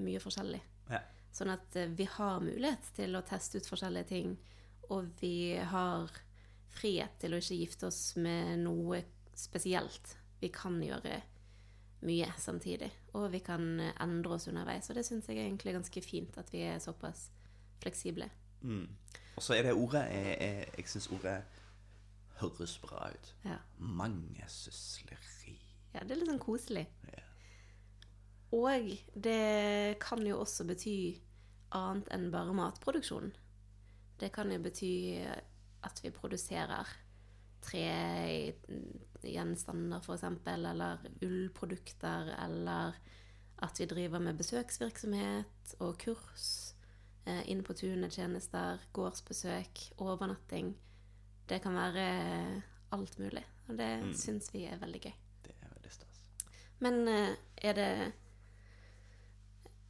mye 0.00 0.20
forskjellig. 0.22 0.60
Ja. 0.90 1.00
Sånn 1.32 1.52
at 1.54 1.76
eh, 1.78 1.90
vi 1.96 2.06
har 2.18 2.42
mulighet 2.44 2.92
til 2.96 3.16
å 3.16 3.24
teste 3.26 3.60
ut 3.60 3.70
forskjellige 3.70 4.10
ting, 4.10 4.34
og 4.90 5.12
vi 5.20 5.56
har 5.56 6.10
frihet 6.70 7.18
til 7.22 7.34
å 7.34 7.40
ikke 7.40 7.58
gifte 7.58 7.88
oss 7.88 8.16
med 8.20 8.64
noe 8.64 9.02
spesielt. 9.38 10.16
Vi 10.40 10.50
kan 10.52 10.78
gjøre 10.82 11.20
mye 12.06 12.30
samtidig, 12.40 12.90
og 13.16 13.30
vi 13.34 13.42
kan 13.44 13.64
eh, 13.80 13.94
endre 14.02 14.36
oss 14.36 14.48
underveis. 14.50 14.90
Og 14.90 14.98
det 14.98 15.06
syns 15.08 15.28
jeg 15.28 15.38
er 15.38 15.48
egentlig 15.48 15.76
ganske 15.78 16.04
fint 16.04 16.36
at 16.40 16.52
vi 16.52 16.64
er 16.68 16.82
såpass 16.82 17.28
fleksible. 17.80 18.28
Mm. 18.60 18.86
Og 19.36 19.42
så 19.42 19.54
er 19.56 19.64
det 19.64 19.70
ordet 19.72 20.02
Jeg, 20.12 20.34
jeg, 20.36 20.64
Jeg 20.76 20.88
syns 20.92 21.06
ordet 21.16 21.38
høres 22.40 22.78
bra 22.82 23.10
ut. 23.12 23.34
Ja. 23.44 23.58
Mangesysleri. 23.78 25.58
ja, 25.94 26.04
det 26.04 26.14
er 26.14 26.20
litt 26.20 26.30
sånn 26.30 26.42
koselig. 26.42 26.86
Ja. 27.10 27.26
Og 28.56 28.90
det 29.14 29.98
kan 30.02 30.26
jo 30.26 30.40
også 30.42 30.64
bety 30.66 31.20
annet 31.76 32.08
enn 32.14 32.30
bare 32.34 32.52
matproduksjon. 32.56 33.28
Det 34.18 34.30
kan 34.34 34.50
jo 34.52 34.58
bety 34.62 34.94
at 35.86 36.00
vi 36.04 36.10
produserer 36.12 36.86
tregjenstander, 37.64 40.00
f.eks., 40.00 40.24
eller 40.48 40.98
ullprodukter, 41.22 42.34
eller 42.44 42.92
at 43.60 43.80
vi 43.80 43.86
driver 43.86 44.18
med 44.24 44.38
besøksvirksomhet 44.40 45.74
og 45.84 45.98
kurs, 46.00 46.74
eh, 47.26 47.42
inn 47.52 47.62
på 47.64 47.72
tunet-tjenester, 47.76 48.78
gårdsbesøk, 48.96 49.74
overnatting. 50.00 50.68
Det 51.50 51.58
kan 51.64 51.74
være 51.74 52.04
alt 52.94 53.18
mulig, 53.18 53.42
og 53.68 53.76
det 53.78 53.90
Mm. 54.04 54.12
syns 54.14 54.52
vi 54.54 54.64
er 54.66 54.78
veldig 54.78 55.00
gøy. 55.02 55.12
Det 55.44 55.54
er 55.62 55.68
veldig 55.74 55.92
stas. 55.92 56.20
Men 56.80 57.08
eh, 57.08 57.36
er 57.62 57.72
det 57.74 58.12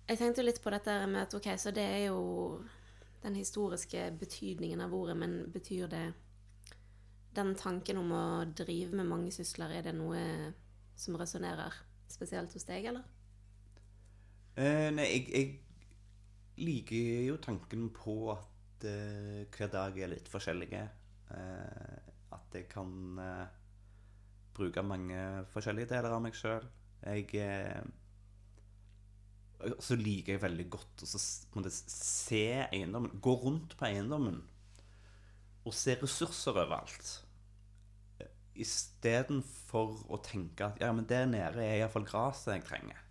Jeg 0.08 0.18
tenkte 0.18 0.42
jo 0.42 0.46
litt 0.48 0.62
på 0.62 0.70
dette 0.74 1.06
med 1.06 1.20
at 1.22 1.34
ok, 1.38 1.46
så 1.56 1.70
det 1.70 1.84
er 1.86 2.06
jo 2.08 2.64
den 3.22 3.34
historiske 3.36 4.08
betydningen 4.18 4.80
av 4.80 4.94
ordet, 4.94 5.16
men 5.16 5.52
betyr 5.52 5.86
det 5.88 6.14
Den 7.32 7.54
tanken 7.54 7.96
om 8.00 8.10
å 8.10 8.44
drive 8.58 8.90
med 8.96 9.06
mange 9.06 9.30
sysler, 9.30 9.70
er 9.70 9.82
det 9.82 9.94
noe 9.94 10.52
som 10.96 11.14
resonnerer 11.14 11.72
spesielt 12.08 12.52
hos 12.52 12.64
deg, 12.66 12.84
eller? 12.90 13.04
Eh, 14.56 14.90
nei, 14.90 15.04
jeg, 15.06 15.28
jeg 15.30 16.64
liker 16.66 17.26
jo 17.28 17.36
tanken 17.36 17.86
på 17.94 18.32
at 18.32 18.84
eh, 18.84 19.44
hver 19.46 19.70
dag 19.70 19.96
er 20.02 20.08
litt 20.08 20.26
forskjellige. 20.28 20.88
Eh, 21.30 22.10
at 22.34 22.58
jeg 22.58 22.68
kan 22.70 22.92
eh, 23.22 23.46
bruke 24.56 24.82
mange 24.82 25.22
forskjellige 25.52 25.92
deler 25.94 26.14
av 26.14 26.22
meg 26.24 26.36
sjøl. 26.38 26.66
Jeg 27.04 27.26
eh, 27.40 27.82
så 29.80 29.96
liker 29.98 30.34
jeg 30.34 30.42
veldig 30.44 30.66
godt 30.72 31.04
å 31.04 31.08
se 31.10 32.44
eiendommen. 32.70 33.20
Gå 33.20 33.34
rundt 33.42 33.76
på 33.76 33.88
eiendommen 33.90 34.40
og 35.68 35.76
se 35.76 35.98
ressurser 36.00 36.56
overalt. 36.56 37.10
Istedenfor 38.60 40.06
å 40.12 40.18
tenke 40.24 40.70
at 40.70 40.80
ja, 40.80 40.90
men 40.96 41.06
der 41.08 41.28
nede 41.28 41.62
er 41.64 41.82
iallfall 41.82 42.08
gresset 42.08 42.56
jeg 42.56 42.66
trenger. 42.70 43.04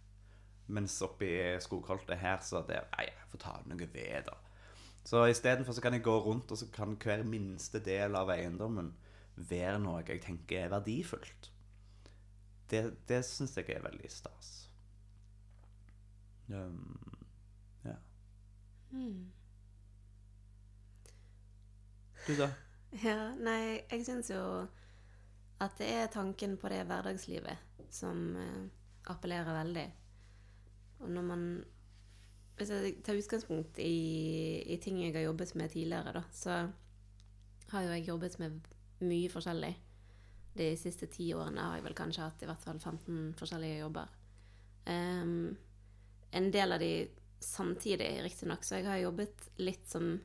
Mens 0.69 0.99
oppi 1.05 1.31
skogholtet 1.63 2.19
her, 2.21 2.41
så 2.45 2.61
det, 2.65 2.81
nei, 2.93 3.07
jeg 3.09 3.29
får 3.31 3.41
ta 3.45 3.55
noe 3.65 3.87
ved, 3.93 4.27
da. 4.27 4.35
Så 5.09 5.23
istedenfor 5.25 5.73
så 5.73 5.81
kan 5.81 5.93
jeg 5.93 6.03
gå 6.05 6.19
rundt, 6.21 6.51
og 6.51 6.57
så 6.57 6.67
kan 6.69 6.93
hver 7.01 7.23
minste 7.25 7.79
del 7.81 8.13
av 8.15 8.29
eiendommen 8.29 8.91
være 9.49 9.79
noe 9.81 10.03
jeg 10.05 10.21
tenker 10.21 10.67
er 10.67 10.69
verdifullt. 10.69 11.49
Det, 12.69 12.81
det 13.09 13.23
syns 13.25 13.57
jeg 13.57 13.71
er 13.73 13.81
veldig 13.81 14.11
stas. 14.13 14.51
Um, 16.53 17.25
ja. 17.87 17.95
Du, 22.27 22.35
da? 22.37 22.51
Ja, 23.01 23.17
nei, 23.41 23.81
jeg 23.89 24.05
syns 24.05 24.29
jo 24.29 24.43
at 25.57 25.81
det 25.81 25.89
er 25.89 26.13
tanken 26.13 26.53
på 26.61 26.69
det 26.69 26.83
hverdagslivet 26.85 27.89
som 27.89 28.37
eh, 28.37 28.63
appellerer 29.09 29.57
veldig. 29.57 29.89
Og 31.01 31.11
når 31.17 31.29
man 31.33 31.49
Hvis 32.59 32.71
jeg 32.75 32.97
tar 33.07 33.15
utgangspunkt 33.15 33.79
i, 33.79 34.63
i 34.67 34.75
ting 34.83 34.99
jeg 34.99 35.15
har 35.15 35.29
jobbet 35.29 35.53
med 35.55 35.71
tidligere, 35.71 36.11
da, 36.17 36.23
så 36.35 36.57
har 37.71 37.85
jo 37.85 37.93
jeg 37.93 38.09
jobbet 38.09 38.35
med 38.41 38.57
mye 39.07 39.29
forskjellig. 39.31 39.71
De 40.59 40.67
siste 40.79 41.07
ti 41.13 41.29
årene 41.37 41.63
har 41.63 41.77
jeg 41.77 41.85
vel 41.85 41.95
kanskje 41.95 42.25
hatt 42.25 42.43
i 42.43 42.49
hvert 42.49 42.65
fall 42.65 42.81
15 42.81 43.31
forskjellige 43.39 43.79
jobber. 43.79 44.11
Um, 44.89 45.55
en 46.35 46.51
del 46.51 46.75
av 46.75 46.83
de 46.83 46.91
samtidig, 47.39 48.09
riktignok, 48.25 48.65
så 48.67 48.79
jeg 48.81 48.89
har 48.89 48.99
jobbet 49.05 49.47
litt 49.63 49.87
som 49.87 50.17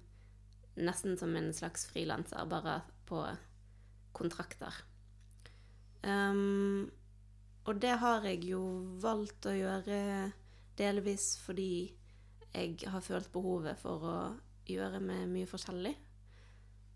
nesten 0.75 1.15
som 1.21 1.37
en 1.39 1.53
slags 1.55 1.87
frilanser, 1.87 2.43
bare 2.51 2.81
på 3.07 3.23
kontrakter. 4.17 4.75
Um, 6.03 6.91
og 7.65 7.79
det 7.81 7.95
har 8.03 8.27
jeg 8.27 8.43
jo 8.51 8.63
valgt 9.01 9.47
å 9.49 9.55
gjøre 9.55 9.99
delvis 10.77 11.35
fordi 11.45 11.95
jeg 12.55 12.91
har 12.91 13.03
følt 13.03 13.33
behovet 13.33 13.79
for 13.81 14.07
å 14.07 14.17
gjøre 14.71 15.01
med 15.03 15.27
mye 15.33 15.49
forskjellig. 15.49 15.95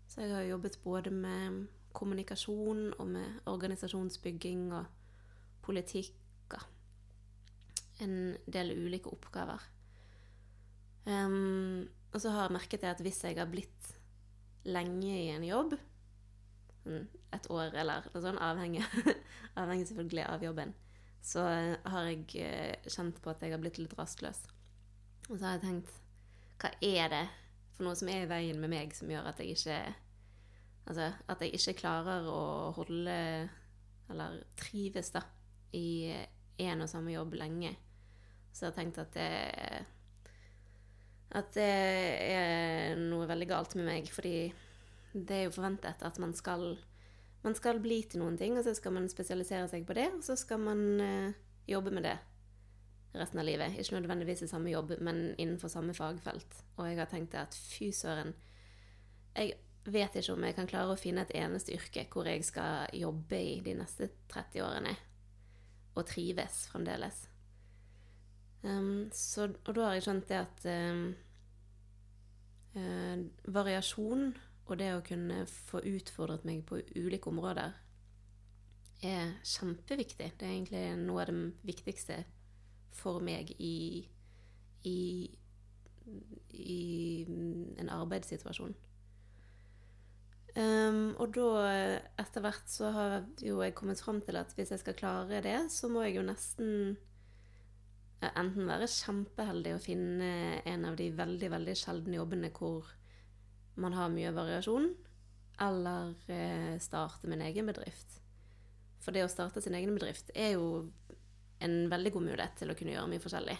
Så 0.09 0.23
jeg 0.23 0.33
har 0.33 0.47
jobbet 0.47 0.79
både 0.83 1.11
med 1.13 1.67
kommunikasjon 1.93 2.93
og 2.97 3.05
med 3.07 3.49
organisasjonsbygging 3.49 4.71
og 4.73 4.85
politikk 5.65 6.15
en 8.03 8.35
del 8.47 8.73
ulike 8.77 9.11
oppgaver. 9.11 9.63
Um, 11.05 11.87
og 12.13 12.21
så 12.21 12.33
har 12.33 12.47
jeg 12.47 12.55
merket 12.55 12.83
det 12.83 12.91
at 12.93 13.01
hvis 13.03 13.23
jeg 13.23 13.37
har 13.37 13.49
blitt 13.49 13.93
lenge 14.69 15.09
i 15.09 15.29
en 15.33 15.45
jobb, 15.45 15.75
sånn 16.83 17.07
et 17.35 17.49
år 17.53 17.75
eller 17.77 18.07
noe 18.13 18.21
sånt, 18.23 18.41
avhengig, 18.41 18.85
avhengig 19.61 19.89
selvfølgelig 19.89 20.25
av 20.25 20.45
jobben, 20.45 20.71
så 21.21 21.43
har 21.43 22.07
jeg 22.07 22.23
eh, 22.41 22.87
kjent 22.89 23.19
på 23.21 23.31
at 23.33 23.43
jeg 23.43 23.53
har 23.53 23.61
blitt 23.61 23.77
litt 23.81 23.93
rastløs. 23.99 24.39
Og 25.29 25.37
så 25.37 25.45
har 25.45 25.57
jeg 25.57 25.65
tenkt 25.67 25.95
hva 26.59 26.71
er 26.83 27.11
det 27.13 27.25
for 27.75 27.87
noe 27.87 27.95
som 27.95 28.09
er 28.11 28.25
i 28.25 28.29
veien 28.29 28.59
med 28.59 28.71
meg 28.73 28.95
som 28.97 29.09
gjør 29.11 29.29
at 29.31 29.41
jeg 29.41 29.55
ikke 29.57 29.81
Altså 30.89 31.11
at 31.29 31.43
jeg 31.45 31.53
ikke 31.53 31.75
klarer 31.83 32.25
å 32.25 32.71
holde 32.73 33.15
Eller 34.09 34.39
trives, 34.57 35.11
da, 35.13 35.21
i 35.77 36.09
én 36.59 36.81
og 36.81 36.89
samme 36.89 37.13
jobb 37.13 37.35
lenge. 37.37 37.75
Så 38.49 38.65
jeg 38.65 38.71
har 38.71 38.77
tenkt 38.79 38.97
at 38.97 39.13
det 39.13 39.85
at 41.37 41.51
det 41.53 41.67
er 42.33 42.97
noe 42.97 43.27
veldig 43.29 43.47
galt 43.51 43.75
med 43.77 43.85
meg, 43.85 44.09
fordi 44.09 44.49
det 45.13 45.35
er 45.35 45.43
jo 45.45 45.53
forventet 45.53 46.01
at 46.01 46.17
man 46.17 46.33
skal 46.33 46.71
man 47.43 47.53
skal 47.55 47.77
bli 47.79 48.01
til 48.09 48.23
noen 48.23 48.35
ting, 48.39 48.57
og 48.57 48.65
så 48.65 48.73
skal 48.73 48.97
man 48.97 49.05
spesialisere 49.11 49.69
seg 49.69 49.85
på 49.87 49.95
det, 49.95 50.09
og 50.17 50.25
så 50.25 50.35
skal 50.35 50.59
man 50.59 50.81
eh, 51.05 51.37
jobbe 51.69 51.93
med 51.93 52.07
det 52.09 52.17
resten 53.13 53.39
av 53.41 53.45
livet. 53.45 53.77
Ikke 53.79 53.97
nødvendigvis 53.99 54.43
i 54.45 54.51
samme 54.51 54.71
jobb, 54.71 54.93
men 55.01 55.33
innenfor 55.37 55.71
samme 55.71 55.93
fagfelt. 55.93 56.61
Og 56.77 56.89
jeg 56.89 56.99
har 56.99 57.09
tenkt 57.09 57.35
at 57.35 57.55
fy 57.55 57.91
søren 57.95 58.33
Jeg 59.35 59.53
vet 59.85 60.15
ikke 60.15 60.33
om 60.33 60.43
jeg 60.43 60.55
kan 60.57 60.67
klare 60.67 60.93
å 60.93 60.99
finne 60.99 61.23
et 61.23 61.35
eneste 61.37 61.73
yrke 61.73 62.05
hvor 62.11 62.27
jeg 62.27 62.43
skal 62.43 62.89
jobbe 62.93 63.37
i 63.39 63.59
de 63.63 63.75
neste 63.77 64.09
30 64.33 64.63
årene. 64.65 64.95
Og 65.95 66.05
trives 66.05 66.65
fremdeles. 66.71 67.29
Um, 68.61 69.09
så, 69.13 69.47
og 69.47 69.75
da 69.75 69.85
har 69.87 69.95
jeg 69.95 70.03
skjønt 70.03 70.27
det 70.27 70.39
at 70.41 70.65
um, 70.67 71.03
uh, 72.75 73.21
variasjon 73.47 74.33
og 74.69 74.73
det 74.77 74.89
å 74.93 75.05
kunne 75.05 75.45
få 75.49 75.79
utfordret 75.87 76.43
meg 76.45 76.65
på 76.67 76.81
ulike 76.97 77.31
områder 77.31 77.77
er 79.07 79.31
kjempeviktig. 79.47 80.33
Det 80.35 80.45
er 80.45 80.51
egentlig 80.51 80.83
noe 80.99 81.23
av 81.23 81.31
det 81.31 81.69
viktigste 81.71 82.19
for 82.95 83.23
meg 83.23 83.51
i, 83.57 84.03
i, 84.87 84.99
i 86.49 86.77
en 87.79 87.91
arbeidssituasjon. 87.93 88.75
Um, 90.59 91.13
og 91.21 91.35
da, 91.37 91.49
etter 92.19 92.43
hvert, 92.43 92.65
så 92.67 92.89
har 92.91 93.13
jo 93.45 93.61
jeg 93.61 93.75
kommet 93.77 94.01
fram 94.01 94.19
til 94.25 94.39
at 94.39 94.51
hvis 94.57 94.73
jeg 94.73 94.81
skal 94.81 94.97
klare 94.97 95.43
det, 95.45 95.59
så 95.71 95.87
må 95.91 96.01
jeg 96.07 96.17
jo 96.17 96.25
nesten 96.25 96.71
eh, 98.23 98.31
enten 98.33 98.67
være 98.67 98.89
kjempeheldig 98.89 99.75
og 99.77 99.83
finne 99.83 100.31
en 100.67 100.87
av 100.89 100.97
de 100.99 101.11
veldig, 101.15 101.51
veldig 101.53 101.75
sjeldne 101.77 102.17
jobbene 102.17 102.49
hvor 102.57 102.89
man 103.79 103.95
har 103.95 104.11
mye 104.11 104.33
variasjon, 104.35 104.89
eller 105.63 106.15
eh, 106.33 106.75
starte 106.81 107.29
min 107.29 107.45
egen 107.45 107.69
bedrift. 107.69 108.17
For 108.99 109.15
det 109.15 109.23
å 109.23 109.31
starte 109.31 109.61
sin 109.63 109.77
egen 109.77 109.95
bedrift 109.95 110.33
er 110.35 110.57
jo 110.57 110.89
en 111.65 111.75
veldig 111.91 112.13
god 112.15 112.27
mulighet 112.29 112.55
til 112.61 112.71
å 112.71 112.77
kunne 112.77 112.95
gjøre 112.95 113.11
mye 113.11 113.23
forskjellig. 113.23 113.57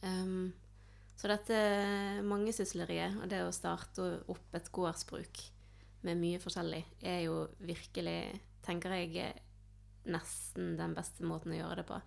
Um, 0.00 0.50
så 1.20 1.28
dette 1.28 1.56
mangesysleriet 2.24 3.18
og 3.20 3.28
det 3.30 3.42
å 3.44 3.52
starte 3.52 4.06
opp 4.32 4.56
et 4.56 4.70
gårdsbruk 4.72 5.42
med 6.06 6.16
mye 6.16 6.40
forskjellig 6.40 6.80
er 7.04 7.26
jo 7.26 7.42
virkelig, 7.60 8.20
tenker 8.64 8.94
jeg, 8.96 9.34
nesten 10.08 10.78
den 10.78 10.94
beste 10.96 11.26
måten 11.28 11.52
å 11.52 11.58
gjøre 11.58 11.82
det 11.82 11.86
på. 11.90 12.00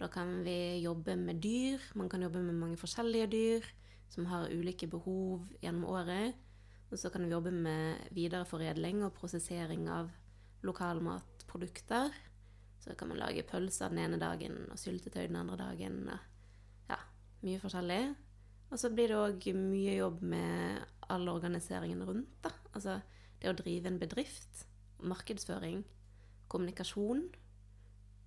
Da 0.00 0.08
kan 0.10 0.40
vi 0.46 0.80
jobbe 0.82 1.14
med 1.20 1.42
dyr. 1.44 1.82
Man 1.94 2.08
kan 2.10 2.24
jobbe 2.24 2.40
med 2.42 2.56
mange 2.58 2.80
forskjellige 2.80 3.28
dyr 3.34 3.68
som 4.12 4.26
har 4.30 4.50
ulike 4.50 4.88
behov 4.90 5.44
gjennom 5.62 5.86
året. 5.92 6.34
Og 6.90 6.98
så 7.00 7.12
kan 7.12 7.24
vi 7.24 7.32
jobbe 7.32 7.52
med 7.54 8.10
videreforedling 8.16 9.04
og 9.04 9.14
prosessering 9.16 9.86
av 9.92 10.10
lokalmatprodukter. 10.66 12.12
Så 12.82 12.96
kan 12.98 13.12
man 13.12 13.20
lage 13.20 13.44
pølser 13.46 13.92
den 13.92 14.02
ene 14.02 14.18
dagen 14.18 14.64
og 14.72 14.78
syltetøy 14.80 15.28
den 15.28 15.38
andre 15.38 15.56
dagen. 15.60 16.00
Ja, 16.90 16.98
mye 17.46 17.60
forskjellig. 17.62 18.02
Og 18.72 18.80
så 18.80 18.90
blir 18.90 19.12
det 19.12 19.20
òg 19.20 19.46
mye 19.54 19.94
jobb 19.98 20.22
med 20.24 20.82
all 21.12 21.28
organiseringen 21.30 22.02
rundt. 22.08 22.34
da. 22.42 22.50
Altså 22.72 22.98
det 23.42 23.50
å 23.50 23.56
drive 23.58 23.90
en 23.90 23.98
bedrift, 23.98 24.66
markedsføring, 25.02 25.82
kommunikasjon. 26.48 27.24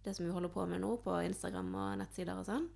Det 0.06 0.14
som 0.16 0.26
vi 0.28 0.34
holder 0.36 0.52
på 0.54 0.66
med 0.70 0.84
nå 0.84 0.98
på 1.04 1.16
Instagram 1.26 1.72
og 1.74 1.94
nettsider 2.02 2.40
og 2.40 2.48
sånn. 2.50 2.68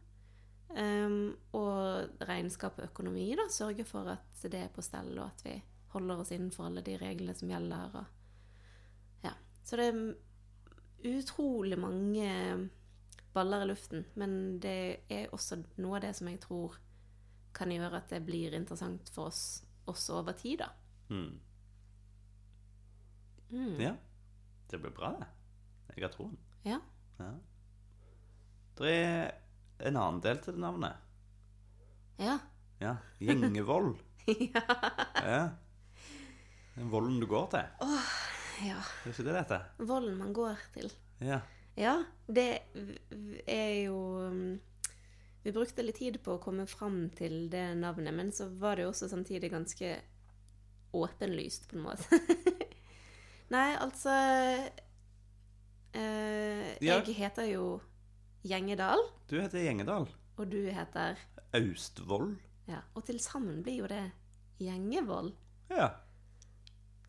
Um, 0.69 1.35
og 1.57 2.23
regnskap 2.29 2.79
og 2.79 2.89
økonomi. 2.89 3.27
da, 3.37 3.47
Sørge 3.51 3.85
for 3.85 4.07
at 4.15 4.43
det 4.45 4.63
er 4.65 4.73
på 4.73 4.85
stell, 4.85 5.11
og 5.17 5.27
at 5.27 5.45
vi 5.45 5.55
holder 5.93 6.23
oss 6.23 6.31
innenfor 6.31 6.69
alle 6.69 6.83
de 6.85 6.97
reglene 7.01 7.35
som 7.35 7.51
gjelder. 7.51 7.99
Og, 8.01 8.05
ja. 9.25 9.35
Så 9.63 9.79
det 9.79 9.89
er 9.91 10.01
utrolig 11.03 11.77
mange 11.79 12.29
baller 13.33 13.63
i 13.63 13.69
luften. 13.69 14.05
Men 14.19 14.59
det 14.61 15.05
er 15.09 15.33
også 15.33 15.61
noe 15.77 15.97
av 15.97 16.05
det 16.07 16.13
som 16.17 16.29
jeg 16.31 16.41
tror 16.43 16.77
kan 17.55 17.71
gjøre 17.73 18.01
at 18.01 18.11
det 18.13 18.21
blir 18.25 18.55
interessant 18.57 19.09
for 19.13 19.31
oss 19.31 19.43
også 19.89 20.19
over 20.21 20.37
tid, 20.37 20.61
da. 20.61 20.69
Mm. 21.09 21.39
Mm. 23.49 23.77
Ja. 23.81 23.93
Det 24.69 24.77
blir 24.77 24.93
bra, 24.93 25.13
det. 25.17 25.29
Jeg 25.95 26.05
har 26.05 26.13
troen. 26.13 26.37
Ja. 26.63 26.77
Ja. 27.19 27.31
Det 28.79 28.91
er 28.93 29.31
en 29.89 29.97
annen 29.97 30.21
del 30.23 30.43
til 30.43 30.55
det 30.55 30.61
navnet. 30.61 31.07
Ja. 32.19 32.37
Ja. 32.79 32.95
Gjengevold. 33.19 33.97
ja. 34.27 34.63
Ja. 35.15 35.41
Den 36.75 36.91
volden 36.91 37.19
du 37.19 37.27
går 37.27 37.49
til. 37.55 37.89
Ja. 38.65 38.79
Det 39.03 39.09
er 39.09 39.13
ikke 39.13 39.23
det 39.27 39.33
det 39.33 39.41
heter? 39.43 39.65
Volden 39.89 40.17
man 40.19 40.33
går 40.33 40.57
til. 40.73 40.91
Ja. 41.23 41.39
Ja, 41.79 41.93
det 42.27 42.47
er 43.47 43.73
jo 43.85 43.97
um, 44.27 44.59
Vi 45.45 45.51
brukte 45.55 45.83
litt 45.85 45.99
tid 46.01 46.17
på 46.25 46.35
å 46.35 46.41
komme 46.43 46.65
fram 46.67 47.09
til 47.15 47.45
det 47.51 47.65
navnet, 47.79 48.13
men 48.13 48.31
så 48.35 48.49
var 48.59 48.75
det 48.75 48.83
jo 48.87 48.89
også 48.91 49.07
samtidig 49.11 49.51
ganske 49.53 49.93
åpenlyst, 50.93 51.69
på 51.69 51.77
en 51.77 51.85
måte. 51.85 52.19
Nei, 53.53 53.69
altså 53.79 54.11
eh, 55.93 56.75
Ja. 56.83 56.99
Jeg 56.99 57.15
heter 57.17 57.47
jo 57.53 57.79
Gjengedal, 58.45 59.01
Du 59.29 59.37
heter 59.41 59.59
Gjengedal. 59.63 60.07
og 60.37 60.49
du 60.51 60.61
heter 60.71 61.17
Austvoll. 61.53 62.35
Ja, 62.69 62.81
og 62.95 63.05
til 63.07 63.19
sammen 63.19 63.63
blir 63.65 63.81
jo 63.83 63.87
det 63.89 64.03
Gjengevold. 64.61 65.33
Ja. 65.71 65.89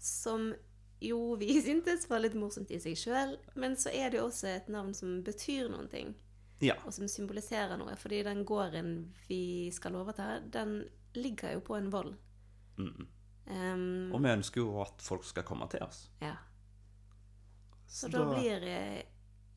Som 0.01 0.53
jo 1.01 1.37
vi 1.41 1.55
syntes 1.67 2.09
var 2.11 2.23
litt 2.25 2.37
morsomt 2.39 2.71
i 2.71 2.81
seg 2.83 2.99
sjøl, 2.99 3.37
men 3.55 3.77
så 3.81 3.93
er 3.95 4.11
det 4.13 4.21
jo 4.21 4.27
også 4.29 4.51
et 4.53 4.69
navn 4.73 4.93
som 4.97 5.21
betyr 5.27 5.71
noen 5.73 5.89
ting. 5.93 6.15
Ja. 6.61 6.75
og 6.85 6.93
som 6.93 7.09
symboliserer 7.09 7.79
noe. 7.81 7.95
Fordi 7.97 8.19
den 8.27 8.43
gården 8.45 8.91
vi 9.31 9.71
skal 9.73 9.95
overta, 9.97 10.43
den 10.45 10.83
ligger 11.17 11.55
jo 11.55 11.63
på 11.65 11.79
en 11.79 11.89
vold. 11.89 12.11
Mm. 12.77 13.07
Um, 13.47 14.13
Og 14.13 14.21
vi 14.21 14.29
ønsker 14.29 14.61
jo 14.61 14.75
at 14.85 15.01
folk 15.01 15.25
skal 15.25 15.47
komme 15.49 15.67
til 15.73 15.83
oss. 15.87 16.11
ja. 16.21 16.35
Så 17.91 18.07
da 18.07 18.21
blir 18.23 18.63
eh, 18.71 19.01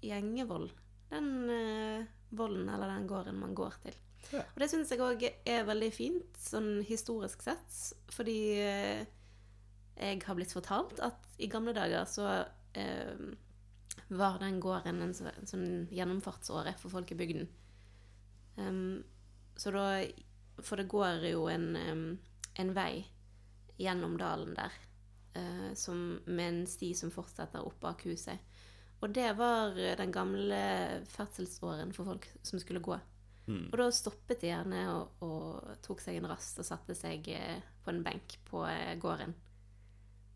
gjengevold 0.01 0.71
den 1.11 1.49
eh, 1.53 2.05
volden 2.33 2.69
eller 2.69 2.89
den 2.95 3.05
gården 3.07 3.37
man 3.37 3.53
går 3.53 3.75
til. 3.83 3.99
Ja. 4.31 4.41
Og 4.41 4.63
det 4.63 4.69
syns 4.71 4.89
jeg 4.89 5.03
òg 5.03 5.21
er 5.27 5.67
veldig 5.67 5.89
fint, 5.93 6.39
sånn 6.41 6.79
historisk 6.87 7.43
sett, 7.45 7.75
fordi 8.15 8.37
eh, 8.63 9.03
jeg 9.95 10.21
har 10.25 10.37
blitt 10.37 10.53
fortalt 10.53 10.99
at 11.05 11.27
i 11.41 11.49
gamle 11.51 11.73
dager 11.75 12.05
så 12.09 12.27
eh, 12.77 13.33
var 14.09 14.39
den 14.41 14.59
gården 14.63 15.01
en 15.01 15.13
en 15.13 15.49
sånn 15.49 15.67
gjennomfartsåre 15.93 16.75
for 16.79 16.93
folk 16.93 17.11
i 17.13 17.17
bygden. 17.19 17.49
Um, 18.57 19.03
så 19.57 19.71
da 19.73 20.05
For 20.61 20.77
det 20.77 20.85
går 20.85 21.25
jo 21.31 21.47
en, 21.49 21.73
en 22.61 22.73
vei 22.75 23.05
gjennom 23.81 24.19
dalen 24.21 24.53
der, 24.53 24.73
eh, 25.33 25.71
som, 25.73 26.19
med 26.25 26.45
en 26.45 26.67
sti 26.69 26.91
som 26.93 27.09
fortsetter 27.11 27.65
opp 27.65 27.79
bak 27.81 28.05
huset. 28.05 28.37
Og 29.01 29.09
det 29.11 29.31
var 29.35 29.73
den 29.73 30.13
gamle 30.13 30.59
ferdselsåren 31.09 31.91
for 31.91 32.05
folk 32.05 32.27
som 32.45 32.61
skulle 32.61 32.83
gå. 32.85 32.99
Mm. 33.47 33.65
Og 33.71 33.77
da 33.81 33.89
stoppet 33.91 34.43
de 34.43 34.51
gjerne 34.53 34.83
og, 34.93 35.23
og 35.25 35.73
tok 35.83 35.99
seg 35.99 36.19
en 36.19 36.29
rast 36.31 36.61
og 36.61 36.67
satte 36.67 36.95
seg 36.95 37.27
eh, 37.33 37.59
på 37.83 37.91
en 37.91 38.03
benk 38.05 38.37
på 38.47 38.63
eh, 38.69 38.93
gården. 39.01 39.33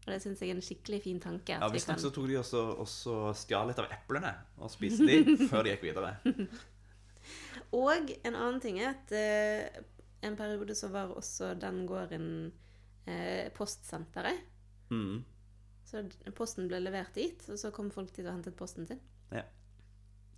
Og 0.07 0.13
det 0.13 0.21
syns 0.23 0.39
jeg 0.39 0.53
er 0.53 0.55
en 0.55 0.63
skikkelig 0.63 1.01
fin 1.03 1.17
tanke. 1.19 1.57
Ja, 1.59 1.67
vi 1.67 1.75
Visstnok 1.75 1.99
så 1.99 2.09
tok 2.15 2.29
de 2.31 2.37
også, 2.39 2.61
også 2.79 3.15
stjal 3.35 3.67
litt 3.67 3.79
av 3.83 3.89
eplene 3.91 4.31
og 4.63 4.71
spiste 4.71 5.03
de 5.03 5.35
før 5.51 5.65
de 5.67 5.73
gikk 5.75 5.83
videre. 5.89 6.13
Og 7.75 8.13
en 8.23 8.35
annen 8.37 8.61
ting 8.63 8.77
er 8.79 8.93
at 8.93 9.11
eh, 9.11 9.81
en 10.23 10.37
periode 10.39 10.75
så 10.79 10.87
var 10.93 11.11
også 11.11 11.49
den 11.59 11.81
gården 11.89 12.29
eh, 13.03 13.49
postsenteret. 13.57 14.39
Mm. 14.93 15.25
Så 15.87 16.05
d- 16.07 16.31
posten 16.35 16.69
ble 16.71 16.79
levert 16.79 17.11
dit, 17.19 17.43
og 17.51 17.59
så 17.59 17.73
kom 17.75 17.89
folk 17.91 18.13
dit 18.15 18.23
og 18.25 18.31
hentet 18.37 18.55
posten 18.59 18.87
sin. 18.87 19.01
Ja. 19.35 19.43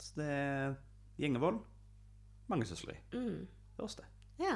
Så 0.01 0.17
det 0.17 0.29
er 0.33 0.73
Gjengevold, 1.21 1.61
mangesysleri. 2.49 2.97
Mm. 3.13 3.45
Det 3.45 3.83
er 3.83 3.85
oss, 3.85 3.99
det. 3.99 4.07
Ja. 4.41 4.55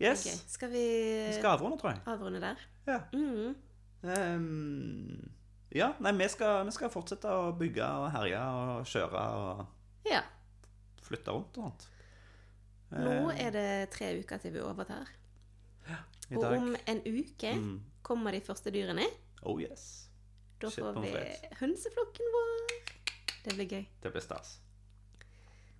Yes. 0.00 0.24
Okay. 0.26 0.38
Skal 0.48 0.70
vi 0.70 0.84
Vi 1.28 1.32
skal 1.38 1.50
avrunde, 1.58 1.78
tror 1.78 1.90
jeg. 1.90 2.00
avrunde 2.06 2.40
der? 2.40 2.56
Ja. 2.86 3.00
Mm. 3.12 3.54
Um, 4.02 5.30
ja, 5.74 5.92
nei, 6.00 6.12
vi 6.18 6.28
skal, 6.28 6.64
vi 6.66 6.70
skal 6.74 6.90
fortsette 6.90 7.28
å 7.30 7.52
bygge 7.58 7.86
og 7.86 8.08
herje 8.12 8.40
og 8.42 8.86
kjøre 8.90 9.22
og 9.38 9.66
Ja. 10.10 10.22
flytte 11.02 11.30
rundt 11.30 11.58
og 11.58 11.64
sånt. 11.70 11.88
Nå 12.92 13.30
Eh, 13.30 13.46
er 13.46 13.50
det 13.50 13.90
tre 13.90 14.18
uker 14.18 14.38
til 14.38 14.52
vi 14.52 14.60
overtar. 14.60 15.06
i 16.30 16.34
Og 16.36 16.44
om 16.44 16.76
en 16.86 17.00
uke 17.06 17.54
Mm. 17.54 17.80
kommer 18.02 18.30
de 18.32 18.40
første 18.40 18.70
dyrene. 18.70 19.06
Oh 19.42 19.60
yes. 19.60 20.08
Da 20.60 20.68
Shit 20.68 20.84
får 20.84 21.00
vi 21.00 21.10
hønseflokken 21.60 22.26
vår. 22.32 22.82
Det 23.44 23.54
blir 23.54 23.66
gøy. 23.68 23.86
Det 24.02 24.12
blir 24.12 24.20
stas. 24.22 24.58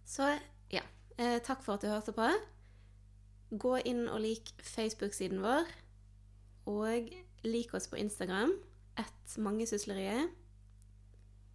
Så 0.07 0.39
ja, 0.71 0.81
eh, 1.19 1.39
takk 1.41 1.63
for 1.63 1.75
at 1.75 1.81
du 1.83 1.87
hørte 1.89 2.13
på. 2.13 2.29
Gå 3.59 3.77
inn 3.85 4.07
og 4.09 4.21
lik 4.25 4.53
Facebook-siden 4.65 5.43
vår. 5.45 5.67
Og 6.73 7.11
lik 7.45 7.75
oss 7.75 7.89
på 7.91 7.97
Instagram. 8.01 8.53
Ett 8.99 9.37
mangesusleriet. 9.39 10.31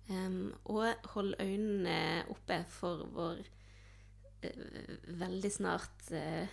Um, 0.10 0.54
og 0.72 0.94
hold 1.16 1.34
øynene 1.44 2.24
oppe 2.32 2.62
for 2.72 3.02
vår 3.12 3.42
uh, 3.42 4.52
veldig 5.20 5.52
snart 5.52 6.12
uh, 6.16 6.48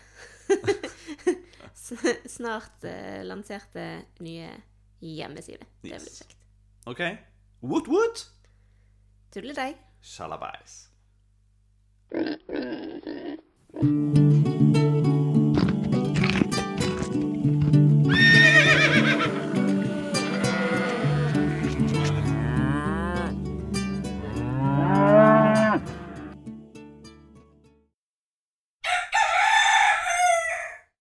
snart 2.27 2.83
uh, 2.89 3.21
lanserte 3.23 3.85
nye 4.27 4.49
hjemmeside. 5.05 5.63
Det 5.63 5.69
blir 5.83 6.01
Yes. 6.01 6.19
kjekt. 6.25 6.37
OK. 6.91 7.01
Woot 7.63 7.89
woot! 7.89 8.25
Tudle 9.33 9.55
deg. 9.55 9.79
Shalabais. 10.03 10.91